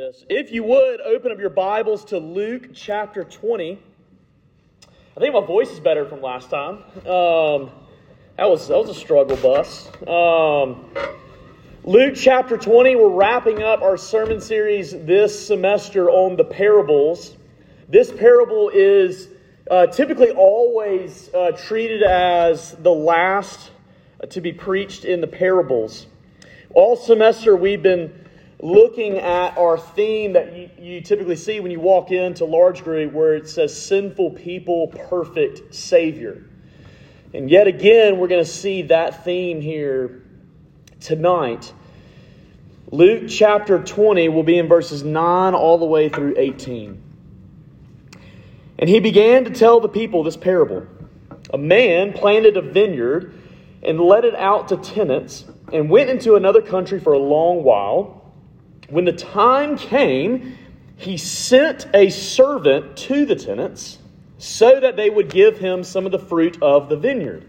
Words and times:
This. 0.00 0.24
If 0.30 0.50
you 0.50 0.64
would, 0.64 1.02
open 1.02 1.30
up 1.30 1.38
your 1.38 1.50
Bibles 1.50 2.06
to 2.06 2.16
Luke 2.16 2.70
chapter 2.72 3.22
20. 3.22 3.78
I 5.14 5.20
think 5.20 5.34
my 5.34 5.44
voice 5.44 5.70
is 5.70 5.78
better 5.78 6.06
from 6.06 6.22
last 6.22 6.48
time. 6.48 6.76
Um, 7.06 7.70
that, 8.38 8.48
was, 8.48 8.66
that 8.68 8.78
was 8.78 8.88
a 8.88 8.94
struggle 8.94 9.36
bus. 9.36 9.90
Um, 10.08 10.86
Luke 11.84 12.14
chapter 12.16 12.56
20, 12.56 12.96
we're 12.96 13.10
wrapping 13.10 13.62
up 13.62 13.82
our 13.82 13.98
sermon 13.98 14.40
series 14.40 14.92
this 14.92 15.46
semester 15.46 16.08
on 16.08 16.34
the 16.34 16.44
parables. 16.44 17.36
This 17.86 18.10
parable 18.10 18.70
is 18.72 19.28
uh, 19.70 19.88
typically 19.88 20.30
always 20.30 21.28
uh, 21.34 21.50
treated 21.50 22.02
as 22.02 22.72
the 22.76 22.90
last 22.90 23.70
uh, 24.22 24.28
to 24.28 24.40
be 24.40 24.54
preached 24.54 25.04
in 25.04 25.20
the 25.20 25.26
parables. 25.26 26.06
All 26.72 26.96
semester, 26.96 27.54
we've 27.54 27.82
been 27.82 28.19
looking 28.62 29.18
at 29.18 29.56
our 29.56 29.78
theme 29.78 30.34
that 30.34 30.54
you, 30.54 30.70
you, 30.78 31.00
typically 31.00 31.36
see 31.36 31.60
when 31.60 31.70
you 31.70 31.80
walk 31.80 32.10
into 32.10 32.44
large 32.44 32.84
group 32.84 33.12
where 33.12 33.34
it 33.34 33.48
says 33.48 33.76
sinful 33.80 34.32
people, 34.32 34.88
perfect 35.08 35.74
Savior. 35.74 36.44
And 37.32 37.48
yet 37.48 37.66
again, 37.66 38.18
we're 38.18 38.28
going 38.28 38.44
to 38.44 38.50
see 38.50 38.82
that 38.82 39.24
theme 39.24 39.60
here 39.60 40.22
tonight. 41.00 41.72
Luke 42.90 43.24
chapter 43.28 43.82
20 43.82 44.28
will 44.28 44.42
be 44.42 44.58
in 44.58 44.68
verses 44.68 45.04
9 45.04 45.54
all 45.54 45.78
the 45.78 45.86
way 45.86 46.08
through 46.08 46.34
18. 46.36 47.02
And 48.80 48.88
he 48.88 48.98
began 48.98 49.44
to 49.44 49.50
tell 49.50 49.80
the 49.80 49.88
people 49.88 50.24
this 50.24 50.36
parable 50.36 50.86
A 51.52 51.58
man 51.58 52.12
planted 52.12 52.56
a 52.56 52.62
vineyard 52.62 53.34
and 53.82 54.00
let 54.00 54.24
it 54.24 54.34
out 54.34 54.68
to 54.68 54.76
tenants 54.76 55.44
and 55.72 55.88
went 55.88 56.10
into 56.10 56.34
another 56.34 56.60
country 56.60 56.98
for 56.98 57.12
a 57.12 57.18
long 57.18 57.62
while. 57.62 58.19
When 58.90 59.04
the 59.04 59.12
time 59.12 59.78
came, 59.78 60.58
he 60.96 61.16
sent 61.16 61.88
a 61.94 62.10
servant 62.10 62.96
to 62.98 63.24
the 63.24 63.36
tenants 63.36 63.98
so 64.38 64.80
that 64.80 64.96
they 64.96 65.08
would 65.08 65.30
give 65.30 65.58
him 65.58 65.84
some 65.84 66.06
of 66.06 66.12
the 66.12 66.18
fruit 66.18 66.58
of 66.60 66.88
the 66.88 66.96
vineyard. 66.96 67.48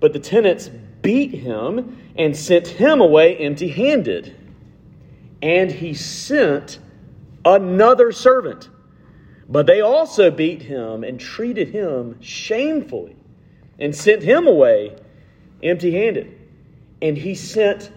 But 0.00 0.12
the 0.12 0.18
tenants 0.18 0.68
beat 1.00 1.32
him 1.32 1.98
and 2.16 2.36
sent 2.36 2.66
him 2.66 3.00
away 3.00 3.36
empty 3.36 3.68
handed. 3.68 4.34
And 5.40 5.70
he 5.70 5.94
sent 5.94 6.78
another 7.44 8.10
servant. 8.10 8.68
But 9.48 9.66
they 9.66 9.80
also 9.80 10.30
beat 10.30 10.62
him 10.62 11.04
and 11.04 11.18
treated 11.18 11.68
him 11.68 12.20
shamefully 12.20 13.16
and 13.78 13.94
sent 13.94 14.22
him 14.22 14.46
away 14.46 14.96
empty 15.62 15.92
handed. 15.92 16.36
And 17.00 17.16
he 17.16 17.34
sent 17.34 17.92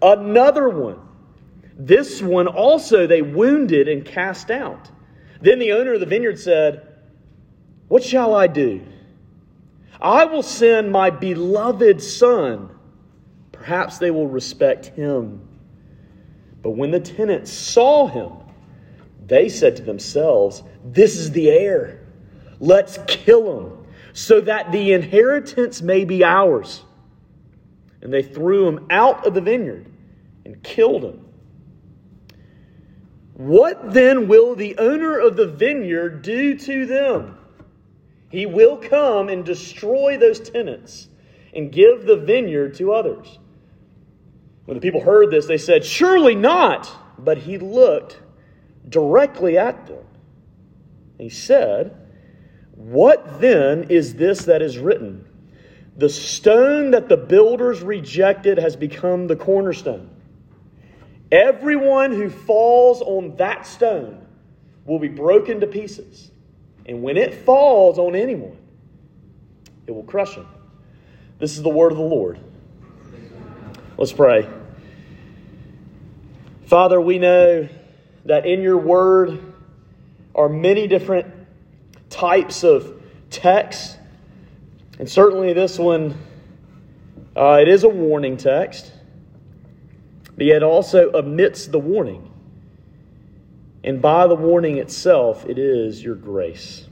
another 0.00 0.68
one 0.68 1.03
this 1.76 2.22
one 2.22 2.46
also 2.46 3.06
they 3.06 3.22
wounded 3.22 3.88
and 3.88 4.04
cast 4.04 4.50
out. 4.50 4.90
Then 5.40 5.58
the 5.58 5.72
owner 5.72 5.94
of 5.94 6.00
the 6.00 6.06
vineyard 6.06 6.38
said, 6.38 6.86
What 7.88 8.02
shall 8.02 8.34
I 8.34 8.46
do? 8.46 8.82
I 10.00 10.24
will 10.24 10.42
send 10.42 10.92
my 10.92 11.10
beloved 11.10 12.02
son. 12.02 12.70
Perhaps 13.52 13.98
they 13.98 14.10
will 14.10 14.28
respect 14.28 14.86
him. 14.86 15.48
But 16.62 16.72
when 16.72 16.90
the 16.90 17.00
tenants 17.00 17.52
saw 17.52 18.06
him, 18.06 18.32
they 19.26 19.48
said 19.48 19.76
to 19.76 19.82
themselves, 19.82 20.62
This 20.84 21.16
is 21.16 21.30
the 21.32 21.50
heir. 21.50 22.00
Let's 22.60 22.98
kill 23.06 23.60
him 23.60 23.86
so 24.12 24.40
that 24.42 24.70
the 24.70 24.92
inheritance 24.92 25.82
may 25.82 26.04
be 26.04 26.24
ours. 26.24 26.82
And 28.00 28.12
they 28.12 28.22
threw 28.22 28.68
him 28.68 28.86
out 28.90 29.26
of 29.26 29.34
the 29.34 29.40
vineyard 29.40 29.86
and 30.44 30.62
killed 30.62 31.04
him. 31.04 31.23
What 33.34 33.92
then 33.92 34.28
will 34.28 34.54
the 34.54 34.78
owner 34.78 35.18
of 35.18 35.36
the 35.36 35.46
vineyard 35.46 36.22
do 36.22 36.56
to 36.56 36.86
them? 36.86 37.36
He 38.30 38.46
will 38.46 38.76
come 38.76 39.28
and 39.28 39.44
destroy 39.44 40.16
those 40.16 40.40
tenants 40.40 41.08
and 41.54 41.70
give 41.70 42.06
the 42.06 42.16
vineyard 42.16 42.74
to 42.74 42.92
others. 42.92 43.38
When 44.64 44.76
the 44.76 44.80
people 44.80 45.00
heard 45.00 45.30
this, 45.30 45.46
they 45.46 45.58
said, 45.58 45.84
Surely 45.84 46.34
not. 46.34 46.90
But 47.18 47.38
he 47.38 47.58
looked 47.58 48.20
directly 48.88 49.56
at 49.56 49.86
them. 49.86 50.04
He 51.18 51.28
said, 51.28 51.96
What 52.72 53.40
then 53.40 53.84
is 53.84 54.14
this 54.14 54.44
that 54.44 54.62
is 54.62 54.78
written? 54.78 55.26
The 55.96 56.08
stone 56.08 56.90
that 56.90 57.08
the 57.08 57.16
builders 57.16 57.82
rejected 57.82 58.58
has 58.58 58.74
become 58.74 59.26
the 59.26 59.36
cornerstone. 59.36 60.10
Everyone 61.34 62.12
who 62.12 62.30
falls 62.30 63.02
on 63.02 63.34
that 63.38 63.66
stone 63.66 64.24
will 64.84 65.00
be 65.00 65.08
broken 65.08 65.58
to 65.58 65.66
pieces. 65.66 66.30
And 66.86 67.02
when 67.02 67.16
it 67.16 67.34
falls 67.34 67.98
on 67.98 68.14
anyone, 68.14 68.56
it 69.88 69.90
will 69.90 70.04
crush 70.04 70.36
him. 70.36 70.46
This 71.40 71.56
is 71.56 71.64
the 71.64 71.70
word 71.70 71.90
of 71.90 71.98
the 71.98 72.04
Lord. 72.04 72.38
Let's 73.98 74.12
pray. 74.12 74.48
Father, 76.66 77.00
we 77.00 77.18
know 77.18 77.68
that 78.26 78.46
in 78.46 78.62
your 78.62 78.78
word 78.78 79.40
are 80.36 80.48
many 80.48 80.86
different 80.86 81.26
types 82.10 82.62
of 82.62 83.02
texts. 83.30 83.96
And 85.00 85.10
certainly 85.10 85.52
this 85.52 85.80
one, 85.80 86.16
uh, 87.36 87.58
it 87.60 87.66
is 87.66 87.82
a 87.82 87.88
warning 87.88 88.36
text 88.36 88.92
but 90.36 90.46
yet 90.46 90.62
also 90.62 91.10
amidst 91.12 91.72
the 91.72 91.78
warning. 91.78 92.30
And 93.82 94.00
by 94.00 94.26
the 94.26 94.34
warning 94.34 94.78
itself, 94.78 95.44
it 95.44 95.58
is 95.58 96.02
your 96.02 96.14
grace. 96.14 96.86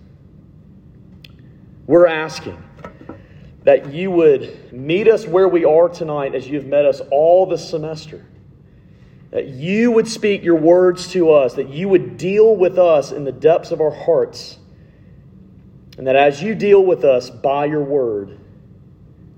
We're 1.86 2.06
asking 2.06 2.62
that 3.64 3.92
you 3.92 4.10
would 4.10 4.72
meet 4.72 5.08
us 5.08 5.26
where 5.26 5.48
we 5.48 5.64
are 5.64 5.88
tonight 5.88 6.34
as 6.34 6.47
you've 6.47 6.66
met 6.66 6.84
us 6.84 7.00
all 7.10 7.47
this 7.47 7.69
semester. 7.69 8.26
That 9.30 9.48
you 9.48 9.91
would 9.92 10.06
speak 10.06 10.42
your 10.42 10.56
words 10.56 11.09
to 11.12 11.32
us, 11.32 11.54
that 11.54 11.70
you 11.70 11.88
would 11.88 12.19
deal 12.19 12.54
with 12.54 12.78
us 12.78 13.12
in 13.12 13.24
the 13.24 13.32
depths 13.32 13.70
of 13.70 13.80
our 13.80 13.91
hearts. 13.91 14.59
And 15.97 16.06
that 16.06 16.16
as 16.16 16.42
you 16.42 16.54
deal 16.54 16.84
with 16.84 17.04
us 17.04 17.30
by 17.30 17.66
your 17.66 17.82
word, 17.82 18.38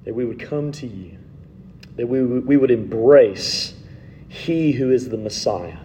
that 0.05 0.15
we 0.15 0.25
would 0.25 0.41
come 0.41 0.73
to 0.73 0.87
you, 0.87 1.19
that 1.97 2.07
we, 2.07 2.23
we 2.23 2.57
would 2.57 2.71
embrace 2.71 3.74
he 4.35 4.73
who 4.73 4.91
is 4.91 5.09
the 5.09 5.17
Messiah. 5.17 5.79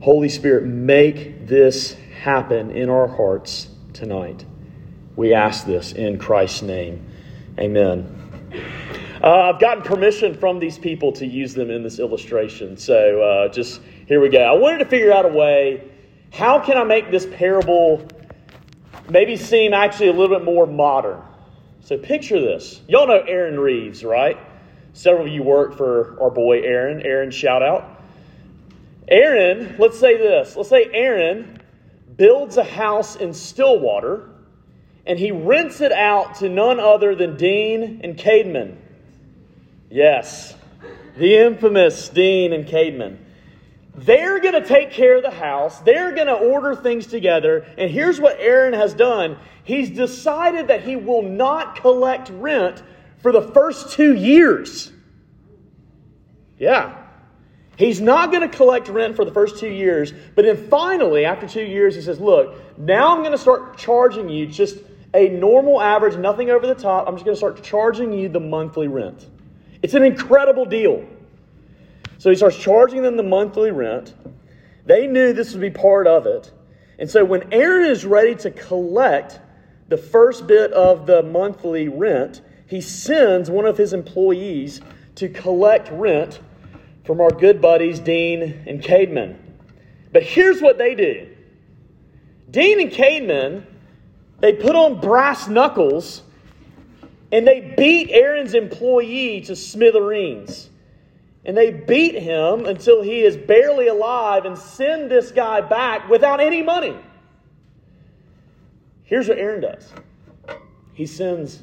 Holy 0.00 0.28
Spirit, 0.28 0.66
make 0.66 1.48
this 1.48 1.94
happen 2.22 2.70
in 2.70 2.88
our 2.88 3.08
hearts 3.08 3.68
tonight. 3.92 4.44
We 5.16 5.34
ask 5.34 5.66
this 5.66 5.92
in 5.92 6.18
Christ's 6.18 6.62
name. 6.62 7.04
Amen. 7.58 8.14
Uh, 9.20 9.52
I've 9.52 9.60
gotten 9.60 9.82
permission 9.82 10.32
from 10.32 10.60
these 10.60 10.78
people 10.78 11.10
to 11.12 11.26
use 11.26 11.54
them 11.54 11.70
in 11.70 11.82
this 11.82 11.98
illustration. 11.98 12.76
So 12.76 13.20
uh, 13.20 13.48
just 13.48 13.80
here 14.06 14.20
we 14.20 14.28
go. 14.28 14.40
I 14.40 14.52
wanted 14.52 14.78
to 14.78 14.84
figure 14.84 15.12
out 15.12 15.24
a 15.24 15.28
way 15.28 15.90
how 16.32 16.60
can 16.60 16.76
I 16.78 16.84
make 16.84 17.10
this 17.10 17.26
parable 17.26 18.06
maybe 19.10 19.36
seem 19.36 19.74
actually 19.74 20.10
a 20.10 20.12
little 20.12 20.38
bit 20.38 20.44
more 20.44 20.68
modern? 20.68 21.20
So 21.80 21.98
picture 21.98 22.40
this. 22.40 22.80
Y'all 22.86 23.08
know 23.08 23.22
Aaron 23.26 23.58
Reeves, 23.58 24.04
right? 24.04 24.38
Several 24.98 25.26
of 25.28 25.32
you 25.32 25.44
work 25.44 25.76
for 25.76 26.20
our 26.20 26.28
boy 26.28 26.62
Aaron. 26.62 27.02
Aaron, 27.02 27.30
shout 27.30 27.62
out. 27.62 28.02
Aaron, 29.06 29.76
let's 29.78 29.96
say 29.96 30.16
this. 30.16 30.56
Let's 30.56 30.70
say 30.70 30.90
Aaron 30.92 31.62
builds 32.16 32.56
a 32.56 32.64
house 32.64 33.14
in 33.14 33.32
Stillwater 33.32 34.28
and 35.06 35.16
he 35.16 35.30
rents 35.30 35.80
it 35.80 35.92
out 35.92 36.34
to 36.40 36.48
none 36.48 36.80
other 36.80 37.14
than 37.14 37.36
Dean 37.36 38.00
and 38.02 38.18
Cademan. 38.18 38.76
Yes, 39.88 40.56
the 41.16 41.46
infamous 41.46 42.08
Dean 42.08 42.52
and 42.52 42.66
Cademan. 42.66 43.18
They're 43.94 44.40
going 44.40 44.60
to 44.60 44.66
take 44.66 44.90
care 44.90 45.16
of 45.16 45.22
the 45.22 45.30
house. 45.30 45.78
They're 45.78 46.12
going 46.12 46.26
to 46.26 46.34
order 46.34 46.74
things 46.74 47.06
together. 47.06 47.64
And 47.78 47.88
here's 47.88 48.20
what 48.20 48.36
Aaron 48.40 48.74
has 48.74 48.94
done 48.94 49.38
he's 49.62 49.90
decided 49.90 50.66
that 50.66 50.82
he 50.82 50.96
will 50.96 51.22
not 51.22 51.76
collect 51.76 52.30
rent 52.30 52.82
for 53.22 53.32
the 53.32 53.42
first 53.42 53.92
two 53.92 54.14
years. 54.14 54.92
Yeah. 56.58 56.96
He's 57.76 58.00
not 58.00 58.32
going 58.32 58.48
to 58.48 58.54
collect 58.54 58.88
rent 58.88 59.14
for 59.14 59.24
the 59.24 59.32
first 59.32 59.58
two 59.58 59.70
years, 59.70 60.12
but 60.34 60.44
then 60.44 60.68
finally, 60.68 61.24
after 61.24 61.46
two 61.46 61.62
years, 61.62 61.94
he 61.94 62.00
says, 62.00 62.18
Look, 62.18 62.78
now 62.78 63.14
I'm 63.14 63.20
going 63.20 63.32
to 63.32 63.38
start 63.38 63.78
charging 63.78 64.28
you 64.28 64.46
just 64.46 64.78
a 65.14 65.28
normal 65.28 65.80
average, 65.80 66.16
nothing 66.16 66.50
over 66.50 66.66
the 66.66 66.74
top. 66.74 67.06
I'm 67.06 67.14
just 67.14 67.24
going 67.24 67.34
to 67.34 67.38
start 67.38 67.62
charging 67.62 68.12
you 68.12 68.28
the 68.28 68.40
monthly 68.40 68.88
rent. 68.88 69.26
It's 69.82 69.94
an 69.94 70.02
incredible 70.02 70.64
deal. 70.64 71.06
So 72.18 72.30
he 72.30 72.36
starts 72.36 72.56
charging 72.56 73.02
them 73.02 73.16
the 73.16 73.22
monthly 73.22 73.70
rent. 73.70 74.12
They 74.84 75.06
knew 75.06 75.32
this 75.32 75.52
would 75.52 75.60
be 75.60 75.70
part 75.70 76.06
of 76.06 76.26
it. 76.26 76.50
And 76.98 77.08
so 77.08 77.24
when 77.24 77.52
Aaron 77.52 77.88
is 77.88 78.04
ready 78.04 78.34
to 78.36 78.50
collect 78.50 79.38
the 79.88 79.96
first 79.96 80.46
bit 80.46 80.72
of 80.72 81.06
the 81.06 81.22
monthly 81.22 81.88
rent, 81.88 82.40
he 82.68 82.82
sends 82.82 83.50
one 83.50 83.64
of 83.64 83.78
his 83.78 83.94
employees 83.94 84.80
to 85.16 85.28
collect 85.28 85.90
rent 85.90 86.38
from 87.04 87.20
our 87.20 87.30
good 87.30 87.60
buddies, 87.62 87.98
Dean 87.98 88.62
and 88.66 88.82
Cademan. 88.82 89.36
But 90.12 90.22
here's 90.22 90.60
what 90.60 90.76
they 90.76 90.94
do 90.94 91.28
Dean 92.50 92.80
and 92.80 92.90
Kadman, 92.90 93.64
they 94.40 94.52
put 94.52 94.76
on 94.76 95.00
brass 95.00 95.48
knuckles 95.48 96.22
and 97.32 97.46
they 97.46 97.74
beat 97.76 98.10
Aaron's 98.10 98.54
employee 98.54 99.40
to 99.42 99.56
smithereens. 99.56 100.70
And 101.44 101.56
they 101.56 101.70
beat 101.70 102.14
him 102.14 102.66
until 102.66 103.00
he 103.00 103.22
is 103.22 103.36
barely 103.36 103.88
alive 103.88 104.44
and 104.44 104.58
send 104.58 105.10
this 105.10 105.30
guy 105.30 105.62
back 105.62 106.08
without 106.10 106.40
any 106.40 106.62
money. 106.62 106.94
Here's 109.04 109.28
what 109.28 109.38
Aaron 109.38 109.62
does 109.62 109.90
he 110.92 111.06
sends 111.06 111.62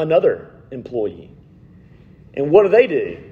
another 0.00 0.50
employee. 0.70 1.30
And 2.34 2.50
what 2.50 2.64
do 2.64 2.68
they 2.68 2.86
do? 2.86 3.24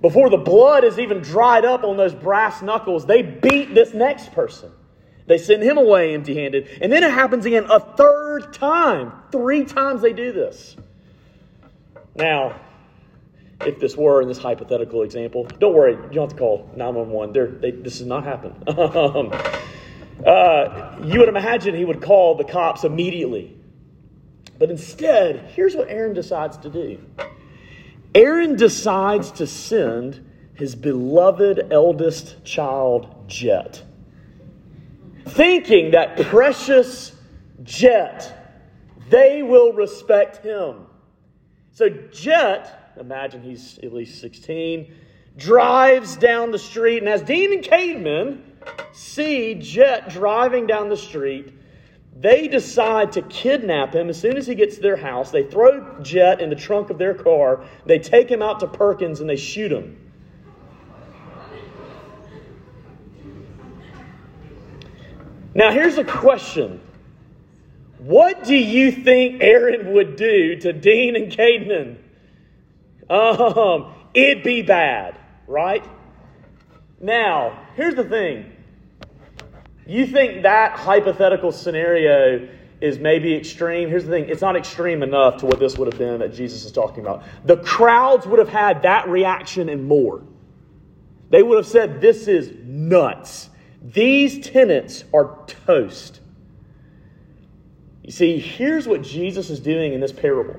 Before 0.00 0.28
the 0.28 0.36
blood 0.36 0.84
is 0.84 0.98
even 0.98 1.20
dried 1.20 1.64
up 1.64 1.84
on 1.84 1.96
those 1.96 2.14
brass 2.14 2.60
knuckles, 2.60 3.06
they 3.06 3.22
beat 3.22 3.74
this 3.74 3.94
next 3.94 4.32
person. 4.32 4.70
They 5.26 5.38
send 5.38 5.62
him 5.62 5.78
away 5.78 6.14
empty 6.14 6.34
handed. 6.34 6.68
And 6.82 6.92
then 6.92 7.02
it 7.02 7.10
happens 7.10 7.46
again 7.46 7.66
a 7.70 7.80
third 7.80 8.52
time. 8.52 9.12
Three 9.32 9.64
times 9.64 10.02
they 10.02 10.12
do 10.12 10.32
this. 10.32 10.76
Now, 12.14 12.60
if 13.62 13.80
this 13.80 13.96
were 13.96 14.20
in 14.20 14.28
this 14.28 14.38
hypothetical 14.38 15.02
example, 15.02 15.44
don't 15.58 15.74
worry, 15.74 15.92
you 15.92 16.10
don't 16.10 16.28
have 16.28 16.30
to 16.30 16.36
call 16.36 16.70
911. 16.76 17.60
They, 17.60 17.70
this 17.70 17.98
has 17.98 18.06
not 18.06 18.24
happened. 18.24 18.62
Um, 18.74 19.32
uh, 20.24 20.96
you 21.02 21.18
would 21.18 21.28
imagine 21.28 21.74
he 21.74 21.84
would 21.84 22.00
call 22.00 22.36
the 22.36 22.44
cops 22.44 22.84
immediately. 22.84 23.56
But 24.58 24.70
instead, 24.70 25.50
here's 25.54 25.74
what 25.74 25.88
Aaron 25.88 26.14
decides 26.14 26.56
to 26.58 26.70
do 26.70 26.98
Aaron 28.14 28.56
decides 28.56 29.32
to 29.32 29.46
send 29.46 30.24
his 30.54 30.74
beloved 30.74 31.72
eldest 31.72 32.44
child, 32.44 33.28
Jet, 33.28 33.82
thinking 35.26 35.90
that 35.92 36.16
precious 36.26 37.12
Jet, 37.64 38.60
they 39.10 39.42
will 39.42 39.72
respect 39.72 40.44
him. 40.44 40.86
So 41.72 41.88
Jet, 41.88 42.94
imagine 43.00 43.42
he's 43.42 43.78
at 43.82 43.92
least 43.92 44.20
16, 44.20 44.94
drives 45.36 46.16
down 46.16 46.52
the 46.52 46.58
street, 46.58 46.98
and 46.98 47.08
as 47.08 47.22
Dean 47.22 47.52
and 47.52 47.64
Kadman 47.64 48.42
see 48.92 49.54
Jet 49.54 50.10
driving 50.10 50.66
down 50.66 50.88
the 50.88 50.96
street, 50.96 51.52
they 52.16 52.48
decide 52.48 53.12
to 53.12 53.22
kidnap 53.22 53.94
him 53.94 54.08
as 54.08 54.20
soon 54.20 54.36
as 54.36 54.46
he 54.46 54.54
gets 54.54 54.76
to 54.76 54.82
their 54.82 54.96
house. 54.96 55.30
They 55.30 55.42
throw 55.42 56.00
Jet 56.00 56.40
in 56.40 56.50
the 56.50 56.56
trunk 56.56 56.90
of 56.90 56.98
their 56.98 57.14
car, 57.14 57.64
they 57.86 57.98
take 57.98 58.28
him 58.28 58.42
out 58.42 58.60
to 58.60 58.66
Perkins, 58.66 59.20
and 59.20 59.28
they 59.28 59.36
shoot 59.36 59.72
him. 59.72 59.98
Now, 65.54 65.70
here's 65.70 65.98
a 65.98 66.04
question 66.04 66.80
what 67.98 68.44
do 68.44 68.54
you 68.54 68.92
think 68.92 69.42
Aaron 69.42 69.94
would 69.94 70.16
do 70.16 70.56
to 70.56 70.72
Dean 70.72 71.16
and 71.16 71.32
Kadman? 71.32 71.96
Um, 73.08 73.94
it'd 74.12 74.42
be 74.42 74.60
bad, 74.62 75.18
right? 75.46 75.84
Now, 77.00 77.66
here's 77.76 77.94
the 77.94 78.04
thing. 78.04 78.53
You 79.86 80.06
think 80.06 80.42
that 80.42 80.72
hypothetical 80.72 81.52
scenario 81.52 82.48
is 82.80 82.98
maybe 82.98 83.34
extreme? 83.34 83.88
Here's 83.88 84.04
the 84.04 84.10
thing 84.10 84.28
it's 84.28 84.40
not 84.40 84.56
extreme 84.56 85.02
enough 85.02 85.38
to 85.38 85.46
what 85.46 85.58
this 85.58 85.76
would 85.76 85.92
have 85.92 85.98
been 85.98 86.20
that 86.20 86.34
Jesus 86.34 86.64
is 86.64 86.72
talking 86.72 87.00
about. 87.00 87.24
The 87.44 87.58
crowds 87.58 88.26
would 88.26 88.38
have 88.38 88.48
had 88.48 88.82
that 88.82 89.08
reaction 89.08 89.68
and 89.68 89.84
more. 89.84 90.22
They 91.30 91.42
would 91.42 91.56
have 91.56 91.66
said, 91.66 92.00
This 92.00 92.28
is 92.28 92.52
nuts. 92.64 93.50
These 93.82 94.48
tenants 94.48 95.04
are 95.12 95.38
toast. 95.46 96.20
You 98.02 98.12
see, 98.12 98.38
here's 98.38 98.86
what 98.86 99.02
Jesus 99.02 99.50
is 99.50 99.60
doing 99.60 99.92
in 99.92 100.00
this 100.00 100.12
parable. 100.12 100.56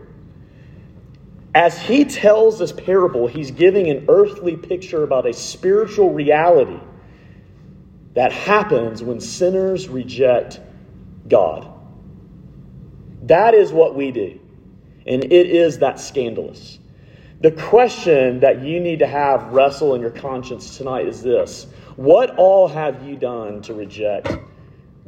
As 1.53 1.79
he 1.79 2.05
tells 2.05 2.59
this 2.59 2.71
parable, 2.71 3.27
he's 3.27 3.51
giving 3.51 3.89
an 3.89 4.05
earthly 4.09 4.55
picture 4.57 5.03
about 5.03 5.25
a 5.25 5.33
spiritual 5.33 6.11
reality 6.11 6.79
that 8.15 8.31
happens 8.31 9.03
when 9.03 9.19
sinners 9.19 9.87
reject 9.87 10.59
God. 11.27 11.71
That 13.23 13.53
is 13.53 13.71
what 13.71 13.95
we 13.95 14.11
do. 14.11 14.39
And 15.05 15.23
it 15.23 15.49
is 15.49 15.79
that 15.79 15.99
scandalous. 15.99 16.79
The 17.41 17.51
question 17.51 18.39
that 18.39 18.63
you 18.63 18.79
need 18.79 18.99
to 18.99 19.07
have 19.07 19.53
wrestle 19.53 19.93
in 19.93 20.01
your 20.01 20.11
conscience 20.11 20.77
tonight 20.77 21.07
is 21.07 21.21
this 21.21 21.67
What 21.95 22.37
all 22.37 22.67
have 22.67 23.07
you 23.07 23.17
done 23.17 23.61
to 23.63 23.73
reject 23.73 24.29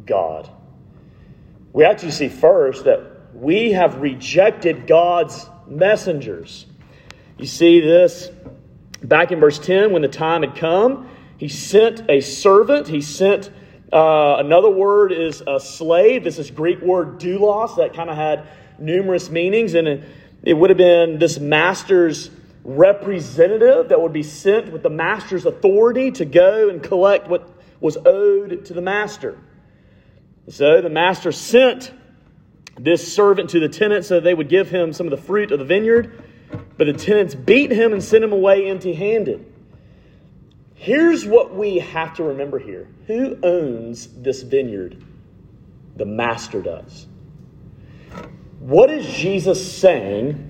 God? 0.05 0.49
we 1.77 1.85
actually 1.85 2.09
see 2.09 2.27
first 2.27 2.85
that 2.85 3.35
we 3.35 3.71
have 3.73 3.97
rejected 3.97 4.87
God's 4.87 5.47
messengers. 5.67 6.65
You 7.37 7.45
see 7.45 7.81
this 7.81 8.31
back 9.03 9.31
in 9.31 9.39
verse 9.39 9.59
10 9.59 9.93
when 9.93 10.01
the 10.01 10.07
time 10.07 10.41
had 10.41 10.55
come, 10.55 11.07
he 11.37 11.47
sent 11.47 12.09
a 12.09 12.21
servant, 12.21 12.87
he 12.87 13.01
sent 13.01 13.51
uh, 13.91 14.35
another 14.39 14.69
word 14.69 15.13
is 15.13 15.41
a 15.47 15.59
slave. 15.59 16.23
This 16.23 16.39
is 16.39 16.51
Greek 16.51 16.81
word 16.81 17.19
doulos 17.19 17.77
that 17.77 17.93
kind 17.93 18.09
of 18.09 18.17
had 18.17 18.47
numerous 18.79 19.29
meanings, 19.29 19.75
and 19.75 19.87
it, 19.87 20.03
it 20.43 20.53
would 20.53 20.69
have 20.69 20.77
been 20.77 21.19
this 21.19 21.39
master's 21.39 22.29
representative 22.63 23.89
that 23.89 24.01
would 24.01 24.11
be 24.11 24.23
sent 24.23 24.73
with 24.73 24.83
the 24.83 24.89
master's 24.89 25.45
authority 25.45 26.11
to 26.11 26.25
go 26.25 26.69
and 26.69 26.83
collect 26.83 27.29
what 27.29 27.49
was 27.79 27.97
owed 28.05 28.65
to 28.65 28.73
the 28.73 28.81
master. 28.81 29.37
So 30.49 30.81
the 30.81 30.89
master 30.89 31.31
sent 31.31 31.93
this 32.77 33.13
servant 33.13 33.51
to 33.51 33.61
the 33.61 33.69
tenants 33.69 34.09
so 34.09 34.19
they 34.19 34.33
would 34.33 34.49
give 34.49 34.69
him 34.69 34.91
some 34.91 35.07
of 35.07 35.11
the 35.11 35.17
fruit 35.17 35.51
of 35.51 35.59
the 35.59 35.65
vineyard, 35.65 36.23
but 36.77 36.87
the 36.87 36.93
tenants 36.93 37.35
beat 37.35 37.71
him 37.71 37.93
and 37.93 38.03
sent 38.03 38.23
him 38.23 38.33
away 38.33 38.69
empty 38.69 38.93
handed. 38.93 39.46
Here's 40.79 41.25
what 41.25 41.55
we 41.55 41.79
have 41.79 42.15
to 42.15 42.23
remember 42.23 42.59
here 42.59 42.87
who 43.07 43.37
owns 43.41 44.07
this 44.21 44.43
vineyard? 44.43 45.03
The 45.95 46.05
master 46.05 46.61
does. 46.61 47.07
What 48.59 48.91
is 48.91 49.07
Jesus 49.07 49.75
saying 49.75 50.49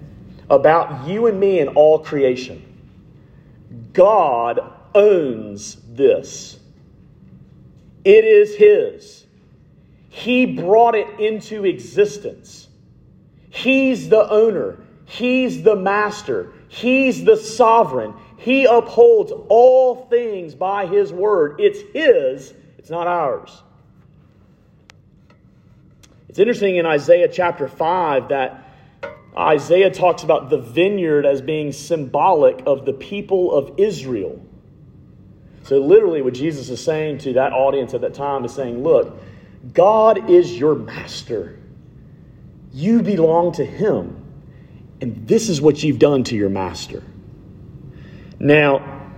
about 0.50 1.08
you 1.08 1.28
and 1.28 1.40
me 1.40 1.60
and 1.60 1.70
all 1.78 2.00
creation? 2.00 2.64
God 3.94 4.60
owns 4.94 5.78
this. 5.90 6.60
It 8.04 8.26
is 8.26 8.56
His. 8.56 9.26
He 10.10 10.46
brought 10.46 10.96
it 10.96 11.20
into 11.20 11.66
existence. 11.66 12.68
He's 13.50 14.10
the 14.10 14.30
owner, 14.30 14.80
He's 15.06 15.64
the 15.64 15.76
master, 15.76 16.52
He's 16.68 17.24
the 17.24 17.38
sovereign. 17.38 18.14
He 18.38 18.66
upholds 18.66 19.32
all 19.50 20.08
things 20.08 20.56
by 20.56 20.86
His 20.86 21.12
word. 21.12 21.60
It's 21.60 21.80
His, 21.94 22.54
it's 22.78 22.90
not 22.90 23.08
ours. 23.08 23.62
It's 26.30 26.40
interesting 26.40 26.76
in 26.76 26.86
Isaiah 26.86 27.28
chapter 27.28 27.68
5 27.68 28.30
that 28.30 28.64
Isaiah 29.36 29.92
talks 29.92 30.24
about 30.24 30.50
the 30.50 30.60
vineyard 30.60 31.26
as 31.26 31.42
being 31.42 31.72
symbolic 31.72 32.64
of 32.66 32.86
the 32.86 32.94
people 32.94 33.54
of 33.54 33.80
Israel. 33.80 34.44
So, 35.64 35.80
literally, 35.80 36.22
what 36.22 36.34
Jesus 36.34 36.70
is 36.70 36.84
saying 36.84 37.20
to 37.20 37.34
that 37.34 37.54
audience 37.54 37.94
at 37.94 38.02
that 38.02 38.14
time 38.14 38.46
is 38.46 38.54
saying, 38.54 38.84
Look, 38.84 39.20
God 39.74 40.30
is 40.30 40.58
your 40.58 40.76
master. 40.76 41.60
You 42.72 43.02
belong 43.02 43.54
to 43.54 43.66
him. 43.66 44.24
And 45.02 45.28
this 45.28 45.50
is 45.50 45.62
what 45.62 45.84
you've 45.84 46.00
done 46.00 46.24
to 46.26 46.36
your 46.36 46.50
master. 46.50 47.04
Now, 48.40 49.14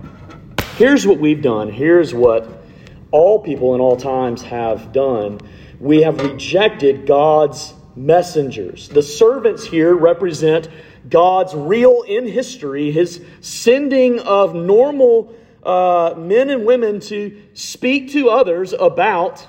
here's 0.76 1.06
what 1.06 1.18
we've 1.18 1.42
done. 1.42 1.70
Here's 1.70 2.14
what 2.14 2.62
all 3.10 3.38
people 3.38 3.74
in 3.74 3.80
all 3.80 3.96
times 3.96 4.42
have 4.42 4.92
done. 4.92 5.40
We 5.78 6.02
have 6.02 6.20
rejected 6.20 7.06
God's 7.06 7.74
messengers. 7.96 8.88
The 8.88 9.02
servants 9.02 9.64
here 9.64 9.94
represent 9.94 10.68
God's 11.08 11.54
real 11.54 12.02
in 12.02 12.26
history, 12.26 12.90
his 12.90 13.22
sending 13.40 14.20
of 14.20 14.54
normal 14.54 15.34
uh, 15.62 16.14
men 16.16 16.48
and 16.48 16.64
women 16.64 17.00
to 17.00 17.42
speak 17.52 18.12
to 18.12 18.30
others 18.30 18.72
about 18.72 19.46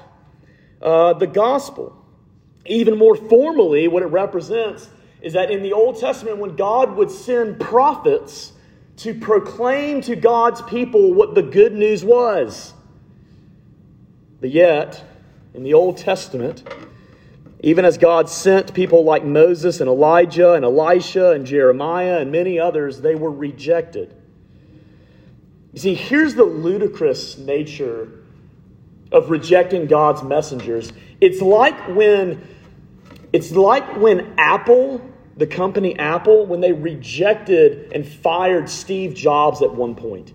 uh, 0.82 1.14
the 1.14 1.28
gospel. 1.28 1.98
Even 2.66 2.98
more 2.98 3.16
formally, 3.16 3.88
what 3.88 4.04
it 4.04 4.08
represents 4.08 4.90
is 5.22 5.34
that 5.34 5.50
in 5.50 5.64
the 5.64 5.72
Old 5.72 6.00
Testament, 6.00 6.38
when 6.40 6.56
God 6.56 6.96
would 6.96 7.12
send 7.12 7.60
prophets 7.60 8.51
to 9.02 9.16
proclaim 9.16 10.02
to 10.02 10.16
God's 10.16 10.62
people 10.62 11.14
what 11.14 11.34
the 11.34 11.42
good 11.42 11.74
news 11.74 12.06
was. 12.06 12.74
But 14.40 14.52
yet, 14.52 15.04
in 15.56 15.64
the 15.64 15.74
Old 15.74 15.98
Testament, 15.98 16.64
even 17.62 17.84
as 17.84 17.98
God 17.98 18.30
sent 18.30 18.76
people 18.76 19.04
like 19.04 19.24
Moses 19.24 19.82
and 19.82 19.90
Elijah 19.90 20.54
and 20.54 20.64
Elisha 20.64 21.32
and 21.32 21.48
Jeremiah 21.48 22.20
and 22.20 22.32
many 22.32 22.60
others, 22.60 23.02
they 23.02 23.16
were 23.16 23.32
rejected. 23.32 24.16
You 25.74 25.80
see, 25.80 25.96
here's 25.96 26.36
the 26.36 26.44
ludicrous 26.44 27.40
nature 27.40 28.08
of 29.12 29.32
rejecting 29.32 29.88
God's 29.88 30.22
messengers. 30.22 30.94
It's 31.20 31.42
like 31.42 31.88
when 31.88 32.48
it's 33.34 33.52
like 33.52 33.98
when 33.98 34.34
Apple, 34.38 35.02
the 35.42 35.48
company 35.48 35.98
Apple, 35.98 36.46
when 36.46 36.62
they 36.62 36.72
rejected 36.72 37.92
and 37.94 38.08
fired 38.08 38.70
Steve 38.70 39.16
Jobs 39.16 39.64
at 39.64 39.74
one 39.74 39.96
point. 39.96 40.34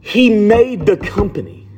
He 0.00 0.30
made 0.30 0.86
the 0.86 0.96
company. 0.96 1.68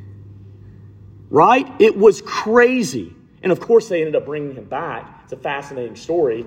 Right? 1.29 1.69
It 1.81 1.97
was 1.97 2.21
crazy. 2.21 3.13
And 3.43 3.51
of 3.51 3.59
course, 3.59 3.89
they 3.89 3.99
ended 3.99 4.15
up 4.15 4.25
bringing 4.25 4.55
him 4.55 4.63
back. 4.63 5.19
It's 5.25 5.33
a 5.33 5.37
fascinating 5.37 5.97
story. 5.97 6.45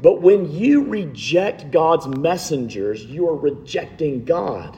But 0.00 0.22
when 0.22 0.50
you 0.50 0.84
reject 0.84 1.70
God's 1.70 2.08
messengers, 2.08 3.04
you 3.04 3.28
are 3.28 3.36
rejecting 3.36 4.24
God. 4.24 4.74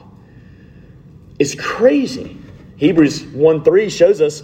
It's 1.39 1.55
crazy. 1.55 2.37
Hebrews 2.75 3.23
1 3.23 3.63
3 3.63 3.89
shows 3.89 4.19
us 4.19 4.43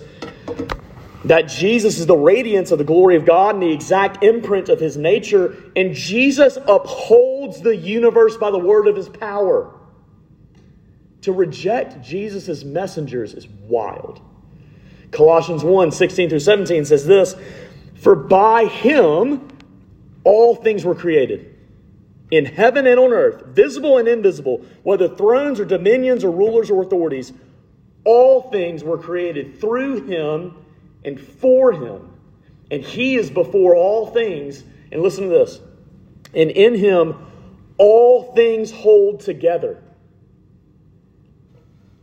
that 1.25 1.47
Jesus 1.47 1.99
is 1.99 2.05
the 2.07 2.15
radiance 2.15 2.71
of 2.71 2.77
the 2.77 2.83
glory 2.83 3.15
of 3.15 3.25
God 3.25 3.55
and 3.55 3.63
the 3.63 3.71
exact 3.71 4.23
imprint 4.23 4.69
of 4.69 4.79
his 4.79 4.97
nature, 4.97 5.55
and 5.75 5.93
Jesus 5.93 6.57
upholds 6.57 7.61
the 7.61 7.75
universe 7.75 8.37
by 8.37 8.49
the 8.49 8.57
word 8.57 8.87
of 8.87 8.95
his 8.95 9.09
power. 9.09 9.73
To 11.21 11.31
reject 11.31 12.01
Jesus' 12.01 12.63
messengers 12.63 13.33
is 13.33 13.47
wild. 13.47 14.21
Colossians 15.11 15.63
1 15.63 15.91
16 15.91 16.29
through 16.29 16.39
17 16.39 16.85
says 16.85 17.05
this 17.05 17.35
For 17.95 18.15
by 18.15 18.65
him 18.65 19.47
all 20.23 20.55
things 20.55 20.83
were 20.83 20.95
created, 20.95 21.55
in 22.31 22.45
heaven 22.45 22.87
and 22.87 22.99
on 22.99 23.11
earth, 23.11 23.45
visible 23.47 23.97
and 23.97 24.07
invisible, 24.07 24.65
whether 24.83 25.07
thrones 25.07 25.59
or 25.59 25.65
dominions 25.65 26.23
or 26.23 26.31
rulers 26.31 26.71
or 26.71 26.81
authorities, 26.81 27.33
all 28.05 28.49
things 28.49 28.83
were 28.83 28.97
created 28.97 29.59
through 29.59 30.05
him 30.05 30.55
and 31.03 31.19
for 31.19 31.71
him. 31.71 32.09
And 32.69 32.83
he 32.83 33.15
is 33.15 33.29
before 33.29 33.75
all 33.75 34.07
things. 34.07 34.63
And 34.91 35.01
listen 35.01 35.25
to 35.25 35.29
this. 35.29 35.59
And 36.33 36.51
in 36.51 36.75
him 36.75 37.15
all 37.77 38.33
things 38.35 38.71
hold 38.71 39.21
together. 39.21 39.81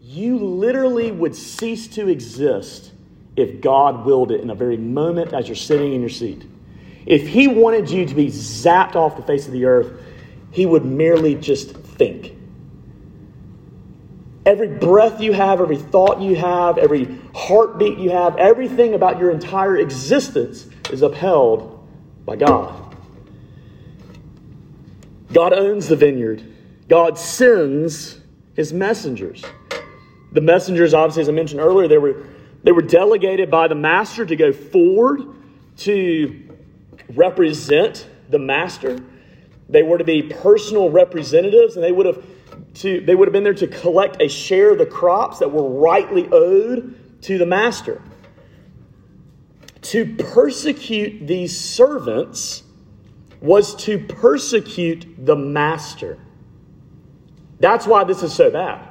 You 0.01 0.39
literally 0.39 1.13
would 1.13 1.37
cease 1.37 1.87
to 1.89 2.09
exist 2.09 2.93
if 3.37 3.61
God 3.61 4.05
willed 4.05 4.33
it 4.33 4.41
in 4.41 4.51
a 4.51 4.55
very 4.55 4.77
moment 4.77 5.33
as 5.33 5.47
you're 5.47 5.55
sitting 5.55 5.93
in 5.93 6.01
your 6.01 6.11
seat. 6.11 6.45
If 7.07 7.29
He 7.29 7.47
wanted 7.47 7.89
you 7.91 8.07
to 8.07 8.15
be 8.15 8.27
zapped 8.27 8.97
off 8.97 9.17
the 9.17 9.23
face 9.23 9.47
of 9.47 9.53
the 9.53 9.67
earth, 9.67 10.03
He 10.51 10.67
would 10.67 10.85
merely 10.85 11.37
just 11.37 11.77
think. 11.77 12.38
Every 14.49 14.69
breath 14.69 15.21
you 15.21 15.35
have, 15.35 15.61
every 15.61 15.77
thought 15.77 16.23
you 16.23 16.35
have, 16.35 16.79
every 16.79 17.19
heartbeat 17.35 17.99
you 17.99 18.09
have, 18.09 18.35
everything 18.39 18.95
about 18.95 19.19
your 19.19 19.31
entire 19.31 19.77
existence 19.77 20.67
is 20.91 21.03
upheld 21.03 21.87
by 22.25 22.37
God. 22.37 22.97
God 25.35 25.53
owns 25.53 25.87
the 25.87 25.97
vineyard. 25.97 26.43
God 26.89 27.19
sends 27.19 28.21
his 28.57 28.73
messengers. 28.73 29.45
The 30.33 30.41
messengers, 30.41 30.95
obviously, 30.95 31.21
as 31.21 31.29
I 31.29 31.33
mentioned 31.33 31.61
earlier, 31.61 31.87
they 31.87 31.99
were 31.99 32.25
they 32.63 32.73
were 32.73 32.81
delegated 32.81 33.51
by 33.51 33.69
the 33.69 33.75
master 33.75 34.25
to 34.25 34.35
go 34.35 34.51
forward 34.55 35.25
to 35.81 36.57
represent 37.11 38.09
the 38.31 38.39
master. 38.39 38.99
They 39.69 39.83
were 39.83 39.99
to 39.99 40.05
be 40.05 40.23
personal 40.23 40.89
representatives, 40.89 41.77
and 41.77 41.85
they 41.85 41.93
would 41.93 42.07
have 42.07 42.25
to 42.79 43.01
they 43.01 43.15
would 43.15 43.29
have 43.29 43.33
been 43.33 43.45
there 43.45 43.55
to 43.55 43.67
collect 43.67 44.23
a 44.23 44.29
share 44.29 44.73
of 44.73 44.79
the 44.79 44.87
crops 44.87 45.39
that 45.39 45.51
were 45.51 45.69
rightly 45.69 46.29
owed 46.31 47.23
to 47.23 47.39
the 47.39 47.47
master. 47.47 48.03
To 49.83 50.15
persecute 50.17 51.27
these 51.27 51.59
servants 51.59 52.63
was 53.41 53.75
to 53.85 53.99
persecute 53.99 55.07
the 55.25 55.37
master. 55.37 56.19
That's 57.61 57.87
why 57.87 58.05
this 58.05 58.23
is 58.23 58.33
so 58.33 58.51
bad. 58.51 58.87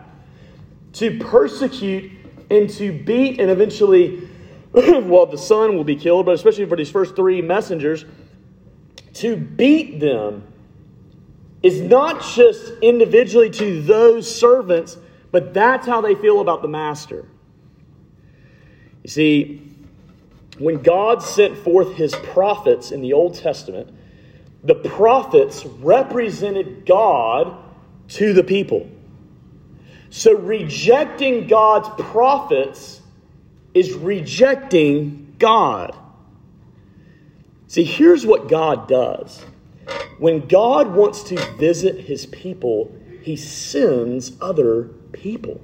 To 0.93 1.19
persecute 1.19 2.11
and 2.49 2.69
to 2.71 2.91
beat 2.91 3.39
and 3.39 3.49
eventually, 3.49 4.27
well, 4.71 5.25
the 5.25 5.37
son 5.37 5.75
will 5.75 5.83
be 5.83 5.95
killed, 5.95 6.25
but 6.25 6.35
especially 6.35 6.65
for 6.65 6.75
these 6.75 6.89
first 6.89 7.15
three 7.15 7.41
messengers, 7.41 8.05
to 9.15 9.35
beat 9.35 9.99
them 9.99 10.47
is 11.63 11.81
not 11.81 12.21
just 12.21 12.73
individually 12.81 13.49
to 13.49 13.81
those 13.81 14.33
servants, 14.33 14.97
but 15.31 15.53
that's 15.53 15.87
how 15.87 16.01
they 16.01 16.15
feel 16.15 16.41
about 16.41 16.61
the 16.61 16.67
master. 16.67 17.25
You 19.03 19.09
see, 19.09 19.61
when 20.57 20.81
God 20.81 21.21
sent 21.21 21.57
forth 21.57 21.93
his 21.95 22.15
prophets 22.15 22.91
in 22.91 23.01
the 23.01 23.13
Old 23.13 23.35
Testament, 23.35 23.93
the 24.63 24.75
prophets 24.75 25.65
represented 25.65 26.85
God 26.85 27.63
to 28.09 28.33
the 28.33 28.43
people. 28.43 28.89
So 30.09 30.33
rejecting 30.33 31.47
God's 31.47 31.89
prophets 32.01 33.01
is 33.73 33.93
rejecting 33.93 35.35
God. 35.37 35.95
See, 37.67 37.83
here's 37.83 38.25
what 38.25 38.47
God 38.47 38.87
does. 38.87 39.45
When 40.17 40.47
God 40.47 40.93
wants 40.93 41.23
to 41.23 41.35
visit 41.57 41.99
his 41.99 42.25
people, 42.25 42.95
he 43.21 43.35
sends 43.35 44.31
other 44.41 44.85
people. 45.11 45.61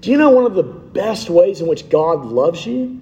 Do 0.00 0.10
you 0.10 0.16
know 0.16 0.30
one 0.30 0.46
of 0.46 0.54
the 0.54 0.62
best 0.62 1.30
ways 1.30 1.60
in 1.60 1.66
which 1.66 1.88
God 1.88 2.24
loves 2.24 2.66
you? 2.66 3.00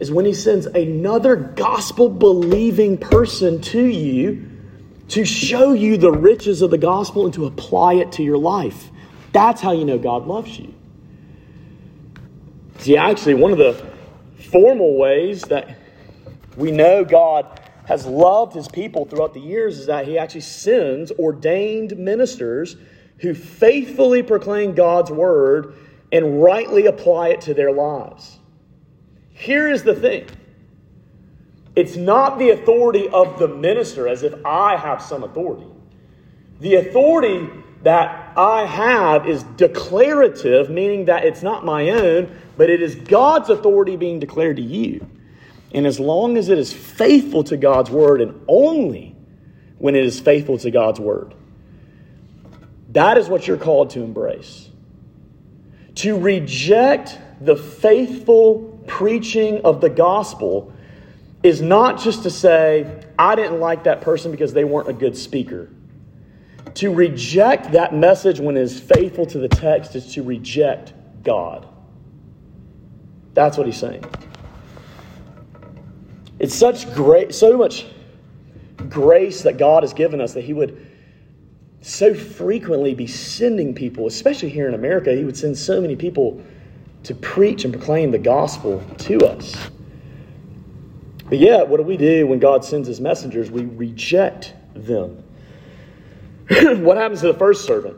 Is 0.00 0.10
when 0.10 0.24
he 0.24 0.34
sends 0.34 0.66
another 0.66 1.36
gospel 1.36 2.08
believing 2.08 2.98
person 2.98 3.60
to 3.60 3.84
you 3.84 4.48
to 5.08 5.24
show 5.24 5.72
you 5.72 5.96
the 5.96 6.10
riches 6.10 6.62
of 6.62 6.70
the 6.70 6.78
gospel 6.78 7.24
and 7.24 7.34
to 7.34 7.46
apply 7.46 7.94
it 7.94 8.10
to 8.12 8.22
your 8.22 8.38
life. 8.38 8.90
That's 9.32 9.60
how 9.60 9.72
you 9.72 9.84
know 9.84 9.98
God 9.98 10.26
loves 10.26 10.58
you. 10.58 10.74
See, 12.78 12.96
actually, 12.96 13.34
one 13.34 13.52
of 13.52 13.58
the 13.58 13.92
formal 14.50 14.96
ways 14.96 15.42
that 15.42 15.78
we 16.56 16.72
know 16.72 17.04
God 17.04 17.60
has 17.86 18.06
loved 18.06 18.54
his 18.54 18.68
people 18.68 19.04
throughout 19.04 19.34
the 19.34 19.40
years 19.40 19.78
is 19.78 19.86
that 19.86 20.06
he 20.06 20.18
actually 20.18 20.42
sends 20.42 21.10
ordained 21.12 21.96
ministers 21.96 22.76
who 23.18 23.34
faithfully 23.34 24.22
proclaim 24.22 24.74
God's 24.74 25.10
word 25.10 25.74
and 26.10 26.42
rightly 26.42 26.86
apply 26.86 27.28
it 27.28 27.40
to 27.42 27.54
their 27.54 27.72
lives. 27.72 28.38
Here 29.30 29.68
is 29.68 29.82
the 29.82 29.94
thing 29.94 30.26
it's 31.74 31.96
not 31.96 32.38
the 32.38 32.50
authority 32.50 33.08
of 33.08 33.38
the 33.38 33.48
minister 33.48 34.06
as 34.06 34.22
if 34.22 34.34
I 34.44 34.76
have 34.76 35.00
some 35.00 35.24
authority. 35.24 35.66
The 36.60 36.76
authority 36.76 37.48
that 37.82 38.36
I 38.36 38.66
have 38.66 39.26
is 39.26 39.42
declarative, 39.56 40.70
meaning 40.70 41.06
that 41.06 41.24
it's 41.24 41.42
not 41.42 41.64
my 41.64 41.90
own, 41.90 42.38
but 42.56 42.70
it 42.70 42.82
is 42.82 42.94
God's 42.94 43.48
authority 43.48 43.96
being 43.96 44.20
declared 44.20 44.56
to 44.56 44.62
you. 44.62 45.04
And 45.72 45.86
as 45.86 45.98
long 45.98 46.36
as 46.36 46.48
it 46.48 46.58
is 46.58 46.72
faithful 46.72 47.44
to 47.44 47.56
God's 47.56 47.90
word, 47.90 48.20
and 48.20 48.40
only 48.46 49.16
when 49.78 49.94
it 49.94 50.04
is 50.04 50.20
faithful 50.20 50.58
to 50.58 50.70
God's 50.70 51.00
word, 51.00 51.34
that 52.90 53.16
is 53.16 53.28
what 53.28 53.48
you're 53.48 53.56
called 53.56 53.90
to 53.90 54.02
embrace. 54.02 54.68
To 55.96 56.18
reject 56.18 57.18
the 57.40 57.56
faithful 57.56 58.82
preaching 58.86 59.62
of 59.64 59.80
the 59.80 59.88
gospel 59.88 60.72
is 61.42 61.60
not 61.60 61.98
just 62.00 62.22
to 62.24 62.30
say, 62.30 63.02
I 63.18 63.34
didn't 63.34 63.58
like 63.58 63.84
that 63.84 64.02
person 64.02 64.30
because 64.30 64.52
they 64.52 64.64
weren't 64.64 64.88
a 64.88 64.92
good 64.92 65.16
speaker. 65.16 65.68
To 66.74 66.92
reject 66.92 67.72
that 67.72 67.94
message 67.94 68.40
when 68.40 68.56
it 68.56 68.62
is 68.62 68.78
faithful 68.78 69.26
to 69.26 69.38
the 69.38 69.48
text 69.48 69.96
is 69.96 70.14
to 70.14 70.22
reject 70.22 70.92
God. 71.22 71.66
That's 73.34 73.56
what 73.56 73.66
he's 73.66 73.76
saying. 73.76 74.04
It's 76.42 76.56
such 76.56 76.92
great, 76.92 77.32
so 77.32 77.56
much 77.56 77.86
grace 78.88 79.42
that 79.42 79.58
God 79.58 79.84
has 79.84 79.92
given 79.92 80.20
us 80.20 80.34
that 80.34 80.42
he 80.42 80.52
would 80.52 80.88
so 81.82 82.14
frequently 82.14 82.94
be 82.94 83.06
sending 83.06 83.72
people, 83.74 84.08
especially 84.08 84.48
here 84.48 84.66
in 84.66 84.74
America, 84.74 85.14
he 85.14 85.24
would 85.24 85.36
send 85.36 85.56
so 85.56 85.80
many 85.80 85.94
people 85.94 86.42
to 87.04 87.14
preach 87.14 87.64
and 87.64 87.72
proclaim 87.72 88.10
the 88.10 88.18
gospel 88.18 88.82
to 88.98 89.18
us. 89.18 89.54
But 91.28 91.38
yet, 91.38 91.68
what 91.68 91.76
do 91.76 91.84
we 91.84 91.96
do 91.96 92.26
when 92.26 92.40
God 92.40 92.64
sends 92.64 92.88
his 92.88 93.00
messengers? 93.00 93.48
We 93.48 93.64
reject 93.64 94.54
them. 94.74 95.22
what 96.48 96.96
happens 96.96 97.20
to 97.20 97.28
the 97.28 97.38
first 97.38 97.64
servant? 97.64 97.96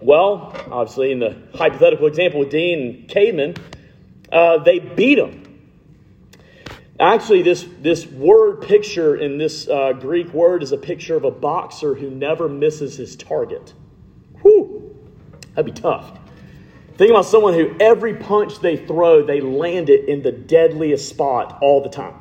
Well, 0.00 0.52
obviously, 0.70 1.10
in 1.10 1.18
the 1.18 1.36
hypothetical 1.52 2.06
example 2.06 2.40
with 2.40 2.50
Dean 2.50 2.78
and 2.78 3.08
Caedmon, 3.08 3.58
uh, 4.30 4.58
they 4.58 4.78
beat 4.78 5.18
him. 5.18 5.45
Actually, 6.98 7.42
this, 7.42 7.66
this 7.80 8.06
word 8.06 8.62
picture 8.62 9.16
in 9.16 9.36
this 9.36 9.68
uh, 9.68 9.92
Greek 9.92 10.32
word 10.32 10.62
is 10.62 10.72
a 10.72 10.78
picture 10.78 11.14
of 11.14 11.24
a 11.24 11.30
boxer 11.30 11.94
who 11.94 12.08
never 12.10 12.48
misses 12.48 12.96
his 12.96 13.16
target. 13.16 13.74
Whew, 14.40 14.96
that'd 15.54 15.74
be 15.74 15.78
tough. 15.78 16.18
Think 16.96 17.10
about 17.10 17.26
someone 17.26 17.52
who 17.52 17.76
every 17.78 18.14
punch 18.14 18.60
they 18.60 18.78
throw, 18.78 19.26
they 19.26 19.42
land 19.42 19.90
it 19.90 20.08
in 20.08 20.22
the 20.22 20.32
deadliest 20.32 21.08
spot 21.08 21.58
all 21.60 21.82
the 21.82 21.90
time. 21.90 22.14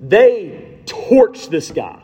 They 0.00 0.80
torch 0.86 1.48
this 1.50 1.70
guy. 1.70 2.02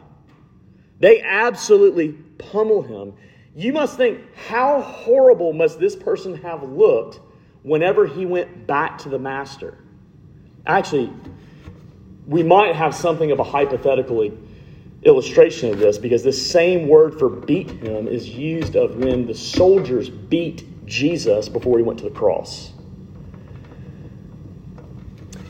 They 1.01 1.23
absolutely 1.23 2.13
pummel 2.13 2.83
him. 2.83 3.15
You 3.57 3.73
must 3.73 3.97
think, 3.97 4.21
how 4.35 4.83
horrible 4.83 5.55
must 5.55 5.81
this 5.81 5.97
person 5.97 6.37
have 6.43 6.63
looked 6.63 7.21
whenever 7.63 8.07
he 8.07 8.27
went 8.27 8.67
back 8.67 8.99
to 8.99 9.09
the 9.09 9.19
master? 9.19 9.79
Actually, 10.67 11.13
we 12.27 12.43
might 12.43 12.77
have 12.77 12.95
something 12.95 13.31
of 13.33 13.41
a 13.41 13.45
hypothetical 13.45 14.31
illustration 15.03 15.71
of 15.71 15.79
this 15.79 15.99
because 15.99 16.23
this 16.23 16.51
same 16.51 16.89
word 16.89 17.19
for 17.19 17.29
beat 17.29 17.71
him 17.71 18.07
is 18.07 18.29
used 18.29 18.77
of 18.77 18.97
when 18.97 19.27
the 19.27 19.35
soldiers 19.35 20.09
beat 20.09 20.65
Jesus 20.87 21.49
before 21.49 21.79
he 21.79 21.85
went 21.85 21.99
to 21.99 22.05
the 22.05 22.15
cross. 22.15 22.73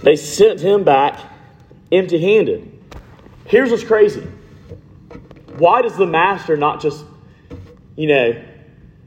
They 0.03 0.17
sent 0.17 0.61
him 0.61 0.85
back 0.85 1.21
empty 1.93 2.19
handed. 2.19 2.69
Here's 3.47 3.71
what's 3.71 3.85
crazy. 3.85 4.27
Why 5.59 5.83
does 5.83 5.97
the 5.97 6.07
master 6.07 6.57
not 6.57 6.81
just, 6.81 7.05
you 7.97 8.09
know, 8.09 8.43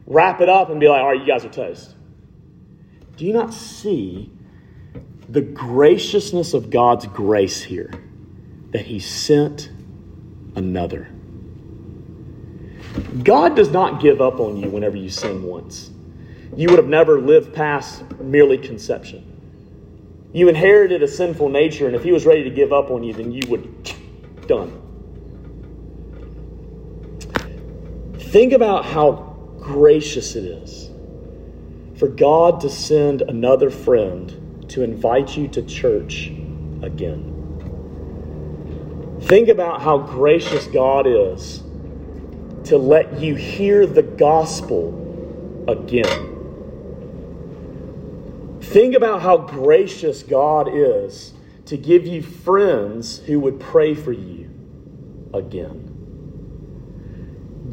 wrap 0.05 0.39
it 0.41 0.49
up 0.49 0.69
and 0.69 0.79
be 0.79 0.87
like, 0.87 1.01
all 1.01 1.09
right, 1.09 1.19
you 1.19 1.25
guys 1.25 1.43
are 1.43 1.49
toast? 1.49 1.95
Do 3.17 3.25
you 3.25 3.33
not 3.33 3.53
see 3.53 4.31
the 5.29 5.41
graciousness 5.41 6.53
of 6.53 6.69
God's 6.69 7.05
grace 7.07 7.63
here? 7.63 7.91
That 8.71 8.85
he 8.85 8.99
sent 8.99 9.69
another. 10.55 11.09
God 13.23 13.55
does 13.55 13.69
not 13.69 14.01
give 14.01 14.21
up 14.21 14.39
on 14.39 14.57
you 14.57 14.69
whenever 14.69 14.97
you 14.97 15.09
sin 15.09 15.43
once. 15.43 15.91
You 16.55 16.69
would 16.69 16.77
have 16.77 16.87
never 16.87 17.19
lived 17.19 17.53
past 17.53 18.03
merely 18.19 18.57
conception. 18.57 19.31
You 20.33 20.49
inherited 20.49 21.01
a 21.01 21.07
sinful 21.07 21.49
nature, 21.49 21.87
and 21.87 21.95
if 21.95 22.03
he 22.03 22.11
was 22.11 22.25
ready 22.25 22.43
to 22.43 22.49
give 22.49 22.73
up 22.73 22.91
on 22.91 23.03
you, 23.03 23.13
then 23.13 23.31
you 23.31 23.41
would 23.49 23.93
done. 24.47 24.81
Think 28.19 28.53
about 28.53 28.85
how 28.85 29.35
gracious 29.59 30.35
it 30.35 30.43
is 30.43 30.89
for 31.97 32.07
God 32.07 32.61
to 32.61 32.69
send 32.69 33.21
another 33.21 33.69
friend 33.69 34.44
to 34.69 34.83
invite 34.83 35.37
you 35.37 35.47
to 35.49 35.61
church 35.63 36.27
again. 36.81 37.31
Think 39.21 39.49
about 39.49 39.81
how 39.81 39.97
gracious 39.97 40.67
God 40.67 41.07
is 41.07 41.63
to 42.65 42.77
let 42.77 43.19
you 43.19 43.35
hear 43.35 43.85
the 43.85 44.03
gospel 44.03 45.65
again. 45.67 46.33
Think 48.61 48.95
about 48.95 49.21
how 49.21 49.37
gracious 49.37 50.23
God 50.23 50.69
is 50.71 51.33
to 51.65 51.77
give 51.77 52.05
you 52.05 52.21
friends 52.21 53.19
who 53.19 53.39
would 53.39 53.59
pray 53.59 53.95
for 53.95 54.11
you 54.11 54.49
again. 55.33 55.91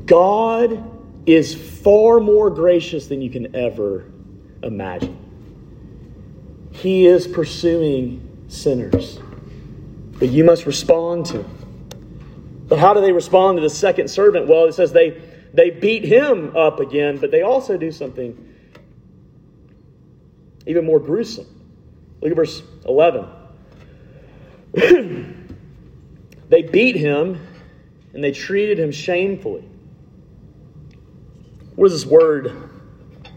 God 0.07 0.91
is 1.27 1.55
far 1.55 2.21
more 2.21 2.51
gracious 2.51 3.07
than 3.07 3.23
you 3.23 3.31
can 3.31 3.55
ever 3.55 4.05
imagine. 4.63 5.22
He 6.73 7.07
is 7.07 7.27
pursuing 7.27 8.47
sinners, 8.49 9.19
but 10.19 10.29
you 10.29 10.45
must 10.45 10.67
respond 10.67 11.27
to 11.27 11.43
him. 11.43 12.65
But 12.69 12.79
how 12.79 12.95
do 12.95 13.01
they 13.01 13.13
respond 13.13 13.59
to 13.59 13.63
the 13.63 13.71
second 13.71 14.09
servant? 14.09 14.49
Well, 14.49 14.65
it 14.65 14.73
says 14.73 14.93
they, 14.93 15.21
they 15.53 15.71
beat 15.71 16.05
him 16.05 16.57
up 16.57 16.81
again, 16.81 17.19
but 17.19 17.31
they 17.31 17.43
also 17.43 17.77
do 17.77 17.93
something 17.93 18.53
even 20.67 20.85
more 20.85 20.99
gruesome. 21.01 21.47
Look 22.21 22.31
at 22.31 22.37
verse 22.37 22.63
11. 22.87 23.27
they 26.49 26.63
beat 26.63 26.97
him 26.97 27.47
and 28.15 28.23
they 28.23 28.33
treated 28.33 28.79
him 28.79 28.93
shamefully. 28.93 29.69
What 31.75 31.89
does 31.89 32.03
this 32.03 32.11
word 32.11 32.71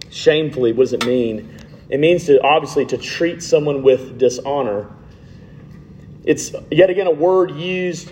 shamefully, 0.09 0.71
what 0.71 0.83
does 0.83 0.93
it 0.93 1.05
mean? 1.05 1.54
It 1.89 1.99
means 1.99 2.25
to 2.25 2.41
obviously 2.41 2.85
to 2.87 2.97
treat 2.97 3.43
someone 3.43 3.83
with 3.83 4.17
dishonor. 4.17 4.89
It's 6.23 6.53
yet 6.71 6.89
again 6.89 7.07
a 7.07 7.11
word 7.11 7.51
used 7.51 8.11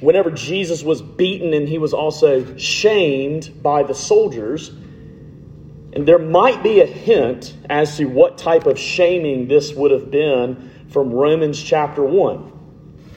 whenever 0.00 0.30
Jesus 0.30 0.82
was 0.82 1.02
beaten 1.02 1.52
and 1.52 1.68
he 1.68 1.78
was 1.78 1.92
also 1.92 2.56
shamed 2.56 3.62
by 3.62 3.82
the 3.82 3.94
soldiers. 3.94 4.70
And 5.92 6.06
there 6.06 6.18
might 6.18 6.62
be 6.62 6.80
a 6.80 6.86
hint 6.86 7.54
as 7.68 7.96
to 7.98 8.06
what 8.06 8.38
type 8.38 8.66
of 8.66 8.78
shaming 8.78 9.48
this 9.48 9.74
would 9.74 9.90
have 9.90 10.10
been 10.10 10.70
from 10.88 11.10
Romans 11.10 11.62
chapter 11.62 12.02
1. 12.02 12.52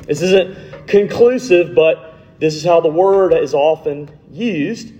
This 0.08 0.22
isn't 0.22 0.88
conclusive, 0.88 1.76
but 1.76 2.16
this 2.40 2.56
is 2.56 2.64
how 2.64 2.80
the 2.82 2.90
word 2.90 3.34
is 3.34 3.54
often 3.54 4.10
used 4.32 4.94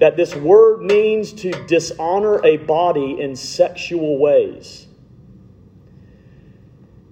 that 0.00 0.16
this 0.16 0.34
word 0.34 0.80
means 0.80 1.32
to 1.34 1.50
dishonor 1.66 2.44
a 2.44 2.56
body 2.56 3.20
in 3.20 3.36
sexual 3.36 4.18
ways. 4.18 4.86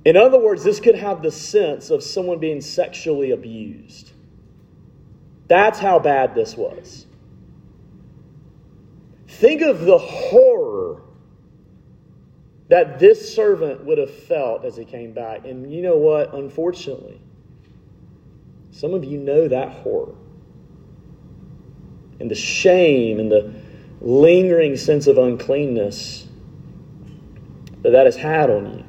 In 0.06 0.16
other 0.16 0.38
words, 0.38 0.64
this 0.64 0.80
could 0.80 0.94
have 0.94 1.22
the 1.22 1.30
sense 1.30 1.90
of 1.90 2.02
someone 2.02 2.38
being 2.38 2.62
sexually 2.62 3.30
abused. 3.30 4.12
That's 5.48 5.78
how 5.78 5.98
bad 5.98 6.34
this 6.34 6.56
was. 6.56 7.04
Think 9.26 9.60
of 9.60 9.82
the 9.82 9.98
horror 9.98 11.02
that 12.68 12.98
this 12.98 13.34
servant 13.34 13.84
would 13.84 13.98
have 13.98 14.10
felt 14.10 14.64
as 14.64 14.78
he 14.78 14.86
came 14.86 15.12
back. 15.12 15.44
And 15.44 15.70
you 15.70 15.82
know 15.82 15.96
what? 15.96 16.32
Unfortunately, 16.32 17.20
some 18.70 18.94
of 18.94 19.04
you 19.04 19.18
know 19.18 19.46
that 19.46 19.68
horror 19.68 20.14
and 22.20 22.30
the 22.30 22.34
shame 22.34 23.20
and 23.20 23.30
the 23.30 23.54
lingering 24.00 24.76
sense 24.76 25.06
of 25.06 25.18
uncleanness 25.18 26.26
that 27.82 27.90
that 27.90 28.06
has 28.06 28.16
had 28.16 28.50
on 28.50 28.78
you. 28.78 28.84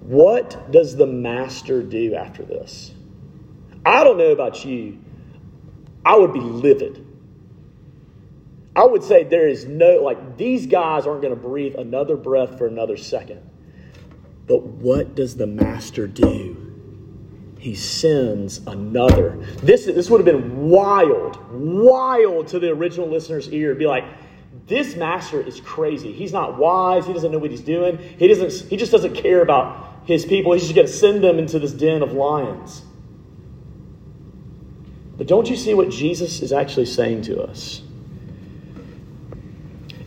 What 0.00 0.70
does 0.70 0.96
the 0.96 1.06
master 1.06 1.82
do 1.82 2.14
after 2.14 2.44
this? 2.44 2.92
I 3.84 4.04
don't 4.04 4.18
know 4.18 4.30
about 4.30 4.64
you. 4.64 4.98
I 6.04 6.16
would 6.16 6.32
be 6.32 6.40
livid. 6.40 7.04
I 8.76 8.84
would 8.84 9.02
say 9.02 9.24
there 9.24 9.48
is 9.48 9.64
no, 9.64 10.02
like, 10.02 10.36
these 10.36 10.66
guys 10.66 11.06
aren't 11.06 11.22
going 11.22 11.34
to 11.34 11.40
breathe 11.40 11.76
another 11.76 12.16
breath 12.16 12.58
for 12.58 12.66
another 12.66 12.96
second. 12.96 13.40
But 14.46 14.62
what 14.62 15.14
does 15.14 15.36
the 15.36 15.46
master 15.46 16.06
do? 16.06 16.65
He 17.58 17.74
sends 17.74 18.58
another. 18.66 19.36
This, 19.62 19.86
this 19.86 20.10
would 20.10 20.24
have 20.24 20.26
been 20.26 20.68
wild, 20.68 21.38
wild 21.50 22.48
to 22.48 22.58
the 22.58 22.70
original 22.70 23.08
listener's 23.08 23.48
ear. 23.48 23.74
Be 23.74 23.86
like, 23.86 24.04
this 24.66 24.96
master 24.96 25.40
is 25.40 25.60
crazy. 25.60 26.12
He's 26.12 26.32
not 26.32 26.58
wise. 26.58 27.06
He 27.06 27.12
doesn't 27.12 27.32
know 27.32 27.38
what 27.38 27.50
he's 27.50 27.60
doing. 27.60 27.98
He, 28.18 28.28
doesn't, 28.28 28.68
he 28.68 28.76
just 28.76 28.92
doesn't 28.92 29.14
care 29.14 29.42
about 29.42 30.02
his 30.04 30.24
people. 30.24 30.52
He's 30.52 30.62
just 30.62 30.74
going 30.74 30.86
to 30.86 30.92
send 30.92 31.22
them 31.22 31.38
into 31.38 31.58
this 31.58 31.72
den 31.72 32.02
of 32.02 32.12
lions. 32.12 32.82
But 35.16 35.26
don't 35.26 35.48
you 35.48 35.56
see 35.56 35.72
what 35.74 35.90
Jesus 35.90 36.42
is 36.42 36.52
actually 36.52 36.86
saying 36.86 37.22
to 37.22 37.42
us? 37.42 37.82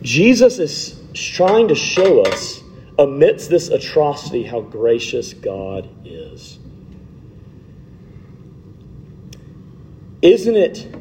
Jesus 0.02 0.58
is 0.58 1.02
trying 1.14 1.68
to 1.68 1.74
show 1.74 2.22
us, 2.22 2.62
amidst 2.98 3.50
this 3.50 3.68
atrocity, 3.68 4.44
how 4.44 4.60
gracious 4.60 5.34
God 5.34 5.88
is. 6.04 6.58
Isn't 10.22 10.56
it 10.56 10.94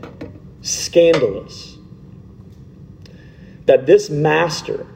scandalous 0.62 1.78
that 3.66 3.86
this 3.86 4.10
master 4.10 4.88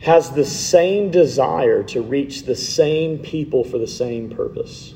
has 0.00 0.30
the 0.30 0.44
same 0.44 1.10
desire 1.10 1.82
to 1.82 2.02
reach 2.02 2.44
the 2.44 2.54
same 2.54 3.18
people 3.18 3.64
for 3.64 3.78
the 3.78 3.86
same 3.86 4.30
purpose? 4.30 4.94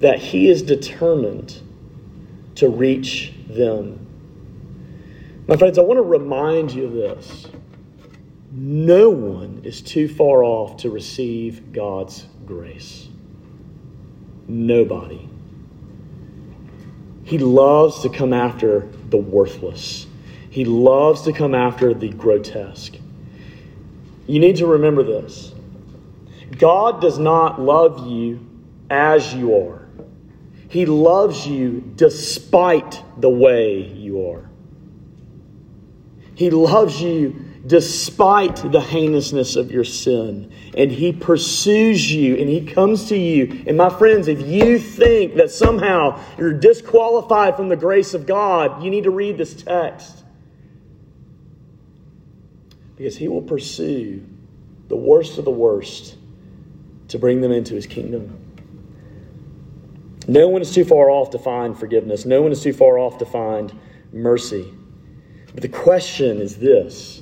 That 0.00 0.18
he 0.18 0.48
is 0.48 0.62
determined 0.62 1.60
to 2.56 2.68
reach 2.68 3.32
them 3.48 4.02
my 5.48 5.56
friends, 5.56 5.76
I 5.76 5.82
want 5.82 5.98
to 5.98 6.02
remind 6.02 6.72
you 6.72 6.84
of 6.86 6.92
this. 6.92 7.46
No 8.52 9.10
one 9.10 9.62
is 9.64 9.82
too 9.82 10.08
far 10.08 10.44
off 10.44 10.76
to 10.78 10.90
receive 10.90 11.72
God's 11.72 12.26
grace. 12.46 13.08
Nobody. 14.46 15.28
He 17.32 17.38
loves 17.38 18.02
to 18.02 18.10
come 18.10 18.34
after 18.34 18.90
the 19.08 19.16
worthless. 19.16 20.06
He 20.50 20.66
loves 20.66 21.22
to 21.22 21.32
come 21.32 21.54
after 21.54 21.94
the 21.94 22.10
grotesque. 22.10 22.96
You 24.26 24.38
need 24.38 24.56
to 24.56 24.66
remember 24.66 25.02
this 25.02 25.54
God 26.58 27.00
does 27.00 27.18
not 27.18 27.58
love 27.58 28.06
you 28.06 28.46
as 28.90 29.32
you 29.32 29.56
are, 29.56 29.88
He 30.68 30.84
loves 30.84 31.46
you 31.46 31.80
despite 31.96 33.02
the 33.18 33.30
way 33.30 33.80
you 33.80 34.28
are. 34.28 34.50
He 36.34 36.50
loves 36.50 37.00
you 37.00 37.34
despite 37.66 38.56
the 38.72 38.80
heinousness 38.80 39.56
of 39.56 39.70
your 39.70 39.84
sin. 39.84 40.52
And 40.76 40.90
He 40.90 41.12
pursues 41.12 42.12
you 42.12 42.36
and 42.36 42.48
He 42.48 42.64
comes 42.66 43.08
to 43.08 43.16
you. 43.16 43.64
And 43.66 43.76
my 43.76 43.88
friends, 43.88 44.28
if 44.28 44.40
you 44.46 44.78
think 44.78 45.36
that 45.36 45.50
somehow 45.50 46.20
you're 46.38 46.52
disqualified 46.52 47.56
from 47.56 47.68
the 47.68 47.76
grace 47.76 48.14
of 48.14 48.26
God, 48.26 48.82
you 48.82 48.90
need 48.90 49.04
to 49.04 49.10
read 49.10 49.38
this 49.38 49.54
text. 49.54 50.24
Because 52.96 53.16
He 53.16 53.28
will 53.28 53.42
pursue 53.42 54.26
the 54.88 54.96
worst 54.96 55.38
of 55.38 55.44
the 55.44 55.50
worst 55.50 56.16
to 57.08 57.18
bring 57.18 57.40
them 57.40 57.52
into 57.52 57.74
His 57.74 57.86
kingdom. 57.86 58.38
No 60.28 60.48
one 60.48 60.62
is 60.62 60.72
too 60.72 60.84
far 60.84 61.10
off 61.10 61.30
to 61.30 61.38
find 61.38 61.78
forgiveness. 61.78 62.24
No 62.24 62.42
one 62.42 62.52
is 62.52 62.62
too 62.62 62.72
far 62.72 62.98
off 62.98 63.18
to 63.18 63.26
find 63.26 63.76
mercy. 64.12 64.72
But 65.52 65.62
the 65.62 65.68
question 65.68 66.40
is 66.40 66.56
this 66.56 67.21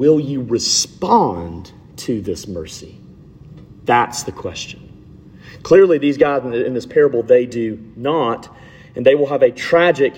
Will 0.00 0.18
you 0.18 0.40
respond 0.40 1.72
to 1.96 2.22
this 2.22 2.48
mercy? 2.48 2.98
That's 3.84 4.22
the 4.22 4.32
question. 4.32 5.28
Clearly, 5.62 5.98
these 5.98 6.16
guys 6.16 6.42
in 6.42 6.72
this 6.72 6.86
parable, 6.86 7.22
they 7.22 7.44
do 7.44 7.78
not, 7.96 8.48
and 8.96 9.04
they 9.04 9.14
will 9.14 9.26
have 9.26 9.42
a 9.42 9.50
tragic 9.50 10.14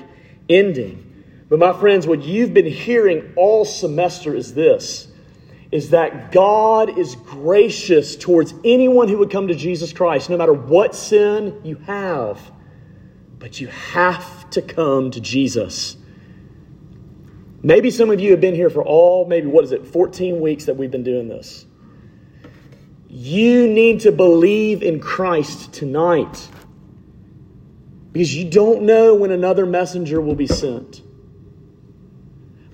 ending. 0.49 1.25
But, 1.49 1.59
my 1.59 1.73
friends, 1.73 2.07
what 2.07 2.23
you've 2.23 2.55
been 2.55 2.65
hearing 2.65 3.33
all 3.35 3.65
semester 3.65 4.37
is 4.37 4.55
this 4.55 5.09
is 5.73 5.91
that 5.91 6.31
God 6.31 6.97
is 6.97 7.17
gracious 7.17 8.15
towards 8.15 8.55
anyone 8.65 9.09
who 9.09 9.19
would 9.19 9.33
come 9.33 9.49
to 9.49 9.55
Jesus 9.57 9.93
Christ, 9.93 10.31
no 10.31 10.37
matter 10.37 10.53
what 10.53 10.95
sin 10.95 11.61
you 11.65 11.75
have. 11.87 12.39
But 13.37 13.61
you 13.61 13.67
have 13.67 14.49
to 14.51 14.63
come 14.63 15.11
to 15.11 15.21
Jesus. 15.21 15.97
Maybe 17.63 17.91
some 17.91 18.11
of 18.11 18.21
you 18.21 18.33
have 18.33 18.41
been 18.41 18.55
here 18.55 18.71
for 18.71 18.83
all, 18.83 19.27
maybe, 19.27 19.47
what 19.47 19.65
is 19.65 19.73
it, 19.73 19.87
14 19.87 20.41
weeks 20.41 20.65
that 20.65 20.77
we've 20.77 20.91
been 20.91 21.05
doing 21.05 21.29
this. 21.29 21.65
You 23.09 23.69
need 23.69 24.01
to 24.01 24.13
believe 24.13 24.83
in 24.83 24.99
Christ 24.99 25.73
tonight 25.73 26.49
because 28.11 28.35
you 28.35 28.51
don't 28.51 28.83
know 28.83 29.15
when 29.15 29.31
another 29.31 29.65
messenger 29.65 30.21
will 30.21 30.35
be 30.35 30.47
sent. 30.47 31.03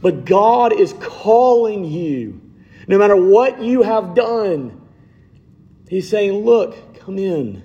But 0.01 0.25
God 0.25 0.73
is 0.73 0.95
calling 1.01 1.85
you, 1.85 2.41
no 2.87 2.99
matter 2.99 3.17
what 3.17 3.61
you 3.61 3.83
have 3.83 4.15
done. 4.15 4.81
He's 5.89 6.09
saying, 6.09 6.45
Look, 6.45 7.01
come 7.01 7.19
in. 7.19 7.63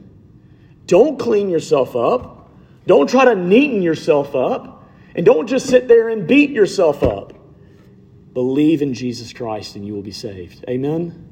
Don't 0.87 1.19
clean 1.19 1.49
yourself 1.49 1.95
up. 1.95 2.49
Don't 2.85 3.09
try 3.09 3.25
to 3.25 3.35
neaten 3.35 3.81
yourself 3.81 4.35
up. 4.35 4.72
And 5.15 5.25
don't 5.25 5.47
just 5.47 5.67
sit 5.67 5.87
there 5.87 6.09
and 6.09 6.27
beat 6.27 6.49
yourself 6.49 7.03
up. 7.03 7.33
Believe 8.33 8.81
in 8.81 8.93
Jesus 8.93 9.31
Christ 9.31 9.75
and 9.75 9.85
you 9.85 9.93
will 9.93 10.01
be 10.01 10.11
saved. 10.11 10.65
Amen? 10.67 11.29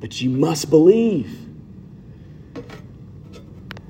But 0.00 0.20
you 0.20 0.30
must 0.30 0.70
believe. 0.70 1.46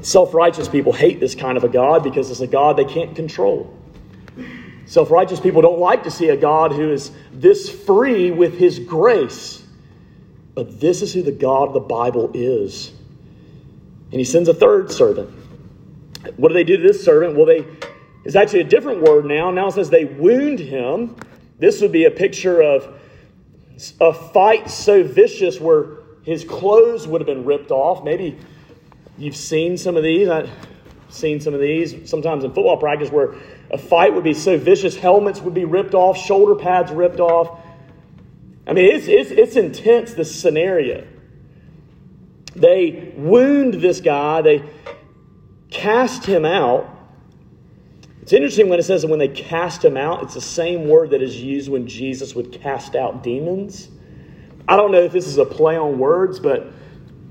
Self 0.01 0.35
righteous 0.35 0.69
people 0.69 0.93
hate 0.93 1.21
this 1.21 1.35
kind 1.35 1.57
of 1.57 1.65
a 1.65 1.69
God 1.69 2.03
because 2.03 2.31
it's 2.31 2.41
a 2.41 2.47
God 2.47 2.77
they 2.77 2.85
can't 2.85 3.15
control. 3.15 3.77
Self 4.87 5.11
righteous 5.11 5.39
people 5.39 5.61
don't 5.61 5.79
like 5.79 6.05
to 6.05 6.11
see 6.11 6.29
a 6.29 6.37
God 6.37 6.73
who 6.73 6.91
is 6.91 7.13
this 7.33 7.69
free 7.69 8.31
with 8.31 8.59
his 8.59 8.79
grace. 8.79 9.63
But 10.55 10.81
this 10.81 11.03
is 11.03 11.13
who 11.13 11.23
the 11.23 11.31
God 11.31 11.69
of 11.69 11.75
the 11.75 11.81
Bible 11.81 12.31
is. 12.35 12.91
And 14.11 14.19
he 14.19 14.25
sends 14.25 14.49
a 14.49 14.55
third 14.55 14.91
servant. 14.91 15.31
What 16.37 16.49
do 16.49 16.55
they 16.55 16.65
do 16.65 16.79
to 16.79 16.83
this 16.83 17.05
servant? 17.05 17.37
Well, 17.37 17.47
they 17.47 17.65
is 18.25 18.37
actually 18.37 18.61
a 18.61 18.65
different 18.65 19.03
word 19.03 19.25
now. 19.25 19.51
Now 19.51 19.69
it 19.69 19.73
says 19.73 19.91
they 19.91 20.05
wound 20.05 20.59
him. 20.59 21.17
This 21.59 21.81
would 21.81 21.93
be 21.93 22.05
a 22.05 22.11
picture 22.11 22.61
of 22.61 22.95
a 24.01 24.13
fight 24.13 24.71
so 24.71 25.03
vicious 25.03 25.61
where 25.61 25.99
his 26.23 26.45
clothes 26.45 27.07
would 27.07 27.21
have 27.21 27.27
been 27.27 27.45
ripped 27.45 27.71
off. 27.71 28.05
Maybe 28.05 28.39
you've 29.17 29.37
seen 29.37 29.77
some 29.77 29.97
of 29.97 30.03
these. 30.03 30.29
I've 30.29 30.51
seen 31.09 31.41
some 31.41 31.55
of 31.55 31.61
these 31.61 32.09
sometimes 32.09 32.45
in 32.45 32.53
football 32.53 32.77
practice 32.77 33.11
where 33.11 33.35
a 33.71 33.79
fight 33.79 34.15
would 34.15 34.25
be 34.25 34.35
so 34.35 34.59
vicious, 34.59 34.97
helmets 34.97 35.41
would 35.41 35.55
be 35.55 35.65
ripped 35.65 35.95
off, 35.95 36.17
shoulder 36.17 36.55
pads 36.55 36.91
ripped 36.91 37.21
off. 37.21 37.61
I 38.67 38.73
mean, 38.73 38.95
it's, 38.95 39.09
it's, 39.09 39.31
it's 39.31 39.57
intense, 39.57 40.15
this 40.15 40.35
scenario. 40.39 41.07
They 42.55 43.13
wound 43.17 43.75
this 43.75 44.01
guy, 44.01 44.43
they 44.43 44.63
cast 45.71 46.25
him 46.27 46.45
out. 46.45 46.89
It's 48.29 48.35
interesting 48.35 48.69
when 48.69 48.79
it 48.79 48.83
says 48.83 49.01
that 49.01 49.09
when 49.09 49.19
they 49.19 49.29
cast 49.29 49.83
him 49.83 49.97
out, 49.97 50.23
it's 50.23 50.35
the 50.35 50.43
same 50.43 50.87
word 50.87 51.13
that 51.13 51.23
is 51.23 51.43
used 51.43 51.71
when 51.71 51.87
Jesus 51.87 52.35
would 52.35 52.53
cast 52.53 52.95
out 52.95 53.23
demons. 53.23 53.89
I 54.69 54.77
don't 54.77 54.93
know 54.93 55.01
if 55.01 55.13
this 55.13 55.27
is 55.27 55.39
a 55.39 55.47
play 55.47 55.79
on 55.79 55.99
words, 55.99 56.39
but 56.39 56.71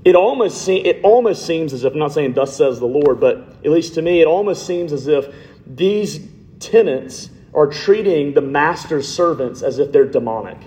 it 0.04 0.16
almost 0.16 0.62
se- 0.62 0.80
it 0.80 1.04
almost 1.04 1.46
seems 1.46 1.72
as 1.72 1.84
if 1.84 1.92
I'm 1.92 2.00
not 2.00 2.12
saying 2.12 2.32
thus 2.32 2.56
says 2.56 2.80
the 2.80 2.86
Lord, 2.86 3.20
but 3.20 3.36
at 3.64 3.70
least 3.70 3.94
to 3.94 4.02
me, 4.02 4.20
it 4.20 4.26
almost 4.26 4.66
seems 4.66 4.92
as 4.92 5.06
if 5.06 5.32
these 5.64 6.18
tenants 6.58 7.30
are 7.54 7.68
treating 7.68 8.34
the 8.34 8.40
master's 8.40 9.06
servants 9.06 9.62
as 9.62 9.78
if 9.78 9.92
they're 9.92 10.04
demonic. 10.04 10.58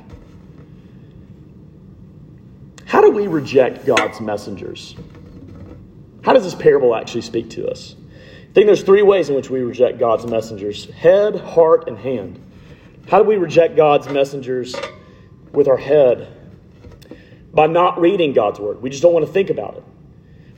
How 2.86 3.02
do 3.02 3.12
we 3.12 3.28
reject 3.28 3.86
God's 3.86 4.22
messengers? 4.22 4.96
How 6.22 6.32
does 6.32 6.46
this 6.46 6.56
parable 6.56 6.96
actually 6.96 7.20
speak 7.20 7.50
to 7.50 7.70
us? 7.70 7.98
I 8.52 8.54
think 8.54 8.66
there's 8.66 8.84
three 8.84 9.02
ways 9.02 9.30
in 9.30 9.36
which 9.36 9.50
we 9.50 9.62
reject 9.62 9.98
God's 9.98 10.26
messengers 10.26 10.84
head, 10.92 11.38
heart, 11.38 11.88
and 11.88 11.98
hand. 11.98 12.38
How 13.08 13.20
do 13.20 13.24
we 13.24 13.38
reject 13.38 13.78
God's 13.78 14.10
messengers 14.10 14.76
with 15.54 15.70
our 15.70 15.78
head? 15.78 16.28
By 17.54 17.68
not 17.68 18.02
reading 18.02 18.34
God's 18.34 18.60
word. 18.60 18.82
We 18.82 18.90
just 18.90 19.02
don't 19.02 19.14
want 19.14 19.26
to 19.26 19.32
think 19.32 19.52
about 19.52 19.78
it. 19.78 19.84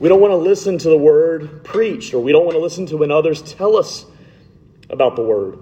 We 0.00 0.08
don't 0.08 0.20
want 0.20 0.32
to 0.32 0.36
listen 0.36 0.76
to 0.78 0.88
the 0.88 0.96
word 0.96 1.62
preached, 1.62 2.14
or 2.14 2.18
we 2.18 2.32
don't 2.32 2.44
want 2.44 2.56
to 2.56 2.60
listen 2.60 2.86
to 2.86 2.96
when 2.96 3.12
others 3.12 3.40
tell 3.42 3.76
us 3.76 4.04
about 4.90 5.14
the 5.14 5.22
word. 5.22 5.60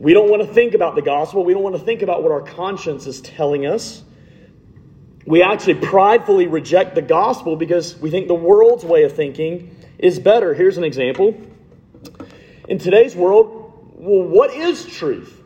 We 0.00 0.14
don't 0.14 0.28
want 0.28 0.42
to 0.42 0.52
think 0.52 0.74
about 0.74 0.96
the 0.96 1.02
gospel. 1.02 1.44
We 1.44 1.54
don't 1.54 1.62
want 1.62 1.76
to 1.76 1.82
think 1.84 2.02
about 2.02 2.24
what 2.24 2.32
our 2.32 2.42
conscience 2.42 3.06
is 3.06 3.20
telling 3.20 3.66
us. 3.66 4.02
We 5.26 5.44
actually 5.44 5.74
pridefully 5.74 6.48
reject 6.48 6.96
the 6.96 7.02
gospel 7.02 7.54
because 7.54 7.96
we 7.96 8.10
think 8.10 8.26
the 8.26 8.34
world's 8.34 8.84
way 8.84 9.04
of 9.04 9.12
thinking 9.12 9.76
is 9.96 10.18
better. 10.18 10.54
Here's 10.54 10.76
an 10.76 10.82
example. 10.82 11.40
In 12.68 12.78
today's 12.78 13.16
world, 13.16 13.72
well, 13.96 14.28
what 14.28 14.54
is 14.54 14.84
truth? 14.84 15.42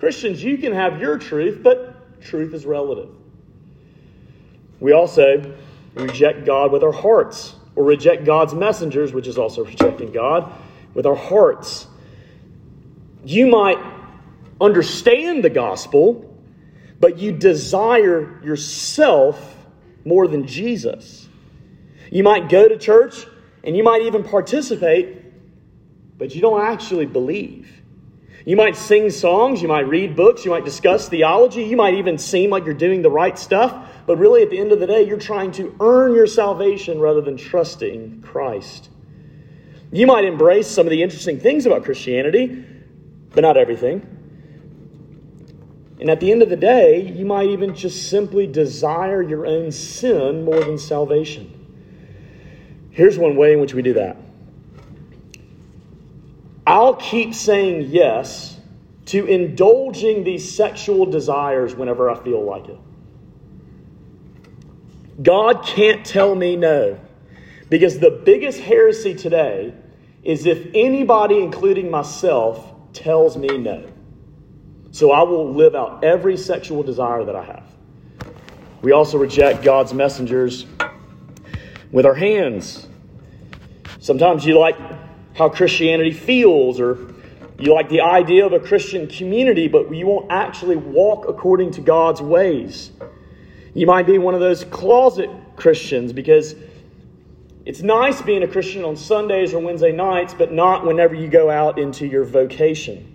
Christians, 0.00 0.42
you 0.42 0.58
can 0.58 0.72
have 0.72 1.00
your 1.00 1.16
truth, 1.16 1.60
but 1.62 2.20
truth 2.20 2.52
is 2.52 2.66
relative. 2.66 3.08
We 4.80 4.92
also 4.92 5.54
reject 5.94 6.44
God 6.44 6.72
with 6.72 6.82
our 6.82 6.92
hearts, 6.92 7.54
or 7.76 7.84
reject 7.84 8.24
God's 8.24 8.52
messengers, 8.52 9.12
which 9.12 9.28
is 9.28 9.38
also 9.38 9.64
rejecting 9.64 10.10
God, 10.10 10.52
with 10.92 11.06
our 11.06 11.14
hearts. 11.14 11.86
You 13.24 13.46
might 13.46 13.78
understand 14.60 15.44
the 15.44 15.50
gospel, 15.50 16.34
but 16.98 17.18
you 17.18 17.30
desire 17.30 18.42
yourself 18.42 19.56
more 20.04 20.26
than 20.26 20.48
Jesus. 20.48 21.28
You 22.10 22.24
might 22.24 22.48
go 22.48 22.68
to 22.68 22.76
church 22.76 23.24
and 23.62 23.76
you 23.76 23.84
might 23.84 24.02
even 24.02 24.24
participate, 24.24 25.22
but 26.18 26.34
you 26.34 26.40
don't 26.40 26.62
actually 26.62 27.06
believe. 27.06 27.70
You 28.44 28.56
might 28.56 28.76
sing 28.76 29.10
songs, 29.10 29.60
you 29.60 29.66
might 29.66 29.88
read 29.88 30.14
books, 30.14 30.44
you 30.44 30.52
might 30.52 30.64
discuss 30.64 31.08
theology, 31.08 31.64
you 31.64 31.76
might 31.76 31.94
even 31.94 32.16
seem 32.16 32.50
like 32.50 32.64
you're 32.64 32.74
doing 32.74 33.02
the 33.02 33.10
right 33.10 33.36
stuff, 33.36 33.90
but 34.06 34.18
really 34.18 34.42
at 34.42 34.50
the 34.50 34.58
end 34.58 34.70
of 34.70 34.78
the 34.78 34.86
day, 34.86 35.02
you're 35.02 35.18
trying 35.18 35.50
to 35.52 35.74
earn 35.80 36.14
your 36.14 36.28
salvation 36.28 37.00
rather 37.00 37.20
than 37.20 37.36
trusting 37.36 38.22
Christ. 38.22 38.88
You 39.90 40.06
might 40.06 40.24
embrace 40.24 40.68
some 40.68 40.86
of 40.86 40.90
the 40.90 41.02
interesting 41.02 41.40
things 41.40 41.66
about 41.66 41.84
Christianity, 41.84 42.64
but 43.30 43.40
not 43.40 43.56
everything. 43.56 44.12
And 45.98 46.10
at 46.10 46.20
the 46.20 46.30
end 46.30 46.42
of 46.42 46.48
the 46.48 46.56
day, 46.56 47.00
you 47.00 47.24
might 47.24 47.48
even 47.48 47.74
just 47.74 48.10
simply 48.10 48.46
desire 48.46 49.22
your 49.22 49.46
own 49.46 49.72
sin 49.72 50.44
more 50.44 50.60
than 50.60 50.78
salvation. 50.78 51.52
Here's 52.90 53.18
one 53.18 53.34
way 53.34 53.52
in 53.54 53.60
which 53.60 53.74
we 53.74 53.82
do 53.82 53.94
that 53.94 54.16
I'll 56.66 56.96
keep 56.96 57.34
saying 57.34 57.90
yes 57.90 58.58
to 59.06 59.24
indulging 59.24 60.24
these 60.24 60.54
sexual 60.54 61.06
desires 61.06 61.74
whenever 61.76 62.10
I 62.10 62.18
feel 62.22 62.44
like 62.44 62.68
it. 62.68 62.78
God 65.22 65.64
can't 65.64 66.04
tell 66.04 66.34
me 66.34 66.56
no. 66.56 66.98
Because 67.68 67.98
the 67.98 68.10
biggest 68.10 68.60
heresy 68.60 69.14
today 69.14 69.74
is 70.22 70.46
if 70.46 70.66
anybody, 70.74 71.42
including 71.42 71.90
myself, 71.90 72.72
tells 72.92 73.36
me 73.36 73.58
no. 73.58 73.88
So 74.90 75.12
I 75.12 75.22
will 75.22 75.52
live 75.52 75.74
out 75.74 76.02
every 76.02 76.36
sexual 76.36 76.82
desire 76.82 77.24
that 77.24 77.36
I 77.36 77.44
have. 77.44 77.64
We 78.82 78.92
also 78.92 79.18
reject 79.18 79.62
God's 79.62 79.92
messengers 79.94 80.66
with 81.92 82.06
our 82.06 82.14
hands. 82.14 82.88
Sometimes 84.00 84.44
you 84.44 84.58
like 84.58 84.76
how 85.36 85.48
Christianity 85.48 86.12
feels, 86.12 86.80
or 86.80 86.98
You 87.58 87.72
like 87.72 87.88
the 87.88 88.02
idea 88.02 88.44
of 88.44 88.52
a 88.52 88.60
Christian 88.60 89.06
community, 89.06 89.68
but 89.68 89.94
you 89.94 90.06
won't 90.06 90.30
actually 90.30 90.76
walk 90.76 91.26
according 91.28 91.72
to 91.72 91.80
God's 91.80 92.20
ways. 92.20 92.90
You 93.72 93.86
might 93.86 94.06
be 94.06 94.18
one 94.18 94.34
of 94.34 94.40
those 94.40 94.64
closet 94.64 95.30
Christians 95.56 96.12
because 96.12 96.54
it's 97.64 97.82
nice 97.82 98.20
being 98.22 98.42
a 98.42 98.48
Christian 98.48 98.84
on 98.84 98.96
Sundays 98.96 99.54
or 99.54 99.60
Wednesday 99.60 99.92
nights, 99.92 100.34
but 100.34 100.52
not 100.52 100.84
whenever 100.84 101.14
you 101.14 101.28
go 101.28 101.50
out 101.50 101.78
into 101.78 102.06
your 102.06 102.24
vocation. 102.24 103.12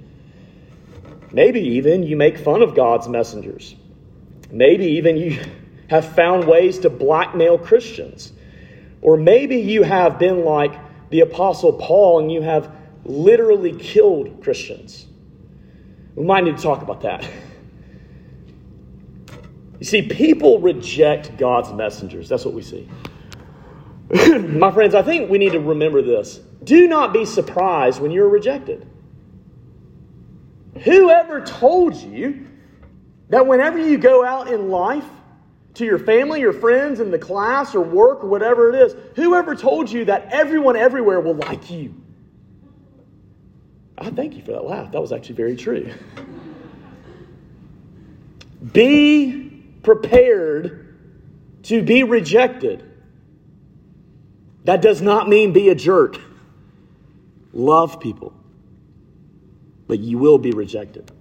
Maybe 1.32 1.62
even 1.62 2.04
you 2.04 2.18
make 2.18 2.38
fun 2.38 2.62
of 2.62 2.76
God's 2.76 3.08
messengers. 3.08 3.76
Maybe 4.52 4.86
even 4.86 5.18
you 5.18 5.40
have 5.90 6.16
found 6.16 6.48
ways 6.48 6.80
to 6.80 6.90
blackmail 6.90 7.58
Christians. 7.58 8.34
Or 9.02 9.18
maybe 9.18 9.58
you 9.58 9.84
have 9.84 10.20
been 10.20 10.44
like 10.44 10.74
the 11.12 11.20
Apostle 11.20 11.74
Paul 11.74 12.22
and 12.22 12.32
you 12.32 12.42
have 12.42 12.74
literally 13.06 13.74
killed 13.74 14.42
Christians. 14.42 15.06
We 16.16 16.26
might 16.26 16.44
need 16.44 16.58
to 16.58 16.64
talk 16.64 16.82
about 16.82 17.02
that. 17.02 17.30
You 19.80 19.86
see, 19.86 20.04
people 20.04 20.60
reject 20.60 21.38
God's 21.38 21.72
messengers. 21.74 22.30
That's 22.30 22.46
what 22.46 22.54
we 22.54 22.62
see. 22.62 22.88
My 24.38 24.72
friends, 24.72 24.96
I 24.96 25.02
think 25.02 25.30
we 25.30 25.38
need 25.38 25.54
to 25.54 25.60
remember 25.60 26.02
this. 26.02 26.40
Do 26.64 26.88
not 26.88 27.14
be 27.14 27.26
surprised 27.26 28.00
when 28.00 28.12
you're 28.12 28.30
rejected. 28.30 28.88
Whoever 30.84 31.42
told 31.42 31.96
you 31.96 32.48
that 33.30 33.48
whenever 33.48 33.78
you 33.80 33.98
go 33.98 34.24
out 34.24 34.48
in 34.52 34.70
life, 34.70 35.06
to 35.76 35.86
your 35.86 36.00
family, 36.00 36.42
your 36.42 36.54
friends, 36.54 37.00
in 37.00 37.12
the 37.12 37.20
class 37.20 37.76
or 37.76 37.82
work 37.82 38.24
or 38.24 38.28
whatever 38.28 38.70
it 38.70 38.76
is, 38.76 38.96
whoever 39.16 39.56
told 39.56 39.90
you 39.90 40.06
that 40.06 40.30
everyone 40.32 40.76
everywhere 40.76 41.20
will 41.20 41.36
like 41.36 41.70
you? 41.70 41.96
I 43.98 44.10
thank 44.10 44.36
you 44.36 44.44
for 44.44 44.52
that 44.52 44.66
laugh. 44.66 44.92
That 44.92 45.02
was 45.02 45.12
actually 45.12 45.36
very 45.36 45.56
true. 45.56 45.92
be 48.74 49.64
prepared 49.84 50.98
to 51.64 51.82
be 51.82 52.04
rejected. 52.04 52.84
That 54.66 54.82
does 54.82 55.02
not 55.02 55.30
mean 55.30 55.54
be 55.54 55.70
a 55.70 55.76
jerk. 55.76 56.18
Love 57.54 58.00
people, 58.00 58.34
but 59.88 60.00
you 60.00 60.18
will 60.18 60.38
be 60.38 60.52
rejected. 60.52 61.12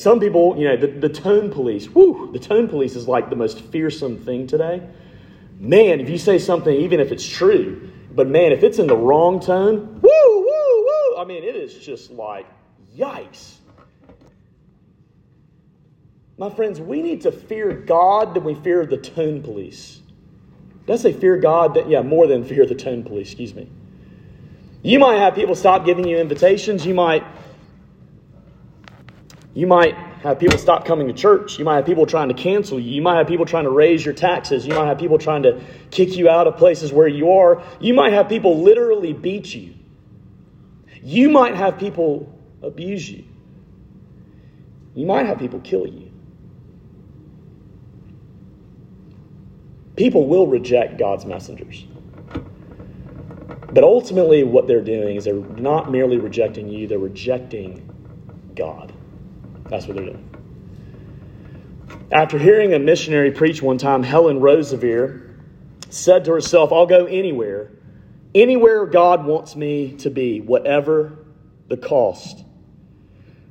Some 0.00 0.18
people, 0.18 0.56
you 0.56 0.66
know, 0.66 0.78
the, 0.78 0.86
the 0.86 1.10
tone 1.10 1.50
police, 1.50 1.86
whoo, 1.90 2.30
the 2.32 2.38
tone 2.38 2.68
police 2.68 2.96
is 2.96 3.06
like 3.06 3.28
the 3.28 3.36
most 3.36 3.60
fearsome 3.60 4.16
thing 4.16 4.46
today. 4.46 4.80
Man, 5.58 6.00
if 6.00 6.08
you 6.08 6.16
say 6.16 6.38
something, 6.38 6.74
even 6.74 7.00
if 7.00 7.12
it's 7.12 7.28
true, 7.28 7.90
but 8.10 8.26
man, 8.26 8.50
if 8.52 8.62
it's 8.62 8.78
in 8.78 8.86
the 8.86 8.96
wrong 8.96 9.40
tone, 9.40 10.00
woo, 10.00 10.40
woo, 10.40 10.84
woo, 10.86 11.18
I 11.18 11.26
mean, 11.26 11.44
it 11.44 11.54
is 11.54 11.74
just 11.74 12.10
like, 12.10 12.46
yikes. 12.96 13.56
My 16.38 16.48
friends, 16.48 16.80
we 16.80 17.02
need 17.02 17.20
to 17.20 17.30
fear 17.30 17.70
God 17.70 18.32
than 18.32 18.42
we 18.42 18.54
fear 18.54 18.86
the 18.86 18.96
tone 18.96 19.42
police. 19.42 20.00
Did 20.86 20.94
I 20.94 20.96
say 20.96 21.12
fear 21.12 21.36
God? 21.36 21.74
That, 21.74 21.90
yeah, 21.90 22.00
more 22.00 22.26
than 22.26 22.42
fear 22.42 22.64
the 22.64 22.74
tone 22.74 23.02
police, 23.02 23.28
excuse 23.28 23.54
me. 23.54 23.68
You 24.82 24.98
might 24.98 25.18
have 25.18 25.34
people 25.34 25.54
stop 25.54 25.84
giving 25.84 26.08
you 26.08 26.16
invitations. 26.16 26.86
You 26.86 26.94
might 26.94 27.22
you 29.60 29.66
might 29.66 29.94
have 30.22 30.38
people 30.38 30.56
stop 30.56 30.86
coming 30.86 31.06
to 31.08 31.12
church. 31.12 31.58
You 31.58 31.66
might 31.66 31.76
have 31.76 31.84
people 31.84 32.06
trying 32.06 32.28
to 32.28 32.34
cancel 32.34 32.80
you. 32.80 32.92
You 32.92 33.02
might 33.02 33.18
have 33.18 33.26
people 33.26 33.44
trying 33.44 33.64
to 33.64 33.70
raise 33.70 34.02
your 34.02 34.14
taxes. 34.14 34.66
You 34.66 34.72
might 34.72 34.86
have 34.86 34.96
people 34.96 35.18
trying 35.18 35.42
to 35.42 35.60
kick 35.90 36.16
you 36.16 36.30
out 36.30 36.46
of 36.46 36.56
places 36.56 36.94
where 36.94 37.06
you 37.06 37.32
are. 37.32 37.62
You 37.78 37.92
might 37.92 38.14
have 38.14 38.26
people 38.26 38.62
literally 38.62 39.12
beat 39.12 39.54
you. 39.54 39.74
You 41.02 41.28
might 41.28 41.56
have 41.56 41.78
people 41.78 42.34
abuse 42.62 43.10
you. 43.10 43.22
You 44.94 45.04
might 45.04 45.26
have 45.26 45.38
people 45.38 45.60
kill 45.60 45.86
you. 45.86 46.10
People 49.94 50.26
will 50.26 50.46
reject 50.46 50.96
God's 50.96 51.26
messengers. 51.26 51.84
But 53.74 53.84
ultimately, 53.84 54.42
what 54.42 54.66
they're 54.66 54.80
doing 54.80 55.16
is 55.16 55.24
they're 55.24 55.34
not 55.34 55.92
merely 55.92 56.16
rejecting 56.16 56.70
you, 56.70 56.86
they're 56.86 56.98
rejecting 56.98 57.86
God. 58.56 58.94
That's 59.70 59.86
what 59.86 59.96
they're 59.96 60.06
doing. 60.06 60.28
After 62.12 62.38
hearing 62.38 62.74
a 62.74 62.78
missionary 62.78 63.30
preach 63.30 63.62
one 63.62 63.78
time, 63.78 64.02
Helen 64.02 64.40
Roseveare 64.40 65.28
said 65.90 66.24
to 66.24 66.32
herself, 66.32 66.72
I'll 66.72 66.86
go 66.86 67.06
anywhere, 67.06 67.70
anywhere 68.34 68.84
God 68.86 69.24
wants 69.24 69.54
me 69.54 69.96
to 69.98 70.10
be, 70.10 70.40
whatever 70.40 71.18
the 71.68 71.76
cost. 71.76 72.44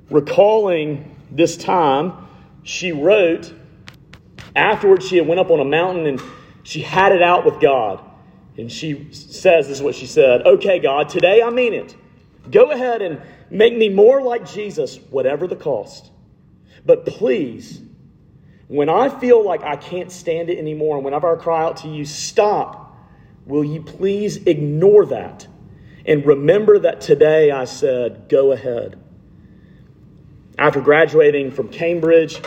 Recalling 0.09 1.15
this 1.31 1.55
time, 1.55 2.27
she 2.63 2.91
wrote, 2.91 3.53
afterwards 4.55 5.07
she 5.07 5.15
had 5.15 5.27
went 5.27 5.39
up 5.39 5.51
on 5.51 5.61
a 5.61 5.65
mountain 5.65 6.05
and 6.05 6.21
she 6.63 6.81
had 6.81 7.13
it 7.13 7.21
out 7.21 7.45
with 7.45 7.61
God. 7.61 8.03
And 8.57 8.69
she 8.69 9.13
says, 9.13 9.69
this 9.69 9.77
is 9.77 9.81
what 9.81 9.95
she 9.95 10.05
said, 10.05 10.45
okay, 10.45 10.79
God, 10.79 11.07
today 11.07 11.41
I 11.41 11.49
mean 11.49 11.73
it. 11.73 11.95
Go 12.51 12.71
ahead 12.71 13.01
and 13.01 13.21
Make 13.51 13.75
me 13.75 13.89
more 13.89 14.21
like 14.21 14.49
Jesus, 14.49 14.97
whatever 15.09 15.47
the 15.47 15.55
cost. 15.55 16.11
But 16.85 17.05
please, 17.05 17.81
when 18.67 18.89
I 18.89 19.09
feel 19.09 19.43
like 19.43 19.63
I 19.63 19.75
can't 19.75 20.11
stand 20.11 20.49
it 20.49 20.59
anymore, 20.59 20.95
and 20.95 21.05
whenever 21.05 21.35
I 21.35 21.41
cry 21.41 21.63
out 21.63 21.77
to 21.77 21.87
you, 21.87 22.05
stop, 22.05 22.95
will 23.45 23.63
you 23.63 23.81
please 23.81 24.37
ignore 24.37 25.05
that? 25.07 25.47
And 26.05 26.25
remember 26.25 26.79
that 26.79 27.01
today 27.01 27.51
I 27.51 27.65
said, 27.65 28.29
go 28.29 28.51
ahead. 28.51 28.99
After 30.57 30.81
graduating 30.81 31.51
from 31.51 31.69
Cambridge 31.69 32.41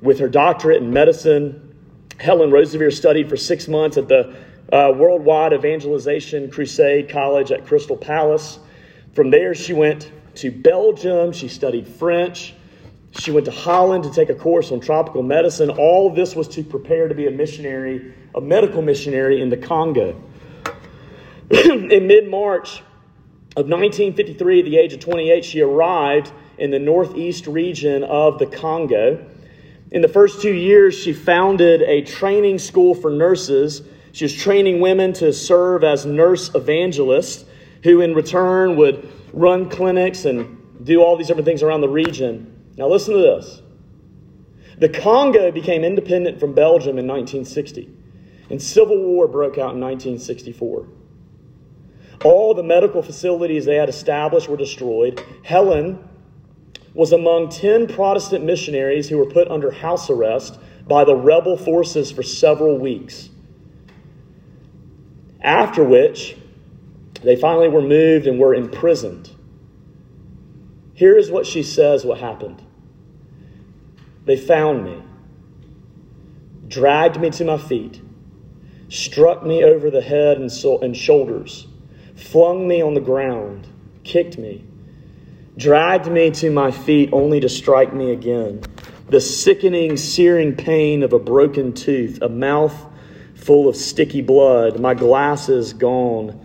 with 0.00 0.18
her 0.20 0.28
doctorate 0.28 0.82
in 0.82 0.92
medicine, 0.92 1.74
Helen 2.18 2.50
Roseveare 2.50 2.92
studied 2.92 3.28
for 3.28 3.36
six 3.36 3.68
months 3.68 3.96
at 3.96 4.08
the 4.08 4.34
uh, 4.72 4.92
Worldwide 4.94 5.52
Evangelization 5.52 6.50
Crusade 6.50 7.08
College 7.08 7.52
at 7.52 7.66
Crystal 7.66 7.96
Palace. 7.96 8.58
From 9.12 9.30
there, 9.30 9.54
she 9.54 9.72
went 9.72 10.10
to 10.36 10.50
Belgium. 10.50 11.32
She 11.32 11.48
studied 11.48 11.86
French. 11.86 12.54
She 13.18 13.30
went 13.30 13.46
to 13.46 13.52
Holland 13.52 14.04
to 14.04 14.12
take 14.12 14.28
a 14.28 14.34
course 14.34 14.70
on 14.70 14.80
tropical 14.80 15.22
medicine. 15.22 15.70
All 15.70 16.10
this 16.10 16.36
was 16.36 16.46
to 16.48 16.62
prepare 16.62 17.08
to 17.08 17.14
be 17.14 17.26
a 17.26 17.30
missionary, 17.30 18.14
a 18.34 18.40
medical 18.40 18.82
missionary 18.82 19.40
in 19.40 19.48
the 19.48 19.56
Congo. 19.56 20.22
in 21.50 22.06
mid 22.06 22.28
March 22.28 22.80
of 23.56 23.66
1953, 23.66 24.60
at 24.60 24.64
the 24.66 24.76
age 24.76 24.92
of 24.92 25.00
28, 25.00 25.44
she 25.44 25.60
arrived 25.62 26.30
in 26.58 26.70
the 26.70 26.78
northeast 26.78 27.46
region 27.46 28.04
of 28.04 28.38
the 28.38 28.46
Congo. 28.46 29.24
In 29.90 30.02
the 30.02 30.08
first 30.08 30.42
two 30.42 30.52
years, 30.52 30.94
she 30.94 31.14
founded 31.14 31.82
a 31.82 32.02
training 32.02 32.58
school 32.58 32.94
for 32.94 33.10
nurses. 33.10 33.82
She 34.12 34.26
was 34.26 34.34
training 34.34 34.80
women 34.80 35.14
to 35.14 35.32
serve 35.32 35.82
as 35.82 36.04
nurse 36.04 36.54
evangelists, 36.54 37.46
who 37.82 38.02
in 38.02 38.14
return 38.14 38.76
would 38.76 39.10
run 39.32 39.68
clinics 39.68 40.24
and 40.24 40.84
do 40.84 41.02
all 41.02 41.16
these 41.16 41.26
different 41.26 41.46
things 41.46 41.62
around 41.62 41.80
the 41.80 41.88
region. 41.88 42.54
Now, 42.76 42.88
listen 42.88 43.14
to 43.14 43.20
this. 43.20 43.62
The 44.78 44.88
Congo 44.88 45.50
became 45.50 45.82
independent 45.82 46.38
from 46.38 46.54
Belgium 46.54 46.98
in 46.98 47.06
1960, 47.06 47.90
and 48.50 48.62
civil 48.62 48.96
war 48.96 49.26
broke 49.26 49.58
out 49.58 49.74
in 49.74 49.80
1964. 49.80 50.86
All 52.24 52.54
the 52.54 52.62
medical 52.62 53.02
facilities 53.02 53.64
they 53.64 53.76
had 53.76 53.88
established 53.88 54.48
were 54.48 54.56
destroyed. 54.56 55.22
Helen 55.44 55.98
was 56.94 57.12
among 57.12 57.48
10 57.48 57.88
Protestant 57.88 58.44
missionaries 58.44 59.08
who 59.08 59.18
were 59.18 59.26
put 59.26 59.48
under 59.48 59.70
house 59.70 60.10
arrest 60.10 60.58
by 60.86 61.04
the 61.04 61.14
rebel 61.14 61.56
forces 61.56 62.10
for 62.10 62.22
several 62.22 62.78
weeks. 62.78 63.30
After 65.40 65.84
which, 65.84 66.36
they 67.22 67.36
finally 67.36 67.68
were 67.68 67.82
moved 67.82 68.26
and 68.26 68.38
were 68.38 68.54
imprisoned. 68.54 69.30
Here 70.94 71.16
is 71.16 71.30
what 71.30 71.46
she 71.46 71.62
says 71.62 72.04
what 72.04 72.18
happened. 72.18 72.62
They 74.24 74.36
found 74.36 74.84
me, 74.84 75.02
dragged 76.66 77.20
me 77.20 77.30
to 77.30 77.44
my 77.44 77.56
feet, 77.56 78.00
struck 78.88 79.44
me 79.44 79.64
over 79.64 79.90
the 79.90 80.00
head 80.00 80.38
and, 80.38 80.50
so- 80.50 80.80
and 80.80 80.96
shoulders, 80.96 81.66
flung 82.14 82.66
me 82.66 82.82
on 82.82 82.94
the 82.94 83.00
ground, 83.00 83.66
kicked 84.04 84.38
me, 84.38 84.64
dragged 85.56 86.10
me 86.10 86.30
to 86.32 86.50
my 86.50 86.70
feet 86.70 87.10
only 87.12 87.40
to 87.40 87.48
strike 87.48 87.94
me 87.94 88.10
again. 88.10 88.60
The 89.08 89.20
sickening, 89.20 89.96
searing 89.96 90.54
pain 90.54 91.02
of 91.02 91.12
a 91.12 91.18
broken 91.18 91.72
tooth, 91.72 92.20
a 92.20 92.28
mouth 92.28 92.74
full 93.34 93.68
of 93.68 93.76
sticky 93.76 94.20
blood, 94.20 94.78
my 94.78 94.94
glasses 94.94 95.72
gone 95.72 96.44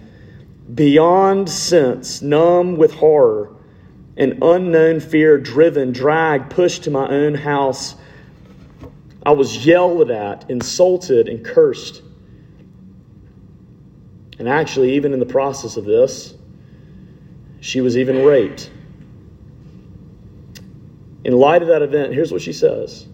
beyond 0.73 1.49
sense, 1.49 2.21
numb 2.21 2.78
with 2.78 2.93
horror, 2.93 3.56
an 4.17 4.39
unknown 4.41 4.99
fear, 4.99 5.38
driven, 5.39 5.91
dragged, 5.91 6.52
pushed 6.52 6.84
to 6.84 6.91
my 6.91 7.08
own 7.08 7.34
house. 7.34 7.95
I 9.26 9.32
was 9.32 9.65
yelled 9.65 10.12
at, 10.12 10.49
insulted, 10.49 11.28
and 11.28 11.43
cursed. 11.43 12.02
And 14.39 14.47
actually, 14.49 14.95
even 14.95 15.13
in 15.13 15.19
the 15.19 15.26
process 15.26 15.78
of 15.78 15.86
this, 15.86 16.36
she 17.62 17.82
was 17.82 17.97
even 17.97 18.26
raped. 18.26 18.69
in 21.23 21.34
light 21.34 21.62
of 21.62 21.69
that 21.69 21.82
event, 21.82 22.13
here's 22.13 22.32
what 22.32 22.41
she 22.41 22.54
says. 22.54 23.08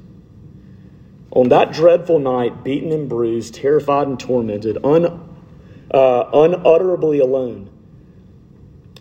On 1.31 1.49
that 1.49 1.71
dreadful 1.71 2.17
night, 2.17 2.63
beaten 2.63 2.91
and 2.91 3.07
bruised, 3.07 3.53
terrified 3.53 4.07
and 4.07 4.19
tormented, 4.19 4.83
un, 4.83 5.05
uh, 5.91 6.29
unutterably 6.33 7.19
alone, 7.19 7.69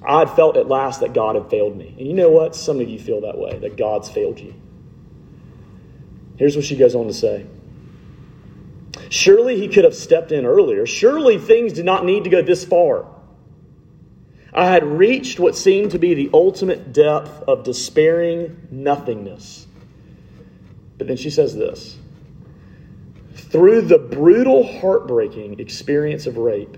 I 0.07 0.21
had 0.21 0.31
felt 0.31 0.57
at 0.57 0.69
last 0.69 1.01
that 1.01 1.13
God 1.13 1.35
had 1.35 1.51
failed 1.51 1.77
me. 1.77 1.95
And 1.99 2.07
you 2.07 2.15
know 2.15 2.31
what? 2.31 2.55
Some 2.55 2.81
of 2.81 2.89
you 2.89 2.99
feel 2.99 3.21
that 3.23 3.37
way, 3.37 3.59
that 3.59 3.77
God's 3.77 4.09
failed 4.09 4.39
you. 4.39 4.55
Here's 6.37 6.55
what 6.55 6.65
she 6.65 6.77
goes 6.77 6.95
on 6.95 7.07
to 7.09 7.15
say 7.15 7.47
Surely 9.11 9.59
he 9.59 9.69
could 9.69 9.85
have 9.85 9.95
stepped 9.95 10.33
in 10.33 10.45
earlier. 10.45 10.87
Surely 10.87 11.39
things 11.39 11.73
did 11.73 11.85
not 11.85 12.05
need 12.05 12.25
to 12.25 12.31
go 12.31 12.43
this 12.43 12.65
far. 12.65 13.07
I 14.53 14.67
had 14.67 14.85
reached 14.85 15.39
what 15.39 15.57
seemed 15.57 15.93
to 15.93 15.99
be 15.99 16.15
the 16.15 16.31
ultimate 16.33 16.93
depth 16.93 17.43
of 17.47 17.65
despairing 17.65 18.69
nothingness. 18.71 19.67
But 20.97 21.07
then 21.07 21.17
she 21.17 21.31
says 21.31 21.55
this 21.55 21.97
Through 23.51 23.83
the 23.83 23.99
brutal, 23.99 24.79
heartbreaking 24.81 25.59
experience 25.59 26.27
of 26.27 26.37
rape, 26.37 26.77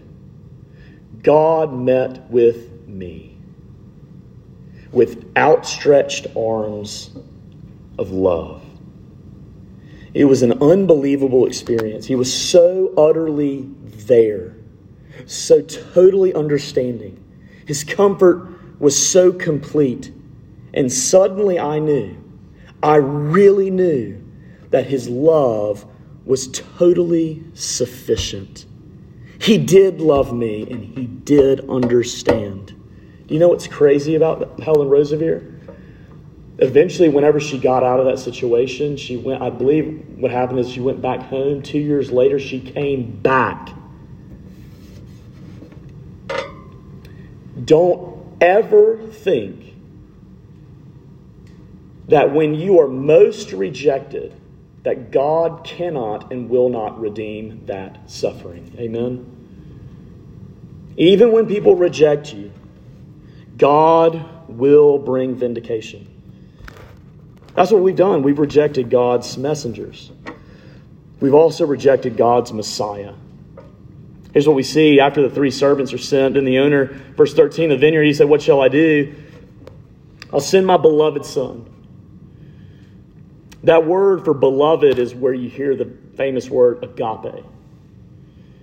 God 1.23 1.75
met 1.75 2.31
with 2.31 2.87
me 2.87 3.37
with 4.93 5.33
outstretched 5.37 6.29
arms 6.37 7.11
of 7.99 8.11
love. 8.11 8.63
It 10.15 10.25
was 10.25 10.43
an 10.43 10.63
unbelievable 10.63 11.47
experience. 11.47 12.07
He 12.07 12.17
was 12.17 12.33
so 12.33 12.93
utterly 12.97 13.69
there, 14.07 14.57
so 15.27 15.63
totally 15.63 16.35
understanding. 16.35 17.23
His 17.67 17.85
comfort 17.85 18.49
was 18.81 18.97
so 18.97 19.33
complete. 19.33 20.13
And 20.75 20.93
suddenly 20.93 21.59
I 21.59 21.79
knew, 21.79 22.17
I 22.83 22.97
really 22.97 23.71
knew 23.71 24.25
that 24.71 24.87
his 24.87 25.09
love 25.09 25.85
was 26.25 26.49
totally 26.49 27.43
sufficient. 27.55 28.67
He 29.41 29.59
did 29.59 30.01
love 30.01 30.35
me 30.35 30.71
and 30.71 30.85
he 30.85 31.07
did 31.07 31.69
understand. 31.69 32.75
Do 33.27 33.35
you 33.35 33.41
know 33.41 33.49
what's 33.49 33.67
crazy 33.67 34.15
about 34.15 34.61
Helen 34.61 34.89
Roseveare? 34.89 35.51
eventually, 36.61 37.09
whenever 37.09 37.41
she 37.41 37.59
got 37.59 37.83
out 37.83 38.01
of 38.01 38.07
that 38.07 38.19
situation, 38.19 38.97
she 38.97 39.17
went, 39.17 39.43
I 39.43 39.51
believe 39.51 40.05
what 40.17 40.31
happened 40.31 40.61
is 40.61 40.71
she 40.71 40.81
went 40.81 41.01
back 41.01 41.21
home. 41.21 41.63
Two 41.63 41.79
years 41.79 42.13
later, 42.13 42.39
she 42.39 42.61
came 42.61 43.11
back. 43.21 43.71
Don't 47.65 48.37
ever 48.41 48.99
think 48.99 49.75
that 52.09 52.33
when 52.33 52.55
you 52.55 52.79
are 52.81 52.89
most 52.89 53.53
rejected, 53.53 54.35
that 54.83 55.11
God 55.11 55.65
cannot 55.65 56.33
and 56.33 56.49
will 56.49 56.69
not 56.69 57.01
redeem 57.01 57.67
that 57.67 58.11
suffering. 58.11 58.75
Amen? 58.79 59.37
Even 60.97 61.33
when 61.33 61.47
people 61.47 61.77
reject 61.77 62.33
you, 62.33 62.51
God 63.57 64.49
will 64.49 64.99
bring 64.99 65.35
vindication. 65.35 66.07
That's 67.55 67.71
what 67.71 67.83
we've 67.83 67.97
done. 67.97 68.23
We've 68.23 68.39
rejected 68.39 68.91
God's 68.91 69.37
messengers. 69.37 70.13
We've 71.21 71.35
also 71.35 71.67
rejected 71.67 72.17
God's 72.17 72.53
Messiah. 72.53 73.15
Here's 74.33 74.47
what 74.47 74.57
we 74.57 74.63
see 74.63 75.01
after 75.01 75.23
the 75.23 75.35
three 75.35 75.51
servants 75.51 75.93
are 75.93 75.99
sent, 75.99 76.37
and 76.37 76.47
the 76.47 76.59
owner, 76.59 76.87
verse 77.17 77.35
13, 77.35 77.69
the 77.71 77.77
vineyard, 77.77 78.05
he 78.05 78.15
said, 78.15 78.29
What 78.29 78.41
shall 78.41 78.61
I 78.61 78.69
do? 78.69 79.15
I'll 80.33 80.41
send 80.41 80.67
my 80.67 80.77
beloved 80.77 81.27
son. 81.27 81.70
That 83.65 83.87
word 83.87 84.25
for 84.25 84.35
beloved 84.35 84.99
is 84.99 85.15
where 85.15 85.35
you 85.35 85.49
hear 85.49 85.77
the 85.77 85.91
famous 86.17 86.49
word 86.49 86.83
agape. 86.83 87.45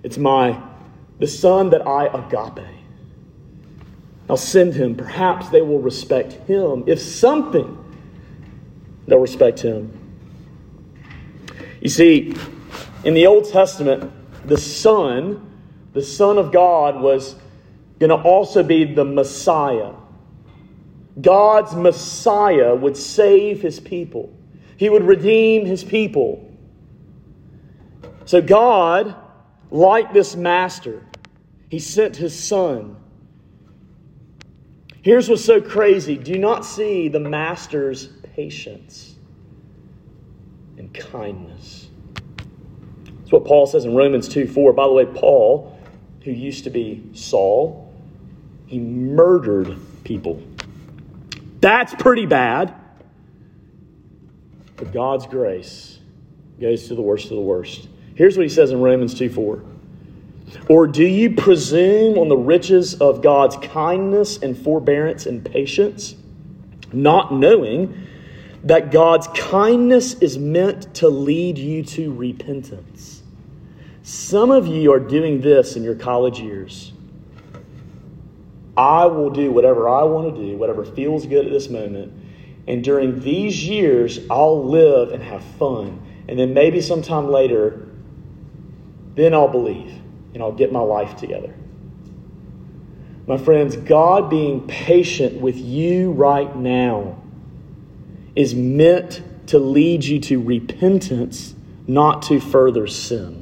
It's 0.02 0.18
my, 0.18 0.60
the 1.18 1.26
son 1.26 1.70
that 1.70 1.86
I 1.86 2.06
agape. 2.06 2.66
I'll 4.28 4.36
send 4.36 4.74
him. 4.74 4.94
Perhaps 4.94 5.48
they 5.50 5.62
will 5.62 5.80
respect 5.80 6.32
him. 6.46 6.84
If 6.86 7.00
something 7.00 7.76
they'll 9.06 9.18
respect 9.18 9.60
him. 9.60 9.92
You 11.80 11.88
see, 11.88 12.34
in 13.04 13.14
the 13.14 13.26
Old 13.26 13.48
Testament, 13.48 14.12
the 14.46 14.58
Son, 14.58 15.50
the 15.92 16.02
Son 16.02 16.38
of 16.38 16.52
God, 16.52 17.00
was 17.00 17.36
going 17.98 18.10
to 18.10 18.16
also 18.16 18.62
be 18.62 18.84
the 18.84 19.04
Messiah. 19.04 19.92
God's 21.20 21.74
Messiah 21.74 22.74
would 22.74 22.96
save 22.96 23.60
his 23.60 23.80
people, 23.80 24.32
he 24.78 24.88
would 24.88 25.02
redeem 25.02 25.66
his 25.66 25.84
people. 25.84 26.50
So, 28.24 28.40
God, 28.40 29.14
like 29.70 30.12
this 30.14 30.36
master, 30.36 31.04
he 31.68 31.78
sent 31.80 32.16
his 32.16 32.38
Son. 32.38 32.96
Here's 35.02 35.28
what's 35.28 35.44
so 35.44 35.60
crazy 35.60 36.16
do 36.16 36.32
you 36.32 36.38
not 36.38 36.64
see 36.64 37.08
the 37.08 37.20
master's 37.20 38.08
patience 38.34 39.16
and 40.78 40.94
kindness. 40.94 41.88
That's 43.18 43.32
what 43.32 43.44
Paul 43.44 43.66
says 43.66 43.84
in 43.84 43.96
Romans 43.96 44.28
2 44.28 44.46
4. 44.46 44.72
By 44.72 44.86
the 44.86 44.92
way, 44.92 45.06
Paul, 45.06 45.76
who 46.22 46.30
used 46.30 46.64
to 46.64 46.70
be 46.70 47.02
Saul, 47.14 47.92
he 48.66 48.78
murdered 48.78 49.76
people. 50.04 50.40
That's 51.60 51.94
pretty 51.94 52.26
bad. 52.26 52.77
But 54.78 54.92
God's 54.92 55.26
grace 55.26 55.98
goes 56.60 56.88
to 56.88 56.94
the 56.94 57.02
worst 57.02 57.26
of 57.26 57.36
the 57.36 57.42
worst. 57.42 57.88
Here's 58.14 58.36
what 58.36 58.44
he 58.44 58.48
says 58.48 58.70
in 58.70 58.80
Romans 58.80 59.14
2 59.14 59.28
4. 59.28 59.62
Or 60.70 60.86
do 60.86 61.04
you 61.04 61.34
presume 61.34 62.18
on 62.18 62.28
the 62.28 62.36
riches 62.36 62.94
of 62.94 63.22
God's 63.22 63.56
kindness 63.56 64.38
and 64.38 64.56
forbearance 64.56 65.26
and 65.26 65.44
patience, 65.44 66.14
not 66.92 67.34
knowing 67.34 68.08
that 68.64 68.90
God's 68.90 69.28
kindness 69.28 70.14
is 70.14 70.38
meant 70.38 70.94
to 70.96 71.08
lead 71.08 71.58
you 71.58 71.82
to 71.84 72.12
repentance. 72.12 73.22
Some 74.02 74.50
of 74.50 74.66
you 74.66 74.92
are 74.92 75.00
doing 75.00 75.40
this 75.40 75.76
in 75.76 75.82
your 75.82 75.94
college 75.94 76.40
years. 76.40 76.92
I 78.76 79.06
will 79.06 79.30
do 79.30 79.50
whatever 79.50 79.88
I 79.88 80.04
want 80.04 80.34
to 80.34 80.42
do, 80.42 80.56
whatever 80.56 80.84
feels 80.84 81.26
good 81.26 81.46
at 81.46 81.52
this 81.52 81.68
moment. 81.68 82.12
And 82.68 82.84
during 82.84 83.20
these 83.20 83.66
years, 83.66 84.20
I'll 84.30 84.62
live 84.62 85.12
and 85.12 85.22
have 85.22 85.42
fun. 85.58 86.02
And 86.28 86.38
then 86.38 86.52
maybe 86.52 86.82
sometime 86.82 87.30
later, 87.30 87.88
then 89.14 89.32
I'll 89.32 89.48
believe 89.48 89.90
and 90.34 90.42
I'll 90.42 90.52
get 90.52 90.70
my 90.70 90.80
life 90.80 91.16
together. 91.16 91.54
My 93.26 93.38
friends, 93.38 93.74
God 93.74 94.28
being 94.28 94.66
patient 94.66 95.40
with 95.40 95.56
you 95.56 96.12
right 96.12 96.54
now 96.54 97.22
is 98.36 98.54
meant 98.54 99.22
to 99.48 99.58
lead 99.58 100.04
you 100.04 100.20
to 100.20 100.40
repentance, 100.40 101.54
not 101.86 102.20
to 102.24 102.38
further 102.38 102.86
sin. 102.86 103.37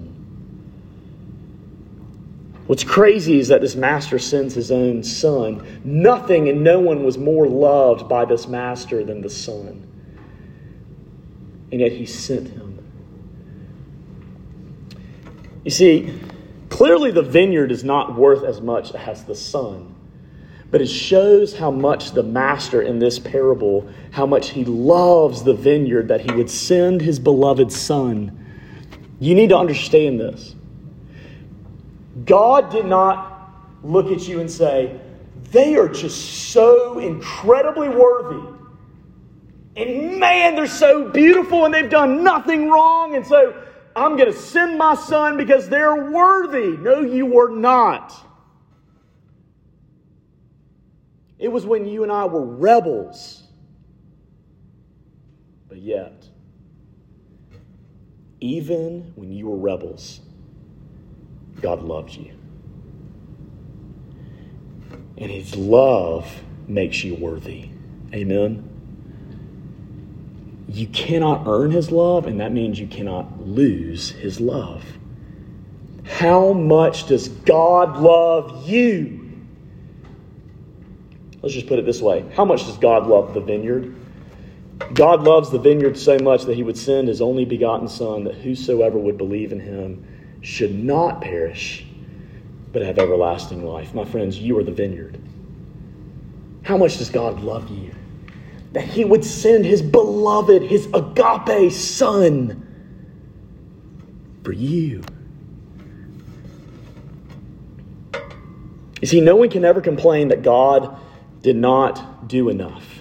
What's 2.67 2.83
crazy 2.83 3.39
is 3.39 3.49
that 3.49 3.61
this 3.61 3.77
master 3.77 4.19
sends 4.19 4.55
his 4.55 4.73
own 4.73 5.03
son. 5.03 5.65
Nothing 5.85 6.49
and 6.49 6.65
no 6.65 6.81
one 6.81 7.05
was 7.05 7.17
more 7.17 7.47
loved 7.47 8.09
by 8.09 8.25
this 8.25 8.49
master 8.49 9.05
than 9.05 9.21
the 9.21 9.31
son. 9.31 9.87
And 11.71 11.81
yet 11.81 11.93
he 11.93 12.07
sent 12.07 12.49
him. 12.49 12.67
You 15.65 15.71
see, 15.71 16.13
clearly 16.69 17.11
the 17.11 17.23
vineyard 17.23 17.71
is 17.71 17.85
not 17.85 18.17
worth 18.17 18.45
as 18.45 18.61
much 18.61 18.93
as 18.93 19.25
the 19.25 19.35
son. 19.35 19.95
But 20.71 20.81
it 20.81 20.89
shows 20.89 21.57
how 21.57 21.71
much 21.71 22.13
the 22.13 22.25
master 22.25 22.83
in 22.83 22.99
this 22.99 23.21
parable, 23.21 23.89
how 24.11 24.27
much 24.27 24.51
he 24.51 24.65
loves 24.65 25.45
the 25.45 25.55
vineyard 25.55 26.09
that 26.09 26.21
he 26.21 26.33
would 26.33 26.51
send 26.51 27.01
his 27.01 27.21
beloved 27.21 27.71
son. 27.71 28.45
You 29.21 29.37
need 29.37 29.51
to 29.51 29.57
understand 29.57 30.19
this. 30.19 30.57
God 32.25 32.71
did 32.71 32.87
not 32.87 33.53
look 33.83 34.11
at 34.11 34.27
you 34.27 34.41
and 34.41 34.51
say, 34.51 35.01
they 35.53 35.77
are 35.77 35.89
just 35.89 36.51
so 36.51 36.99
incredibly 36.99 37.89
worthy. 37.89 38.55
And 39.77 40.19
man, 40.19 40.55
they're 40.55 40.67
so 40.67 41.11
beautiful 41.11 41.67
and 41.67 41.75
they've 41.75 41.91
done 41.91 42.25
nothing 42.25 42.71
wrong. 42.71 43.15
And 43.15 43.27
so 43.27 43.63
I'm 43.95 44.17
going 44.17 44.33
to 44.33 44.39
send 44.39 44.79
my 44.79 44.95
son 44.95 45.37
because 45.37 45.69
they're 45.69 46.11
worthy. 46.11 46.77
No, 46.79 47.01
you 47.01 47.27
were 47.27 47.51
not. 47.51 48.15
It 51.39 51.49
was 51.49 51.67
when 51.67 51.87
you 51.87 52.03
and 52.03 52.11
I 52.11 52.25
were 52.25 52.45
rebels. 52.45 53.43
But 55.69 55.79
yet, 55.79 56.27
even 58.41 59.13
when 59.17 59.31
you 59.31 59.49
were 59.49 59.59
rebels, 59.59 60.21
God 61.61 61.83
loves 61.83 62.17
you. 62.17 62.33
And 65.19 65.31
his 65.31 65.57
love 65.57 66.31
makes 66.67 67.03
you 67.03 67.15
worthy. 67.15 67.71
Amen. 68.13 68.73
you 70.69 70.87
cannot 70.89 71.47
earn 71.47 71.71
his 71.71 71.91
love, 71.91 72.27
and 72.27 72.41
that 72.41 72.53
means 72.53 72.79
you 72.79 72.87
cannot 72.87 73.47
lose 73.47 74.11
his 74.11 74.41
love. 74.41 74.85
How 76.05 76.53
much 76.53 77.07
does 77.07 77.29
God 77.29 77.97
love 77.99 78.69
you? 78.69 79.23
Let's 81.43 81.55
just 81.55 81.67
put 81.67 81.79
it 81.79 81.87
this 81.87 82.01
way 82.01 82.25
How 82.35 82.45
much 82.45 82.67
does 82.67 82.77
God 82.79 83.07
love 83.07 83.35
the 83.35 83.41
vineyard? 83.41 83.95
God 84.93 85.23
loves 85.23 85.51
the 85.51 85.59
vineyard 85.59 85.97
so 85.97 86.19
much 86.19 86.45
that 86.45 86.55
he 86.55 86.63
would 86.63 86.77
send 86.77 87.09
his 87.09 87.23
only 87.23 87.45
begotten 87.45 87.89
Son, 87.89 88.25
that 88.25 88.35
whosoever 88.35 88.99
would 88.99 89.17
believe 89.17 89.53
in 89.53 89.61
him 89.61 90.07
should 90.47 90.73
not 90.73 91.21
perish, 91.21 91.85
but 92.73 92.81
have 92.81 93.01
everlasting 93.01 93.67
life. 93.67 93.93
My 93.93 94.05
friends, 94.05 94.39
you 94.39 94.57
are 94.59 94.63
the 94.63 94.71
vineyard. 94.71 95.21
How 96.63 96.77
much 96.77 96.99
does 96.99 97.11
God 97.11 97.41
love 97.41 97.69
you? 97.69 97.91
That 98.71 98.85
he 98.85 99.05
would 99.05 99.25
send 99.25 99.65
his 99.65 99.83
beloved, 99.83 100.63
his 100.63 100.87
agape 100.95 101.73
Son 101.73 102.63
for 104.45 104.53
you. 104.53 105.03
You 109.01 109.09
see, 109.09 109.21
no 109.21 109.35
one 109.35 109.51
can 109.51 109.65
ever 109.65 109.81
complain 109.81 110.29
that 110.29 110.43
God 110.43 110.97
did 111.43 111.57
not 111.57 112.29
do 112.29 112.51
enough. 112.51 113.01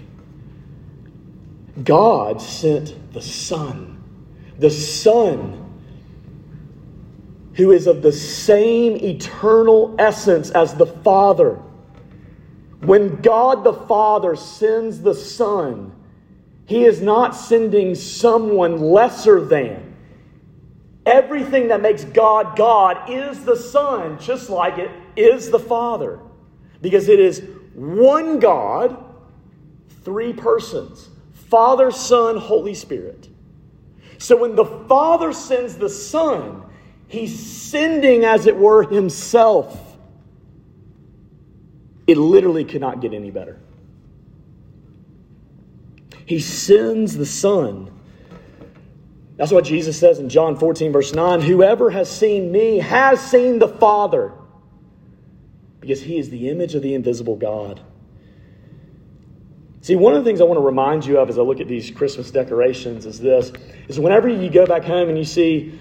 God 1.84 2.42
sent 2.42 3.14
the 3.14 3.22
Son, 3.22 4.02
the 4.58 4.72
Son 4.72 5.65
who 7.56 7.72
is 7.72 7.88
of 7.88 8.02
the 8.02 8.12
same 8.12 8.98
eternal 8.98 9.96
essence 9.98 10.50
as 10.52 10.74
the 10.76 10.86
Father. 10.86 11.60
When 12.82 13.22
God 13.22 13.64
the 13.64 13.74
Father 13.74 14.36
sends 14.36 15.02
the 15.02 15.16
Son, 15.16 15.94
He 16.66 16.86
is 16.86 17.02
not 17.02 17.36
sending 17.36 17.96
someone 17.96 18.80
lesser 18.80 19.44
than. 19.44 19.96
Everything 21.06 21.70
that 21.70 21.82
makes 21.82 22.04
God 22.04 22.58
God 22.58 23.10
is 23.10 23.46
the 23.46 23.56
Son, 23.56 24.20
just 24.20 24.50
like 24.50 24.78
it 24.78 24.92
is 25.16 25.50
the 25.50 25.60
Father. 25.60 26.20
Because 26.82 27.08
it 27.08 27.20
is 27.20 27.42
one 27.74 28.40
God, 28.40 29.04
three 30.04 30.34
persons. 30.34 31.10
Father, 31.50 31.90
Son, 31.92 32.38
Holy 32.38 32.74
Spirit. 32.74 33.30
So 34.18 34.36
when 34.36 34.56
the 34.56 34.66
Father 34.66 35.32
sends 35.32 35.76
the 35.76 35.90
Son, 35.90 36.64
he's 37.08 37.38
sending, 37.38 38.24
as 38.26 38.48
it 38.48 38.56
were, 38.56 38.84
himself. 38.84 39.98
It 42.08 42.18
literally 42.18 42.66
could 42.66 42.82
not 42.82 43.02
get 43.02 43.14
any 43.14 43.32
better. 43.32 43.60
He 46.26 46.40
sends 46.40 47.16
the 47.16 47.26
Son. 47.26 47.92
That's 49.38 49.52
what 49.52 49.66
Jesus 49.66 50.00
says 50.00 50.20
in 50.20 50.30
John 50.30 50.58
14, 50.58 50.92
verse 50.92 51.14
9 51.14 51.42
Whoever 51.42 51.90
has 51.90 52.10
seen 52.10 52.52
me 52.52 52.80
has 52.80 53.20
seen 53.20 53.60
the 53.60 53.68
Father, 53.68 54.32
because 55.80 56.02
he 56.02 56.18
is 56.18 56.30
the 56.30 56.50
image 56.50 56.76
of 56.76 56.82
the 56.82 56.94
invisible 56.94 57.36
God. 57.36 57.82
See, 59.82 59.96
one 59.96 60.16
of 60.16 60.24
the 60.24 60.28
things 60.28 60.42
I 60.42 60.46
want 60.46 60.58
to 60.58 60.66
remind 60.66 61.06
you 61.06 61.20
of 61.20 61.30
as 61.30 61.38
I 61.38 61.44
look 61.44 61.60
at 61.60 61.68
these 61.68 61.92
Christmas 61.92 62.32
decorations 62.32 63.06
is 63.06 63.20
this 63.20 63.52
is 63.88 64.00
whenever 64.00 64.28
you 64.28 64.50
go 64.50 64.66
back 64.66 64.84
home 64.84 65.10
and 65.10 65.18
you 65.18 65.26
see, 65.26 65.78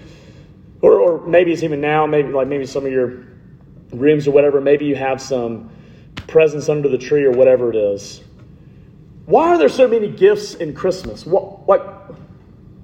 or, 0.85 0.99
or 0.99 1.27
maybe 1.27 1.51
it's 1.51 1.63
even 1.63 1.81
now, 1.81 2.05
maybe 2.05 2.31
like 2.31 2.47
maybe 2.47 2.67
some 2.67 2.85
of 2.85 2.91
your 2.91 3.23
rooms 3.91 4.27
or 4.27 4.31
whatever, 4.31 4.61
maybe 4.61 4.85
you 4.85 4.95
have 4.95 5.19
some 5.19 5.71
presents 6.27 6.69
under 6.69 6.87
the 6.87 6.97
tree 6.97 7.23
or 7.23 7.31
whatever 7.31 7.71
it 7.71 7.75
is. 7.75 8.21
Why 9.25 9.47
are 9.47 9.57
there 9.57 9.69
so 9.69 9.87
many 9.87 10.07
gifts 10.07 10.53
in 10.53 10.75
Christmas? 10.75 11.25
What, 11.25 11.65
what, 11.65 12.13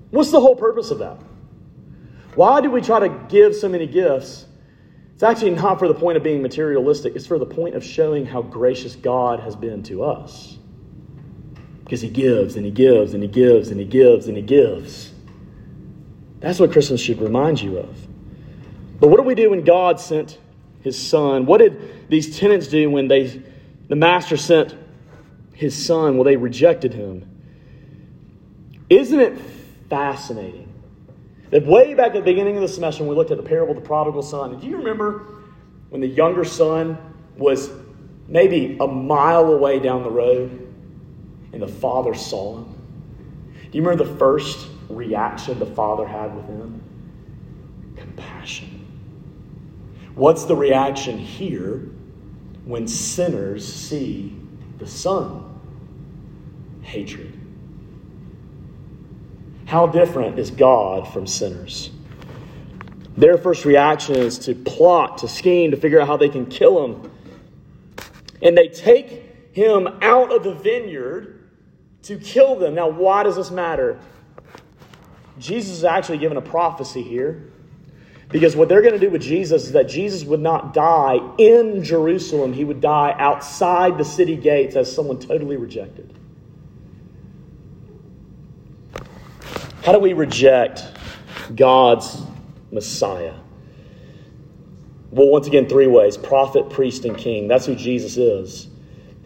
what's 0.10 0.32
the 0.32 0.40
whole 0.40 0.56
purpose 0.56 0.90
of 0.90 0.98
that? 0.98 1.18
Why 2.34 2.60
do 2.60 2.72
we 2.72 2.82
try 2.82 3.08
to 3.08 3.10
give 3.30 3.56
so 3.56 3.70
many 3.70 3.86
gifts? 3.86 4.48
It's 5.14 5.22
actually 5.22 5.52
not 5.52 5.78
for 5.78 5.88
the 5.88 5.94
point 5.94 6.18
of 6.18 6.24
being 6.24 6.42
materialistic, 6.42 7.16
it's 7.16 7.28
for 7.28 7.38
the 7.38 7.46
point 7.46 7.76
of 7.76 7.84
showing 7.84 8.26
how 8.26 8.42
gracious 8.42 8.96
God 8.96 9.42
has 9.42 9.56
been 9.56 9.84
to 9.84 10.04
us. 10.04 10.58
Because 11.84 12.02
he 12.02 12.10
gives 12.10 12.56
and 12.56 12.66
he 12.66 12.72
gives 12.72 13.14
and 13.14 13.22
he 13.22 13.30
gives 13.30 13.70
and 13.70 13.80
he 13.80 13.86
gives 13.86 14.26
and 14.28 14.36
he 14.36 14.42
gives. 14.42 15.11
That's 16.42 16.60
what 16.60 16.72
Christmas 16.72 17.00
should 17.00 17.22
remind 17.22 17.62
you 17.62 17.78
of. 17.78 17.96
But 19.00 19.08
what 19.08 19.18
do 19.18 19.24
we 19.24 19.36
do 19.36 19.52
when 19.52 19.64
God 19.64 20.00
sent 20.00 20.38
his 20.82 21.00
son? 21.00 21.46
What 21.46 21.60
did 21.60 22.10
these 22.10 22.38
tenants 22.38 22.68
do 22.68 22.90
when 22.90 23.08
they 23.08 23.42
the 23.88 23.96
master 23.96 24.36
sent 24.36 24.76
his 25.54 25.86
son? 25.86 26.18
Well, 26.18 26.26
they 26.26 26.36
rejected 26.36 26.94
him. 26.94 27.28
Isn't 28.90 29.20
it 29.20 29.40
fascinating 29.90 30.68
that 31.52 31.66
way 31.66 31.94
back 31.94 32.08
at 32.08 32.14
the 32.14 32.22
beginning 32.22 32.56
of 32.56 32.62
the 32.62 32.68
semester 32.68 33.04
when 33.04 33.10
we 33.10 33.16
looked 33.16 33.32
at 33.32 33.38
the 33.38 33.44
parable 33.44 33.76
of 33.76 33.82
the 33.82 33.88
prodigal 33.88 34.22
son, 34.22 34.60
do 34.60 34.68
you 34.68 34.78
remember 34.78 35.26
when 35.90 36.02
the 36.02 36.08
younger 36.08 36.46
son 36.46 36.98
was 37.38 37.70
maybe 38.28 38.78
a 38.80 38.88
mile 38.88 39.52
away 39.52 39.80
down 39.80 40.04
the 40.04 40.10
road 40.10 40.74
and 41.52 41.62
the 41.62 41.68
father 41.68 42.14
saw 42.14 42.58
him. 42.58 42.64
Do 43.70 43.78
you 43.78 43.84
remember 43.84 44.06
the 44.06 44.18
first 44.18 44.68
reaction 44.92 45.60
the 45.60 45.66
father 45.66 46.06
had 46.06 46.36
with 46.36 46.46
him? 46.46 46.82
Compassion. 47.96 48.88
What's 50.16 50.46
the 50.46 50.56
reaction 50.56 51.18
here 51.18 51.90
when 52.66 52.88
sinners 52.88 53.72
see 53.72 54.38
the 54.78 54.88
Son? 54.88 55.48
Hatred. 56.82 57.38
How 59.66 59.88
different 59.88 60.38
is 60.38 60.52
God 60.52 61.12
from 61.14 61.26
sinners? 61.26 61.92
Their 63.16 63.38
first 63.38 63.66
reaction 63.66 64.16
is 64.16 64.38
to 64.40 64.56
plot, 64.56 65.20
to 65.20 65.28
scheme, 65.28 65.72
to 65.72 65.78
figure 65.78 66.02
out 66.02 66.08
how 66.08 66.18
they 66.18 66.30
can 66.30 66.46
kill 66.46 66.84
him. 66.84 67.12
And 68.42 68.58
they 68.58 68.68
take 68.68 69.54
him 69.54 69.88
out 70.02 70.34
of 70.34 70.44
the 70.44 70.54
vineyard 70.54 71.50
to 72.04 72.18
kill 72.18 72.56
them. 72.56 72.74
Now, 72.74 72.88
why 72.88 73.24
does 73.24 73.36
this 73.36 73.52
matter? 73.52 74.00
Jesus 75.40 75.78
is 75.78 75.84
actually 75.84 76.18
given 76.18 76.38
a 76.38 76.42
prophecy 76.42 77.02
here. 77.02 77.52
Because 78.30 78.56
what 78.56 78.70
they're 78.70 78.82
going 78.82 78.94
to 78.94 79.00
do 79.00 79.10
with 79.10 79.22
Jesus 79.22 79.66
is 79.66 79.72
that 79.74 79.90
Jesus 79.90 80.24
would 80.24 80.40
not 80.40 80.74
die 80.74 81.20
in 81.38 81.84
Jerusalem, 81.84 82.54
he 82.54 82.64
would 82.64 82.80
die 82.80 83.14
outside 83.18 83.98
the 83.98 84.06
city 84.06 84.38
gates 84.38 84.76
as 84.76 84.94
someone 84.94 85.20
totally 85.20 85.58
rejected. 85.58 86.18
How 89.84 89.92
do 89.92 90.00
we 90.00 90.14
reject 90.14 90.86
God's 91.56 92.22
Messiah? 92.72 93.34
Well, 95.10 95.28
once 95.28 95.48
again, 95.48 95.68
three 95.68 95.88
ways 95.88 96.18
prophet, 96.18 96.70
priest, 96.70 97.04
and 97.04 97.18
king. 97.18 97.50
That's 97.50 97.66
who 97.66 97.76
Jesus 97.76 98.16
is. 98.16 98.71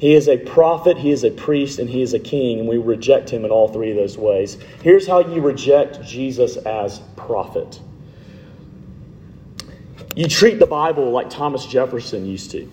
He 0.05 0.13
is 0.13 0.27
a 0.27 0.37
prophet, 0.37 0.99
he 0.99 1.09
is 1.09 1.23
a 1.23 1.31
priest, 1.31 1.79
and 1.79 1.89
he 1.89 2.03
is 2.03 2.13
a 2.13 2.19
king, 2.19 2.59
and 2.59 2.69
we 2.69 2.77
reject 2.77 3.27
him 3.27 3.43
in 3.43 3.49
all 3.49 3.67
three 3.67 3.89
of 3.89 3.97
those 3.97 4.19
ways. 4.19 4.55
Here's 4.83 5.07
how 5.07 5.21
you 5.21 5.41
reject 5.41 6.05
Jesus 6.05 6.57
as 6.57 6.99
prophet 7.15 7.79
you 10.15 10.27
treat 10.27 10.59
the 10.59 10.67
Bible 10.67 11.09
like 11.09 11.31
Thomas 11.31 11.65
Jefferson 11.65 12.27
used 12.27 12.51
to. 12.51 12.71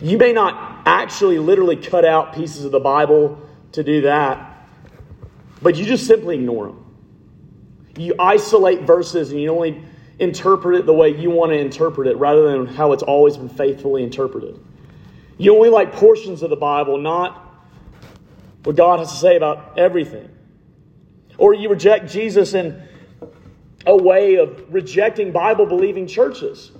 You 0.00 0.16
may 0.16 0.32
not 0.32 0.82
actually 0.86 1.40
literally 1.40 1.74
cut 1.74 2.04
out 2.04 2.36
pieces 2.36 2.64
of 2.64 2.70
the 2.70 2.78
Bible 2.78 3.44
to 3.72 3.82
do 3.82 4.02
that, 4.02 4.68
but 5.60 5.74
you 5.74 5.84
just 5.84 6.06
simply 6.06 6.36
ignore 6.36 6.68
them. 6.68 6.84
You 7.96 8.14
isolate 8.20 8.82
verses 8.82 9.32
and 9.32 9.40
you 9.40 9.50
only 9.50 9.82
interpret 10.20 10.76
it 10.76 10.86
the 10.86 10.94
way 10.94 11.08
you 11.08 11.30
want 11.30 11.50
to 11.50 11.58
interpret 11.58 12.06
it 12.06 12.16
rather 12.16 12.52
than 12.52 12.64
how 12.64 12.92
it's 12.92 13.02
always 13.02 13.36
been 13.36 13.48
faithfully 13.48 14.04
interpreted. 14.04 14.56
You 15.38 15.54
only 15.56 15.68
like 15.68 15.92
portions 15.92 16.42
of 16.42 16.50
the 16.50 16.56
Bible, 16.56 16.98
not 16.98 17.40
what 18.62 18.76
God 18.76 19.00
has 19.00 19.12
to 19.12 19.18
say 19.18 19.36
about 19.36 19.78
everything. 19.78 20.28
Or 21.38 21.54
you 21.54 21.68
reject 21.68 22.10
Jesus 22.10 22.54
in 22.54 22.80
a 23.86 23.96
way 23.96 24.36
of 24.36 24.72
rejecting 24.72 25.32
Bible 25.32 25.66
believing 25.66 26.06
churches. 26.06 26.70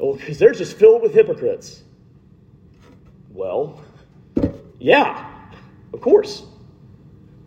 Oh, 0.00 0.06
well, 0.06 0.14
because 0.16 0.38
they're 0.38 0.52
just 0.52 0.76
filled 0.76 1.02
with 1.02 1.14
hypocrites. 1.14 1.82
Well, 3.32 3.80
yeah, 4.78 5.30
of 5.92 6.00
course. 6.00 6.44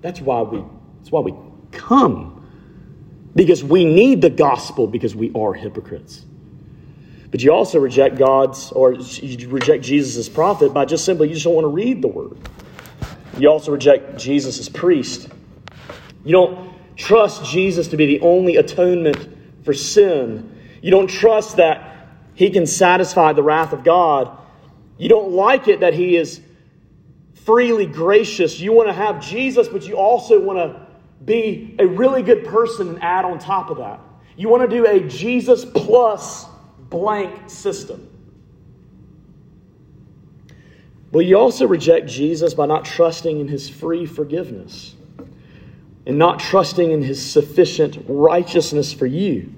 That's 0.01 0.21
why 0.21 0.41
we 0.41 0.63
that's 0.99 1.11
why 1.11 1.19
we 1.21 1.33
come. 1.71 2.33
Because 3.35 3.63
we 3.63 3.85
need 3.85 4.21
the 4.21 4.29
gospel 4.29 4.87
because 4.87 5.15
we 5.15 5.31
are 5.33 5.53
hypocrites. 5.53 6.25
But 7.29 7.41
you 7.41 7.51
also 7.51 7.79
reject 7.79 8.17
God's, 8.17 8.71
or 8.71 8.93
you 8.93 9.49
reject 9.49 9.83
Jesus 9.83 10.15
as 10.17 10.29
prophet 10.29 10.73
by 10.73 10.85
just 10.85 11.03
simply 11.03 11.27
you 11.27 11.33
just 11.33 11.43
don't 11.43 11.55
want 11.55 11.65
to 11.65 11.69
read 11.69 12.01
the 12.01 12.07
word. 12.07 12.37
You 13.37 13.49
also 13.49 13.71
reject 13.71 14.17
Jesus 14.17 14.59
as 14.59 14.69
priest. 14.69 15.29
You 16.23 16.31
don't 16.31 16.73
trust 16.95 17.45
Jesus 17.45 17.89
to 17.89 17.97
be 17.97 18.05
the 18.05 18.21
only 18.21 18.55
atonement 18.55 19.29
for 19.63 19.73
sin. 19.73 20.57
You 20.81 20.91
don't 20.91 21.09
trust 21.09 21.57
that 21.57 22.07
he 22.33 22.49
can 22.49 22.65
satisfy 22.65 23.33
the 23.33 23.43
wrath 23.43 23.73
of 23.73 23.83
God. 23.83 24.37
You 24.97 25.09
don't 25.09 25.31
like 25.31 25.67
it 25.67 25.81
that 25.81 25.93
he 25.93 26.15
is 26.15 26.41
freely 27.45 27.85
gracious. 27.85 28.59
You 28.59 28.73
want 28.73 28.89
to 28.89 28.93
have 28.93 29.21
Jesus, 29.21 29.67
but 29.67 29.87
you 29.87 29.95
also 29.95 30.39
want 30.39 30.57
to 30.57 30.87
be 31.23 31.75
a 31.79 31.85
really 31.85 32.21
good 32.21 32.45
person 32.45 32.89
and 32.89 33.03
add 33.03 33.25
on 33.25 33.39
top 33.39 33.69
of 33.69 33.77
that. 33.77 33.99
You 34.35 34.49
want 34.49 34.69
to 34.69 34.75
do 34.75 34.85
a 34.85 34.99
Jesus 35.07 35.65
plus 35.65 36.45
blank 36.89 37.49
system. 37.49 38.09
Well, 41.11 41.21
you 41.21 41.37
also 41.37 41.67
reject 41.67 42.07
Jesus 42.07 42.53
by 42.53 42.65
not 42.65 42.85
trusting 42.85 43.39
in 43.39 43.47
his 43.47 43.69
free 43.69 44.05
forgiveness 44.05 44.95
and 46.05 46.17
not 46.17 46.39
trusting 46.39 46.91
in 46.91 47.01
his 47.01 47.23
sufficient 47.23 47.97
righteousness 48.07 48.93
for 48.93 49.05
you. 49.05 49.53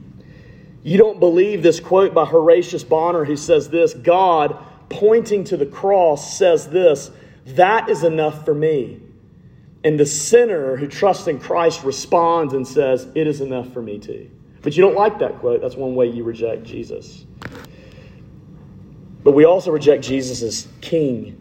You 0.83 0.97
don't 0.97 1.19
believe 1.19 1.61
this 1.61 1.79
quote 1.79 2.13
by 2.13 2.25
Horatius 2.25 2.83
Bonar, 2.83 3.25
who 3.25 3.35
says 3.35 3.69
this 3.69 3.93
God, 3.93 4.57
pointing 4.89 5.43
to 5.45 5.57
the 5.57 5.65
cross, 5.65 6.37
says 6.37 6.69
this 6.69 7.11
that 7.55 7.89
is 7.89 8.03
enough 8.03 8.45
for 8.45 8.53
me. 8.53 9.01
And 9.83 9.99
the 9.99 10.05
sinner 10.05 10.75
who 10.75 10.87
trusts 10.87 11.27
in 11.27 11.39
Christ 11.39 11.83
responds 11.83 12.53
and 12.53 12.67
says, 12.67 13.07
It 13.15 13.27
is 13.27 13.41
enough 13.41 13.71
for 13.73 13.81
me 13.81 13.97
too. 13.97 14.29
But 14.61 14.75
you 14.75 14.83
don't 14.83 14.95
like 14.95 15.19
that 15.19 15.39
quote. 15.39 15.61
That's 15.61 15.75
one 15.75 15.95
way 15.95 16.07
you 16.07 16.23
reject 16.23 16.63
Jesus. 16.63 17.25
But 19.23 19.31
we 19.31 19.45
also 19.45 19.71
reject 19.71 20.03
Jesus 20.03 20.41
as 20.41 20.67
king. 20.81 21.35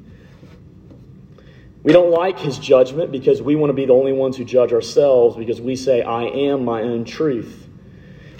We 1.82 1.92
don't 1.92 2.10
like 2.10 2.38
his 2.38 2.58
judgment 2.58 3.12
because 3.12 3.40
we 3.40 3.56
want 3.56 3.70
to 3.70 3.74
be 3.74 3.86
the 3.86 3.92
only 3.92 4.12
ones 4.12 4.36
who 4.36 4.44
judge 4.44 4.72
ourselves 4.72 5.36
because 5.36 5.60
we 5.60 5.76
say, 5.76 6.02
I 6.02 6.24
am 6.24 6.64
my 6.64 6.82
own 6.82 7.04
truth. 7.04 7.68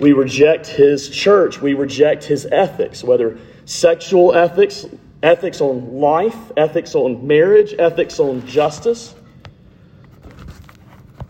We 0.00 0.12
reject 0.12 0.66
his 0.66 1.08
church. 1.08 1.60
We 1.60 1.74
reject 1.74 2.24
his 2.24 2.46
ethics, 2.46 3.02
whether 3.02 3.38
sexual 3.64 4.34
ethics, 4.34 4.86
ethics 5.22 5.60
on 5.60 5.94
life, 5.94 6.36
ethics 6.56 6.94
on 6.94 7.26
marriage, 7.26 7.74
ethics 7.78 8.20
on 8.20 8.46
justice. 8.46 9.14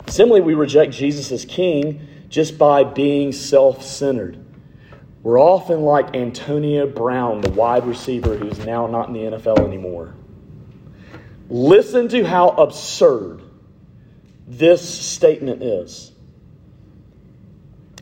Similarly, 0.07 0.41
we 0.41 0.53
reject 0.55 0.93
Jesus 0.93 1.31
as 1.31 1.45
king 1.45 2.07
just 2.29 2.57
by 2.57 2.83
being 2.83 3.31
self 3.31 3.83
centered. 3.83 4.43
We're 5.21 5.39
often 5.39 5.81
like 5.81 6.15
Antonio 6.15 6.87
Brown, 6.87 7.41
the 7.41 7.51
wide 7.51 7.85
receiver 7.85 8.37
who's 8.37 8.59
now 8.65 8.87
not 8.87 9.09
in 9.09 9.13
the 9.13 9.37
NFL 9.37 9.59
anymore. 9.59 10.13
Listen 11.49 12.07
to 12.09 12.23
how 12.23 12.49
absurd 12.49 13.41
this 14.47 14.87
statement 14.87 15.61
is. 15.61 16.11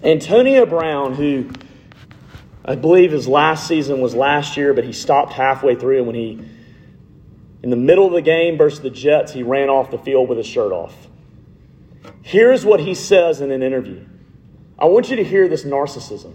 Antonio 0.03 0.65
Brown, 0.65 1.15
who 1.15 1.49
I 2.63 2.75
believe 2.75 3.11
his 3.11 3.27
last 3.27 3.67
season 3.67 3.99
was 4.01 4.13
last 4.13 4.57
year, 4.57 4.73
but 4.73 4.83
he 4.83 4.91
stopped 4.91 5.33
halfway 5.33 5.75
through, 5.75 5.99
and 5.99 6.07
when 6.07 6.15
he, 6.15 6.45
in 7.63 7.69
the 7.69 7.77
middle 7.77 8.05
of 8.05 8.13
the 8.13 8.21
game 8.21 8.57
versus 8.57 8.81
the 8.81 8.89
Jets, 8.89 9.31
he 9.31 9.41
ran 9.41 9.69
off 9.69 9.89
the 9.89 9.97
field 9.97 10.29
with 10.29 10.37
his 10.37 10.47
shirt 10.47 10.71
off. 10.71 10.93
Here's 12.21 12.65
what 12.65 12.81
he 12.81 12.93
says 12.93 13.41
in 13.41 13.51
an 13.51 13.63
interview. 13.63 14.05
I 14.79 14.85
want 14.85 15.09
you 15.09 15.15
to 15.15 15.23
hear 15.23 15.47
this 15.47 15.63
narcissism. 15.63 16.33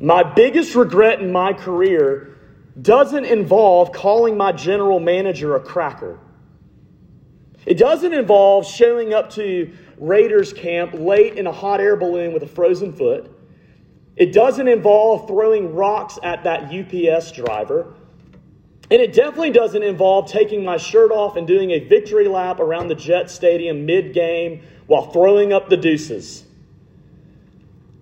My 0.00 0.22
biggest 0.22 0.74
regret 0.74 1.20
in 1.20 1.32
my 1.32 1.52
career 1.52 2.38
doesn't 2.80 3.24
involve 3.24 3.92
calling 3.92 4.36
my 4.36 4.52
general 4.52 5.00
manager 5.00 5.56
a 5.56 5.60
cracker. 5.60 6.18
It 7.66 7.74
doesn't 7.74 8.14
involve 8.14 8.66
showing 8.66 9.12
up 9.12 9.30
to 9.30 9.72
Raiders 9.98 10.52
camp 10.52 10.94
late 10.94 11.36
in 11.36 11.46
a 11.46 11.52
hot 11.52 11.80
air 11.80 11.96
balloon 11.96 12.32
with 12.32 12.42
a 12.42 12.46
frozen 12.46 12.92
foot. 12.92 13.30
It 14.16 14.32
doesn't 14.32 14.66
involve 14.66 15.26
throwing 15.26 15.74
rocks 15.74 16.18
at 16.22 16.44
that 16.44 16.72
UPS 16.72 17.32
driver. 17.32 17.94
And 18.90 19.00
it 19.00 19.12
definitely 19.12 19.50
doesn't 19.50 19.82
involve 19.82 20.30
taking 20.30 20.64
my 20.64 20.76
shirt 20.76 21.12
off 21.12 21.36
and 21.36 21.46
doing 21.46 21.70
a 21.72 21.80
victory 21.80 22.26
lap 22.26 22.58
around 22.58 22.88
the 22.88 22.94
Jet 22.94 23.30
Stadium 23.30 23.86
mid 23.86 24.14
game 24.14 24.62
while 24.86 25.10
throwing 25.10 25.52
up 25.52 25.68
the 25.68 25.76
deuces. 25.76 26.44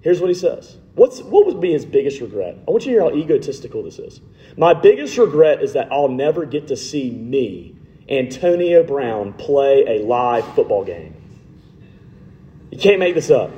Here's 0.01 0.21
what 0.21 0.29
he 0.29 0.35
says. 0.35 0.77
What's, 0.95 1.21
what 1.21 1.47
would 1.47 1.61
be 1.61 1.73
his 1.73 1.85
biggest 1.85 2.21
regret? 2.21 2.57
I 2.67 2.71
want 2.71 2.85
you 2.85 2.93
to 2.93 3.01
hear 3.01 3.11
how 3.11 3.17
egotistical 3.17 3.83
this 3.83 3.99
is. 3.99 4.21
My 4.57 4.75
biggest 4.75 5.17
regret 5.19 5.63
is 5.63 5.73
that 5.75 5.93
I'll 5.93 6.09
never 6.09 6.45
get 6.45 6.69
to 6.69 6.77
see 6.77 7.11
me, 7.11 7.77
Antonio 8.09 8.83
Brown, 8.83 9.33
play 9.33 9.85
a 9.87 10.05
live 10.05 10.45
football 10.55 10.85
game. 10.85 11.15
You 12.71 12.79
can't 12.79 12.99
make 12.99 13.15
this 13.15 13.31
up. 13.31 13.51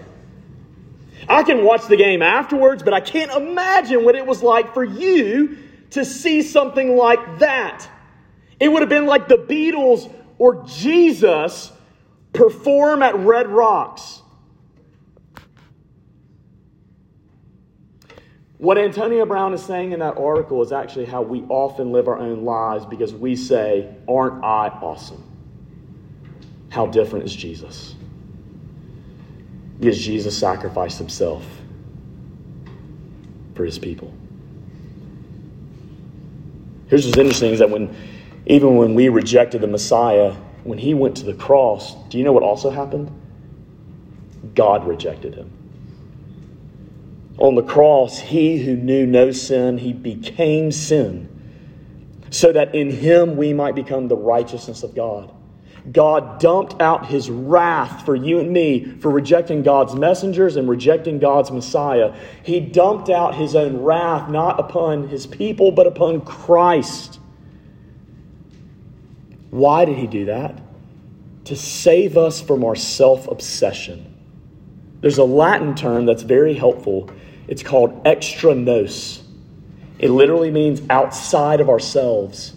I 1.29 1.43
can 1.43 1.65
watch 1.65 1.87
the 1.87 1.97
game 1.97 2.23
afterwards, 2.23 2.83
but 2.83 2.93
I 2.95 3.01
can't 3.01 3.31
imagine 3.31 4.05
what 4.05 4.15
it 4.15 4.27
was 4.27 4.43
like 4.43 4.75
for 4.75 4.85
you 4.85 5.59
to 5.91 6.05
see 6.05 6.43
something 6.43 6.97
like 6.97 7.41
that. 7.41 7.89
It 8.59 8.69
would 8.69 8.83
have 8.83 8.89
been 8.89 9.07
like 9.07 9.29
the 9.29 9.37
Beatles 9.37 10.13
or 10.39 10.65
Jesus 10.67 11.73
perform 12.33 13.03
at 13.03 13.17
Red 13.17 13.49
Rocks. 13.49 14.20
What 18.61 18.77
Antonio 18.77 19.25
Brown 19.25 19.55
is 19.55 19.65
saying 19.65 19.93
in 19.93 20.01
that 20.01 20.19
article 20.19 20.61
is 20.61 20.71
actually 20.71 21.07
how 21.07 21.23
we 21.23 21.41
often 21.49 21.93
live 21.93 22.09
our 22.09 22.19
own 22.19 22.45
lives 22.45 22.85
because 22.85 23.15
we 23.15 23.35
say, 23.35 23.89
Aren't 24.07 24.45
I 24.45 24.69
awesome? 24.69 25.25
How 26.69 26.85
different 26.87 27.25
is 27.25 27.35
Jesus? 27.35 27.95
Because 29.79 29.99
Jesus 29.99 30.37
sacrificed 30.37 30.99
himself 30.99 31.43
for 33.55 33.65
his 33.65 33.79
people. 33.79 34.13
Here's 36.89 37.07
what's 37.07 37.17
interesting 37.17 37.53
is 37.53 37.61
that 37.61 37.71
when 37.71 37.97
even 38.45 38.77
when 38.77 38.95
we 38.95 39.09
rejected 39.09 39.63
the 39.63 39.69
Messiah, 39.69 40.33
when 40.65 40.77
he 40.77 40.93
went 40.93 41.17
to 41.17 41.25
the 41.25 41.33
cross, 41.33 41.95
do 42.11 42.19
you 42.19 42.25
know 42.25 42.33
what 42.33 42.43
also 42.43 42.69
happened? 42.69 43.11
God 44.55 44.87
rejected 44.87 45.35
him. 45.35 45.51
On 47.41 47.55
the 47.55 47.63
cross, 47.63 48.19
he 48.19 48.59
who 48.59 48.77
knew 48.77 49.07
no 49.07 49.33
sin, 49.33 49.79
he 49.79 49.95
became 49.95 50.71
sin, 50.71 51.27
so 52.29 52.53
that 52.53 52.75
in 52.75 52.91
him 52.91 53.37
we 53.37 53.55
might 53.55 53.75
become 53.75 54.09
the 54.09 54.17
righteousness 54.17 54.83
of 54.83 54.95
God. 54.95 55.33
God 55.91 56.39
dumped 56.39 56.81
out 56.83 57.07
his 57.07 57.31
wrath 57.31 58.05
for 58.05 58.15
you 58.15 58.39
and 58.39 58.53
me 58.53 58.85
for 58.85 59.11
rejecting 59.11 59.63
God's 59.63 59.95
messengers 59.95 60.57
and 60.57 60.69
rejecting 60.69 61.19
God's 61.19 61.51
Messiah. 61.51 62.15
He 62.43 62.61
dumped 62.61 63.09
out 63.09 63.35
his 63.35 63.57
own 63.57 63.83
wrath 63.83 64.29
not 64.29 64.61
upon 64.61 65.09
his 65.09 65.27
people, 65.27 65.73
but 65.73 65.87
upon 65.87 66.21
Christ. 66.21 67.19
Why 69.51 69.87
did 69.87 69.97
he 69.97 70.07
do 70.07 70.27
that? 70.27 70.61
To 71.45 71.57
save 71.57 72.19
us 72.19 72.41
from 72.41 72.65
our 72.65 72.77
self 72.77 73.27
obsession. 73.29 74.07
There's 75.01 75.19
a 75.19 75.25
Latin 75.25 75.75
term 75.75 76.05
that's 76.05 76.23
very 76.23 76.55
helpful. 76.55 77.11
It's 77.51 77.65
called 77.65 78.01
extra 78.07 78.55
nos. 78.55 79.25
It 79.99 80.09
literally 80.09 80.53
means 80.53 80.81
outside 80.89 81.61
of 81.61 81.69
ourselves. 81.69 82.55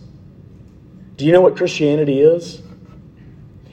Do 1.18 1.26
you 1.26 1.32
know 1.32 1.42
what 1.42 1.58
Christianity 1.58 2.22
is? 2.22 2.62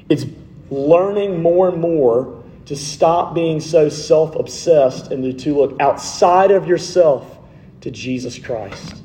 It's 0.08 0.24
learning 0.70 1.42
more 1.42 1.68
and 1.68 1.80
more 1.80 2.42
to 2.64 2.74
stop 2.74 3.34
being 3.34 3.60
so 3.60 3.90
self 3.90 4.34
obsessed 4.34 5.12
and 5.12 5.38
to 5.38 5.54
look 5.54 5.78
outside 5.78 6.50
of 6.50 6.66
yourself 6.66 7.38
to 7.82 7.90
Jesus 7.90 8.38
Christ. 8.38 9.02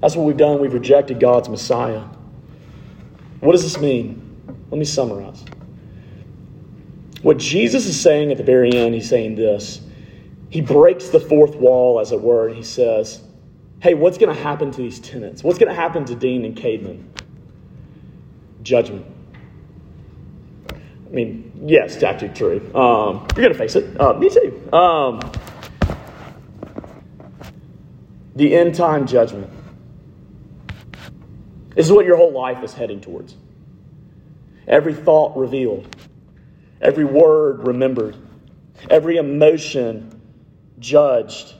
That's 0.00 0.14
what 0.14 0.24
we've 0.24 0.36
done. 0.36 0.60
We've 0.60 0.72
rejected 0.72 1.18
God's 1.18 1.48
Messiah. 1.48 2.04
What 3.40 3.52
does 3.52 3.64
this 3.64 3.80
mean? 3.80 4.40
Let 4.70 4.78
me 4.78 4.84
summarize. 4.84 5.44
What 7.22 7.36
Jesus 7.36 7.86
is 7.86 8.00
saying 8.00 8.30
at 8.30 8.38
the 8.38 8.44
very 8.44 8.72
end, 8.72 8.94
he's 8.94 9.08
saying 9.08 9.34
this. 9.34 9.80
He 10.48 10.60
breaks 10.60 11.10
the 11.10 11.20
fourth 11.20 11.54
wall, 11.54 12.00
as 12.00 12.12
it 12.12 12.20
were, 12.20 12.48
and 12.48 12.56
he 12.56 12.62
says, 12.62 13.22
hey, 13.80 13.94
what's 13.94 14.18
going 14.18 14.34
to 14.34 14.42
happen 14.42 14.70
to 14.70 14.76
these 14.78 14.98
tenants? 15.00 15.44
What's 15.44 15.58
going 15.58 15.68
to 15.68 15.74
happen 15.74 16.04
to 16.06 16.14
Dean 16.14 16.44
and 16.44 16.56
Cademan? 16.56 17.04
Judgment. 18.62 19.06
I 20.70 21.12
mean, 21.12 21.52
yes, 21.66 22.02
actually 22.02 22.28
true. 22.30 22.58
Um, 22.74 23.26
you're 23.34 23.44
going 23.44 23.52
to 23.52 23.58
face 23.58 23.74
it. 23.74 24.00
Uh, 24.00 24.14
me 24.14 24.30
too. 24.30 24.72
Um, 24.72 25.20
the 28.36 28.54
end 28.56 28.74
time 28.74 29.06
judgment. 29.06 29.50
This 31.74 31.86
is 31.86 31.92
what 31.92 32.06
your 32.06 32.16
whole 32.16 32.32
life 32.32 32.62
is 32.62 32.74
heading 32.74 33.00
towards. 33.00 33.36
Every 34.68 34.94
thought 34.94 35.36
revealed, 35.36 35.96
every 36.80 37.04
word 37.04 37.66
remembered, 37.66 38.16
every 38.88 39.16
emotion 39.16 40.20
judged 40.78 41.54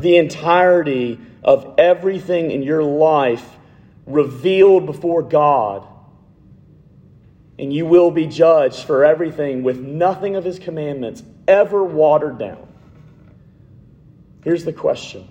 the 0.00 0.16
entirety 0.16 1.18
of 1.42 1.74
everything 1.78 2.50
in 2.50 2.62
your 2.62 2.82
life 2.82 3.56
revealed 4.06 4.86
before 4.86 5.22
God. 5.22 5.86
And 7.58 7.72
you 7.72 7.86
will 7.86 8.10
be 8.10 8.26
judged 8.26 8.84
for 8.84 9.04
everything 9.04 9.62
with 9.62 9.80
nothing 9.80 10.36
of 10.36 10.44
his 10.44 10.58
commandments 10.58 11.22
ever 11.48 11.82
watered 11.82 12.38
down. 12.38 12.68
Here's 14.44 14.64
the 14.64 14.72
question 14.72 15.28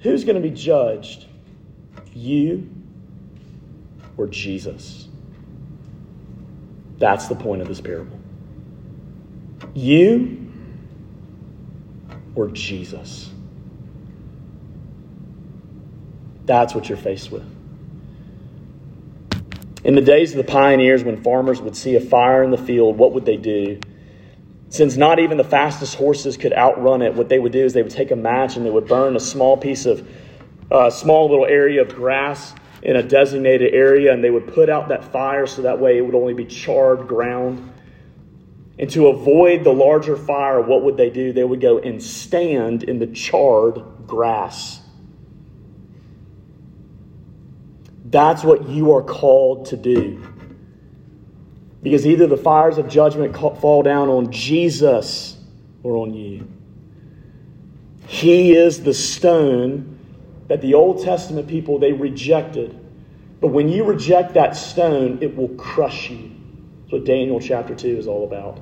Who's 0.00 0.24
going 0.24 0.40
to 0.40 0.48
be 0.48 0.54
judged? 0.54 1.26
You 2.12 2.68
or 4.16 4.26
Jesus? 4.26 5.06
That's 7.00 7.28
the 7.28 7.34
point 7.34 7.62
of 7.62 7.68
this 7.68 7.80
parable. 7.80 8.20
You 9.74 10.52
or 12.34 12.48
Jesus? 12.48 13.30
That's 16.44 16.74
what 16.74 16.88
you're 16.88 16.98
faced 16.98 17.32
with. 17.32 17.44
In 19.82 19.94
the 19.94 20.02
days 20.02 20.32
of 20.32 20.36
the 20.36 20.44
pioneers, 20.44 21.02
when 21.02 21.22
farmers 21.22 21.60
would 21.62 21.74
see 21.74 21.96
a 21.96 22.00
fire 22.00 22.42
in 22.42 22.50
the 22.50 22.58
field, 22.58 22.98
what 22.98 23.12
would 23.12 23.24
they 23.24 23.38
do? 23.38 23.80
Since 24.68 24.98
not 24.98 25.18
even 25.18 25.38
the 25.38 25.44
fastest 25.44 25.94
horses 25.94 26.36
could 26.36 26.52
outrun 26.52 27.00
it, 27.00 27.14
what 27.14 27.30
they 27.30 27.38
would 27.38 27.52
do 27.52 27.64
is 27.64 27.72
they 27.72 27.82
would 27.82 27.90
take 27.90 28.10
a 28.10 28.16
match 28.16 28.56
and 28.56 28.66
they 28.66 28.70
would 28.70 28.86
burn 28.86 29.16
a 29.16 29.20
small 29.20 29.56
piece 29.56 29.86
of, 29.86 30.06
a 30.70 30.74
uh, 30.74 30.90
small 30.90 31.30
little 31.30 31.46
area 31.46 31.80
of 31.80 31.94
grass 31.94 32.52
in 32.82 32.96
a 32.96 33.02
designated 33.02 33.74
area, 33.74 34.12
and 34.12 34.24
they 34.24 34.30
would 34.30 34.52
put 34.52 34.68
out 34.68 34.88
that 34.88 35.04
fire 35.04 35.46
so 35.46 35.62
that 35.62 35.78
way 35.78 35.98
it 35.98 36.00
would 36.00 36.14
only 36.14 36.34
be 36.34 36.46
charred 36.46 37.06
ground. 37.06 37.72
And 38.78 38.88
to 38.90 39.08
avoid 39.08 39.64
the 39.64 39.72
larger 39.72 40.16
fire, 40.16 40.60
what 40.62 40.82
would 40.82 40.96
they 40.96 41.10
do? 41.10 41.32
They 41.32 41.44
would 41.44 41.60
go 41.60 41.78
and 41.78 42.02
stand 42.02 42.84
in 42.84 42.98
the 42.98 43.06
charred 43.06 43.82
grass. 44.06 44.80
That's 48.06 48.42
what 48.42 48.68
you 48.68 48.92
are 48.94 49.02
called 49.02 49.66
to 49.66 49.76
do. 49.76 50.26
Because 51.82 52.06
either 52.06 52.26
the 52.26 52.36
fires 52.36 52.78
of 52.78 52.88
judgment 52.88 53.36
fall 53.36 53.82
down 53.82 54.08
on 54.08 54.32
Jesus 54.32 55.36
or 55.82 55.96
on 55.98 56.12
you. 56.14 56.48
He 58.06 58.52
is 58.52 58.82
the 58.82 58.94
stone 58.94 59.99
that 60.50 60.60
the 60.60 60.74
Old 60.74 61.00
Testament 61.04 61.46
people 61.46 61.78
they 61.78 61.92
rejected. 61.92 62.76
But 63.40 63.48
when 63.48 63.68
you 63.68 63.84
reject 63.84 64.34
that 64.34 64.56
stone, 64.56 65.18
it 65.22 65.36
will 65.36 65.50
crush 65.50 66.10
you. 66.10 66.28
That's 66.80 66.92
what 66.92 67.04
Daniel 67.04 67.38
chapter 67.38 67.72
2 67.72 67.96
is 67.96 68.08
all 68.08 68.24
about. 68.24 68.58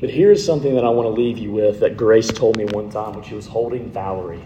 But 0.00 0.10
here's 0.10 0.44
something 0.44 0.74
that 0.74 0.84
I 0.84 0.88
want 0.88 1.06
to 1.06 1.10
leave 1.10 1.38
you 1.38 1.52
with 1.52 1.78
that 1.80 1.96
Grace 1.96 2.26
told 2.26 2.56
me 2.56 2.64
one 2.64 2.90
time 2.90 3.14
when 3.14 3.22
she 3.22 3.36
was 3.36 3.46
holding 3.46 3.92
Valerie. 3.92 4.42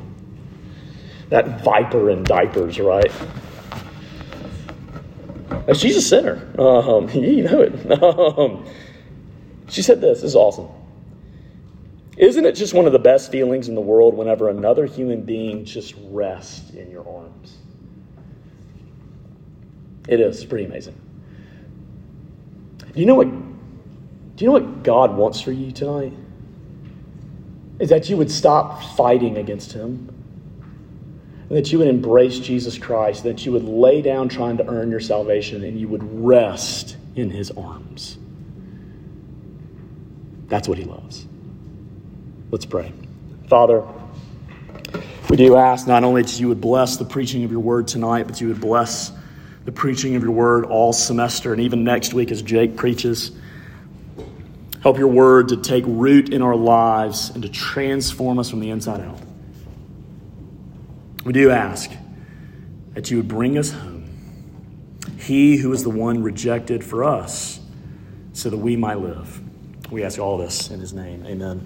That 1.31 1.65
viper 1.65 2.11
in 2.11 2.23
diapers, 2.23 2.79
right? 2.79 3.11
she's 5.73 5.97
a 5.97 6.03
sinner. 6.03 6.47
Um, 6.59 7.09
you 7.15 7.45
know 7.45 7.63
it. 7.63 8.03
Um, 8.03 8.67
she 9.71 9.81
said 9.81 10.03
this. 10.03 10.21
This 10.21 10.31
is 10.31 10.37
awesome. 10.37 10.69
Isn't 12.19 12.45
it 12.45 12.53
just 12.53 12.75
one 12.75 12.87
of 12.87 12.93
the 12.93 12.99
best 12.99 13.31
feelings 13.31 13.69
in 13.69 13.75
the 13.75 13.81
world 13.81 14.15
whenever 14.15 14.49
another 14.49 14.87
human 14.87 15.23
being 15.23 15.65
just 15.65 15.95
rests 16.11 16.71
in 16.71 16.91
your 16.91 17.09
arms? 17.09 17.57
It 20.09 20.21
is 20.21 20.45
pretty 20.45 20.65
amazing. 20.65 21.01
Do 22.79 23.01
you 23.01 23.07
know 23.07 23.15
what? 23.15 23.29
Do 23.31 24.45
you 24.45 24.47
know 24.47 24.53
what 24.53 24.83
God 24.83 25.17
wants 25.17 25.41
for 25.41 25.53
you 25.53 25.71
tonight? 25.71 26.13
Is 27.79 27.89
that 27.91 28.09
you 28.11 28.17
would 28.17 28.31
stop 28.31 28.83
fighting 28.97 29.37
against 29.37 29.73
Him 29.73 30.19
and 31.49 31.57
that 31.57 31.71
you 31.71 31.79
would 31.79 31.89
embrace 31.89 32.41
Jesus 32.41 32.77
Christ, 32.77 33.23
that 33.23 33.47
you 33.47 33.53
would 33.53 33.65
lay 33.65 34.03
down 34.03 34.29
trying 34.29 34.57
to 34.59 34.67
earn 34.67 34.91
your 34.91 35.01
salvation, 35.01 35.65
and 35.65 35.81
you 35.81 35.89
would 35.89 36.03
rest 36.25 36.97
in 37.17 37.31
his 37.31 37.51
arms. 37.53 38.19
That's 40.49 40.69
what 40.69 40.79
he 40.79 40.85
loves. 40.85 41.28
Let's 42.51 42.65
pray. 42.65 42.93
Father, 43.49 43.87
we 45.29 45.37
do 45.37 45.57
ask 45.57 45.87
not 45.87 46.05
only 46.05 46.23
that 46.23 46.41
you 46.41 46.49
would 46.49 46.61
bless 46.61 46.97
the 46.97 47.05
preaching 47.05 47.45
of 47.45 47.51
your 47.51 47.61
word 47.61 47.89
tonight, 47.89 48.27
but 48.27 48.41
you 48.41 48.49
would 48.49 48.61
bless 48.61 49.13
the 49.67 49.73
preaching 49.73 50.17
of 50.17 50.23
your 50.23 50.33
word 50.33 50.65
all 50.65 50.95
semester 50.95 51.53
and 51.53 51.61
even 51.61 51.85
next 51.85 52.15
week 52.15 52.31
as 52.31 52.41
Jake 52.41 52.77
preaches. 52.77 53.33
Help 54.83 54.97
your 54.97 55.09
word 55.09 55.49
to 55.49 55.59
take 55.59 55.85
root 55.87 56.33
in 56.33 56.41
our 56.41 56.57
lives 56.57 57.31
and 57.31 57.43
to 57.43 57.49
transform 57.51 58.39
us 58.39 58.49
from 58.49 58.61
the 58.61 58.71
inside 58.71 59.03
out. 59.03 59.21
We 61.25 61.35
do 61.35 61.51
ask 61.51 61.91
that 62.95 63.11
you 63.11 63.19
would 63.19 63.29
bring 63.29 63.59
us 63.59 63.73
home. 63.73 64.09
He 65.19 65.59
who 65.59 65.73
is 65.73 65.83
the 65.83 65.91
one 65.91 66.23
rejected 66.23 66.83
for 66.83 67.05
us, 67.05 67.61
so 68.33 68.49
that 68.49 68.57
we 68.57 68.77
might 68.77 69.01
live. 69.01 69.43
We 69.91 70.05
ask 70.05 70.19
all 70.19 70.39
this 70.39 70.71
in 70.71 70.81
his 70.81 70.95
name. 70.95 71.27
Amen. 71.27 71.57